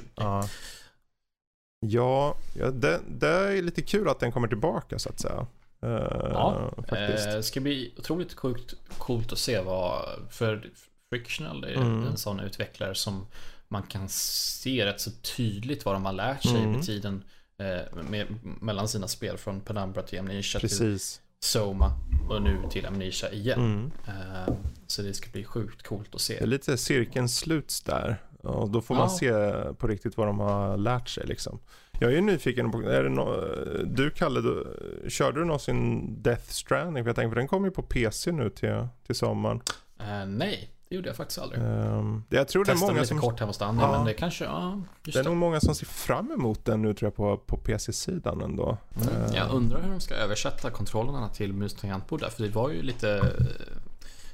[1.86, 5.48] Ja, ja, det, det är lite kul att den kommer tillbaka så att säga.
[5.82, 5.90] Eh,
[6.34, 7.28] Ja, faktiskt.
[7.28, 10.70] Eh, ska bli otroligt coolt, coolt att se vad, för
[11.10, 12.04] Frictional är Mm.
[12.08, 13.26] en sån utvecklare som
[13.68, 16.72] man kan se rätt så tydligt vad de har lärt sig Mm.
[16.72, 17.24] med tiden
[17.58, 18.28] eh, med,
[18.62, 21.22] mellan sina spel från Penumbra till Amnesia till Precis.
[21.44, 21.92] Soma
[22.30, 23.60] och nu till Amnesia igen.
[23.60, 23.92] Mm.
[24.08, 24.54] Eh,
[24.88, 26.34] så det ska bli sjukt coolt att se.
[26.34, 28.18] Det är lite cirkeln sluts där.
[28.42, 29.10] Och då får man Ja.
[29.10, 29.32] se
[29.74, 31.60] på riktigt vad de har lärt sig liksom.
[32.00, 33.46] Jag är nyfiken på, är det no,
[33.86, 34.66] du Kalle, du,
[35.10, 37.04] körde du någonsin Death Stranding?
[37.04, 39.62] För jag tänker, för den kommer ju på PC nu till, till sommaren.
[40.00, 41.62] Eh, nej, det gjorde jag faktiskt aldrig.
[41.62, 43.92] Um, jag tror det är Testade många lite som, kort hemma hos Danny, Ja.
[43.92, 45.30] men det kanske, ja, just det är det.
[45.30, 48.78] nog många som ser fram emot den nu tror jag på, på PC-sidan ändå.
[48.96, 49.08] Mm.
[49.24, 52.50] Eh, Jag undrar hur de ska översätta kontrollerna till mus och tangentbord där, för det
[52.50, 53.32] var ju lite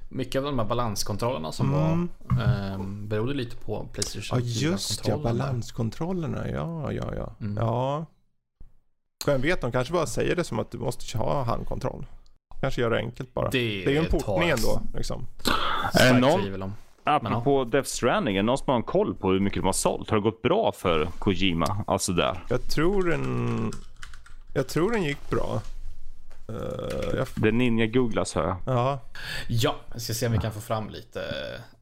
[0.10, 2.10] mycket av de här balanskontrollerna som Mm.
[2.30, 5.44] var eh, berodde lite på Playstation Ja just ja, 4-kontrollen där.
[5.46, 6.50] balanskontrollerna.
[6.50, 7.36] Ja, ja, ja.
[7.42, 7.58] Mm.
[7.58, 8.06] ja.
[9.26, 12.06] Vem vet, de kanske bara säger det som att du måste ha handkontroll.
[12.62, 13.50] Kanske gör det enkelt bara.
[13.50, 14.82] Det, är ju en portning ändå.
[14.96, 15.28] Liksom.
[15.94, 16.74] Är det någon-.
[17.04, 19.74] Apropå Death Stranding, är det någon som har en koll på hur mycket de har
[19.74, 20.10] sålt?
[20.10, 21.84] Har det gått bra för Kojima?
[21.88, 22.44] Alltså där.
[22.50, 23.72] Jag tror den...
[24.54, 25.62] Jag tror den gick bra.
[26.50, 28.58] Eh, jag, Det är Ninja googlas hör jag.
[28.66, 29.00] ja,
[29.48, 31.22] Ja, jag ska se om vi kan få fram lite.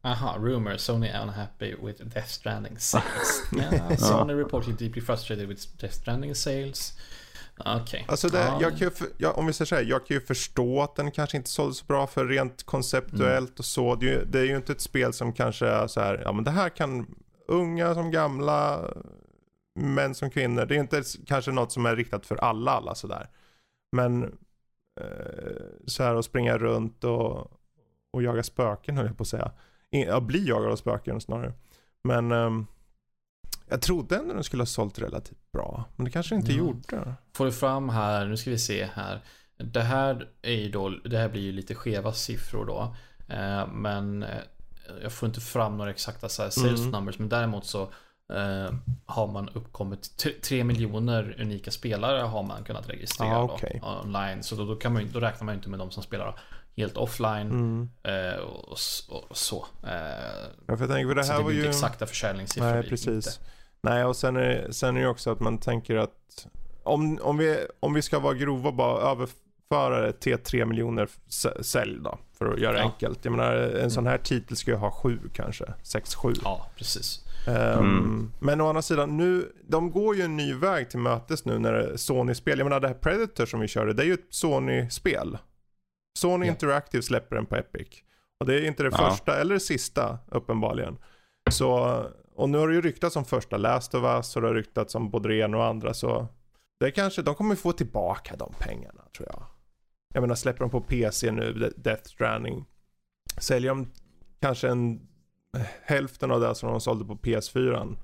[0.02, 0.78] Aha, rumor.
[0.78, 3.44] Sony unhappy with Death Stranding sales.
[3.58, 6.94] yeah, Sony reportedly deeply frustrated with Death Stranding sales.
[7.66, 8.06] Okej.
[8.08, 8.58] alltså det, Ja.
[8.62, 10.96] jag kan ju, för, ja, om vi säger så här, jag kan ju förstå att
[10.96, 13.56] den kanske inte sålde så bra för rent konceptuellt Mm.
[13.58, 13.96] och så.
[13.96, 16.32] Det är, ju, det är ju inte ett spel som kanske är så här, ja
[16.32, 17.16] men det här kan
[17.48, 18.82] unga som gamla,
[19.76, 20.66] män som kvinnor.
[20.66, 23.30] Det är inte s- kanske något som är riktat för alla, alla sådär.
[23.92, 24.24] Men
[25.02, 27.52] eh, så här att springa runt och,
[28.12, 29.52] och jaga spöken höll jag på att säga.
[29.90, 31.54] In, ja, bli jagad av spöken snarare.
[32.04, 32.66] Men ehm,
[33.69, 35.85] jag trodde ändå den skulle ha sålt relativt bra.
[35.95, 36.57] Men det kanske inte Ja.
[36.57, 37.14] gjorde.
[37.34, 39.23] Får du fram här, nu ska vi se här.
[39.57, 42.95] Det här är ju då, det här blir ju lite skeva siffror då.
[43.35, 44.30] Eh, men eh,
[45.03, 46.91] jag får inte fram några exakta så sales Mm.
[46.91, 47.19] numbers.
[47.19, 47.81] Men däremot så
[48.34, 48.73] eh,
[49.06, 53.81] har man uppkommit 3 miljoner unika spelare har man kunnat registrera Ah, då, okej.
[54.06, 54.44] online.
[54.44, 56.39] Så då, då, kan man, då räknar man ju inte med de som spelar
[56.76, 57.89] helt offline Mm.
[58.03, 58.77] eh, och,
[59.38, 59.65] så.
[59.84, 59.89] Eh,
[60.68, 61.57] Ja, för jag tänker, för det så här det var ju...
[61.57, 62.72] inte exakta försäljningssiffror.
[62.72, 63.07] Nej, precis.
[63.07, 63.30] inte.
[63.82, 66.48] Nej, och sen är, sen är det ju också att man tänker att
[66.84, 71.10] om, om, vi, om vi ska vara grova bara överföra det till 3 miljoner
[71.64, 72.86] sälj då, för att göra det Ja.
[72.86, 73.26] enkelt.
[73.26, 76.34] Jag menar, en sån här titel ska ju ha sju kanske, 6-7.
[76.44, 77.24] Ja, precis.
[77.48, 78.32] Ehm, Mm.
[78.40, 81.74] Men å andra sidan, nu, de går ju en ny väg till mötes nu när
[81.74, 82.60] det är Sony-spel.
[82.60, 85.38] Jag menar det här Predator som vi körde, det är ju ett Sony-spel.
[86.20, 86.52] Sony Ja.
[86.52, 87.88] Interactive släpper den på Epic.
[88.40, 89.10] Och det är inte det Ja.
[89.12, 90.98] första eller det sista uppenbarligen.
[91.52, 92.04] Så,
[92.38, 94.95] och nu har det ju ryktats om första Last of Us och det har ryktats
[94.95, 96.27] om både det ena och andra så
[96.80, 99.43] det kanske, de kommer få tillbaka de pengarna tror jag.
[100.14, 102.65] Jag menar släpper de på PC nu, Death Stranding.
[103.38, 103.91] Säljer de
[104.39, 104.95] kanske en
[105.57, 107.95] eh, hälften av det som de sålde på PS4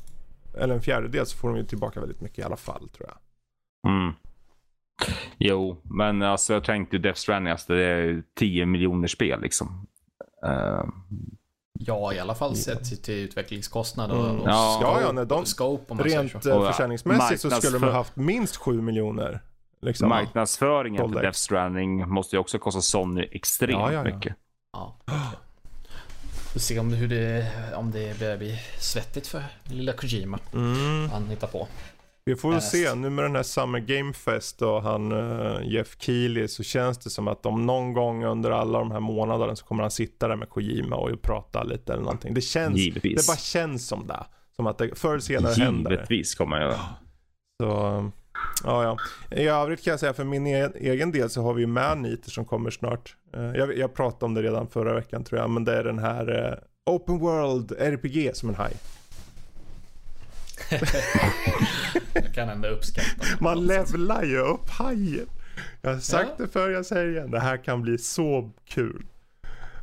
[0.57, 3.17] eller en fjärdedel så får de ju tillbaka väldigt mycket i alla fall tror jag.
[3.91, 4.13] Mm.
[5.37, 9.87] Jo, men alltså jag tänkte Death Stranding, alltså, det är 10 miljoner spel liksom.
[10.45, 10.85] Uh,
[11.79, 14.41] Ja, i alla fall sett till, till utvecklingskostnad och, Mm.
[14.41, 14.77] och Ja.
[14.81, 16.49] scope, Ja, ja, de- scope om man säger Rent så.
[16.49, 19.41] eh, ja, försäljningsmässigt så skulle de ha haft minst 7 miljoner.
[19.81, 20.09] Liksom.
[20.09, 21.21] marknadsföringen för Dollar.
[21.21, 24.15] Death Stranding måste ju också kosta Sony extremt Ja, ja, ja.
[24.15, 24.35] mycket.
[24.73, 24.95] Ja.
[25.05, 27.45] Vi får se om hur det,
[27.75, 30.39] om det börjar bli svettigt för lilla Kojima.
[30.53, 31.09] Mm.
[31.09, 31.67] Han hittar på.
[32.25, 35.95] Vi får väl se, nu med den här Summer Game Fest och han eh, Jeff
[35.99, 39.65] Keely så känns det som att om någon gång under alla de här månaderna så
[39.65, 42.33] kommer han sitta där med Kojima och prata lite eller någonting.
[42.33, 43.25] Det känns, Givetvis.
[43.27, 44.23] det bara känns som det.
[44.55, 45.95] Som att det förr eller senare händer det.
[45.95, 46.79] Givetvis kommer jag göra.
[47.61, 48.11] Så,
[48.63, 48.97] ja, ja.
[49.37, 52.31] I övrigt kan jag säga för min e- egen del så har vi ju Maneater
[52.31, 53.15] som kommer snart.
[53.33, 55.99] Eh, Jag, jag pratade om det redan förra veckan tror jag, men det är den
[55.99, 56.45] här
[56.85, 58.73] eh, Open World RPG som en haj.
[62.33, 63.25] Kan ändå uppskatta.
[63.39, 65.27] Man levlar ju upp hajen.
[65.81, 66.45] Jag har sagt Ja.
[66.45, 67.31] det förr, jag säger igen.
[67.31, 69.05] Det här kan bli så kul.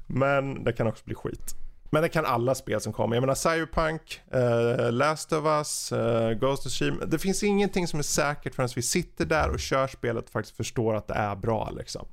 [0.07, 1.55] Men det kan också bli skit.
[1.93, 3.17] Men det kan alla spel som kommer.
[3.17, 7.05] Jag menar Cyberpunk, eh, Last of Us, eh, Ghost of Tsushima.
[7.05, 10.57] Det finns ingenting som är säkert förrän vi sitter där och kör spelet och faktiskt
[10.57, 12.07] förstår att det är bra liksom.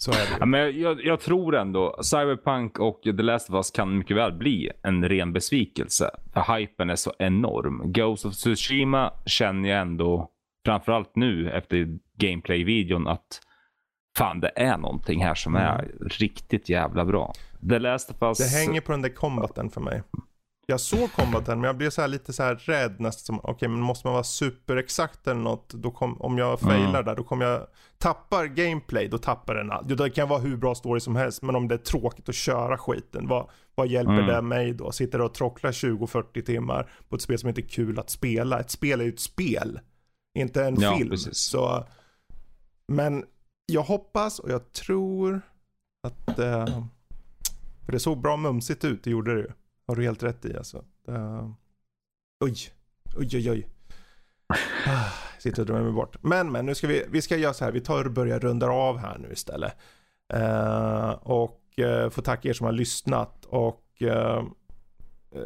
[0.00, 3.70] Så är det Ja, men jag, jag tror ändå Cyberpunk och The Last of Us
[3.70, 6.10] kan mycket väl bli en ren besvikelse.
[6.32, 7.92] För hypen är så enorm.
[7.92, 10.30] Ghost of Tsushima känner jag ändå
[10.66, 13.40] framförallt nu efter gameplay-videon att
[14.18, 16.08] fan det är någonting här som är Mm.
[16.08, 17.32] riktigt jävla bra.
[17.68, 18.38] The Last of Us.
[18.38, 20.02] Det hänger på den där combaten för mig.
[20.70, 23.80] Jag såg combaten men jag blev så här lite så här rädd nästan okej men
[23.80, 27.04] måste man vara superexakt eller något, då kom, om jag failar Mm.
[27.04, 27.66] där då kommer jag,
[27.98, 29.98] tappar gameplay, då tappar den allt.
[29.98, 32.78] Det kan vara hur bra story som helst, men om det är tråkigt att köra
[32.78, 34.26] skiten, vad, vad hjälper Mm.
[34.26, 34.92] det mig då?
[34.92, 38.60] Sitter och trocklar 20-40 timmar på ett spel som inte är kul att spela.
[38.60, 39.80] Ett spel är ju ett spel,
[40.38, 41.10] inte en Ja, film.
[41.10, 41.38] precis.
[41.38, 41.84] Så,
[42.92, 43.24] men
[43.66, 45.40] jag hoppas och jag tror
[46.02, 46.66] att eh,
[47.84, 49.48] för det såg bra mumsigt ut, det gjorde det ju.
[49.88, 50.84] Har du helt rätt i alltså.
[51.08, 51.50] Uh,
[52.40, 52.56] oj,
[53.16, 53.68] oj, oj, oj.
[54.86, 56.22] Ah, sitter och drömmer mig bort.
[56.22, 57.72] Men, men, nu ska vi, vi ska göra så här.
[57.72, 59.72] Vi tar och börjar runda av här nu istället.
[60.34, 63.44] Uh, och uh, får tacka er som har lyssnat.
[63.44, 64.44] Och uh,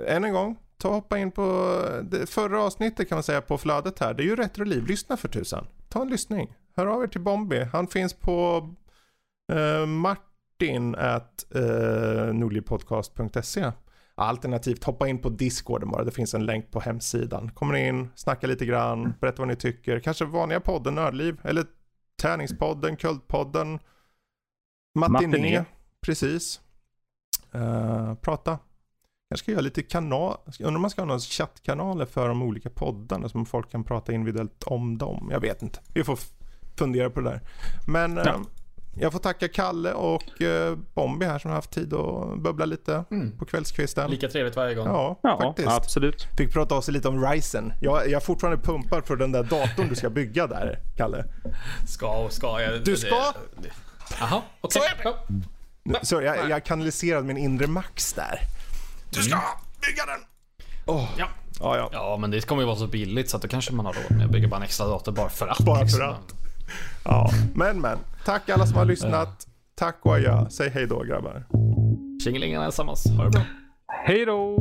[0.06, 3.58] än en gång, ta och hoppa in på det förra avsnittet kan man säga på
[3.58, 4.14] flödet här.
[4.14, 4.86] Det är ju Retroliv.
[4.86, 5.66] Lyssna för tusan.
[5.88, 6.54] Ta en lyssning.
[6.76, 7.64] Hör av er till Bombi.
[7.64, 8.68] Han finns på
[9.52, 13.72] uh, martin at uh, nordlivpodcast.se
[14.14, 16.04] Alternativt hoppa in på discorden bara.
[16.04, 17.50] Det finns en länk på hemsidan.
[17.50, 20.00] Kommer in, snacka lite grann, berätta vad ni tycker.
[20.00, 21.66] Kanske vanliga podden Nördliv eller
[22.22, 23.78] Tärningspodden, Kultpodden,
[24.94, 25.26] Matiné.
[25.26, 25.64] Matiné.
[26.00, 26.60] Precis.
[27.54, 28.58] Uh, prata.
[29.28, 30.36] Kanske ska göra lite kanal.
[30.60, 34.12] Undrar om man ska ha några chattkanaler för de olika poddarna som folk kan prata
[34.12, 35.28] individuellt om dem.
[35.32, 35.80] Jag vet inte.
[35.94, 36.18] Vi får
[36.76, 37.40] fundera på det där.
[37.86, 38.24] Men Ja.
[38.26, 38.40] eh,
[38.94, 43.04] jag får tacka Kalle och eh, Bombi här som har haft tid att bubbla lite
[43.10, 43.38] Mm.
[43.38, 44.10] på kvällskvisten.
[44.10, 44.86] Lika trevligt varje gång.
[44.86, 45.68] Ja, Ja, faktiskt.
[45.68, 46.26] absolut.
[46.36, 47.72] Fick prata oss lite om Ryzen.
[47.80, 51.24] Jag, jag är fortfarande pumpad för den där datorn du ska bygga där, Kalle.
[51.86, 52.60] Ska och ska.
[52.62, 53.32] Jag, Du ska?
[54.20, 54.82] Jaha, okej.
[55.04, 55.14] Ja.
[55.84, 58.40] Nu- Så jag, jag kanaliserade min inre Max där.
[59.10, 59.36] Du ska
[59.80, 60.20] bygga den!
[60.86, 61.08] Åh.
[61.18, 61.26] Ja.
[61.60, 61.88] Ja, ja.
[61.92, 64.16] ja, men det kommer ju vara så billigt så att då kanske man har råd
[64.16, 65.58] med att bygga bara en extra dator bara för att.
[65.58, 66.08] Bara för liksom.
[66.08, 66.34] att.
[67.04, 67.30] Ja.
[67.54, 67.98] Men, men.
[68.24, 69.46] Tack alla som har lyssnat.
[69.74, 70.50] Tack och adjö.
[70.50, 71.44] Säg hej då grabbar.
[72.24, 73.06] Tjingelingarna allesammans.
[73.16, 73.42] Ha det bra.
[74.06, 74.56] Hej då!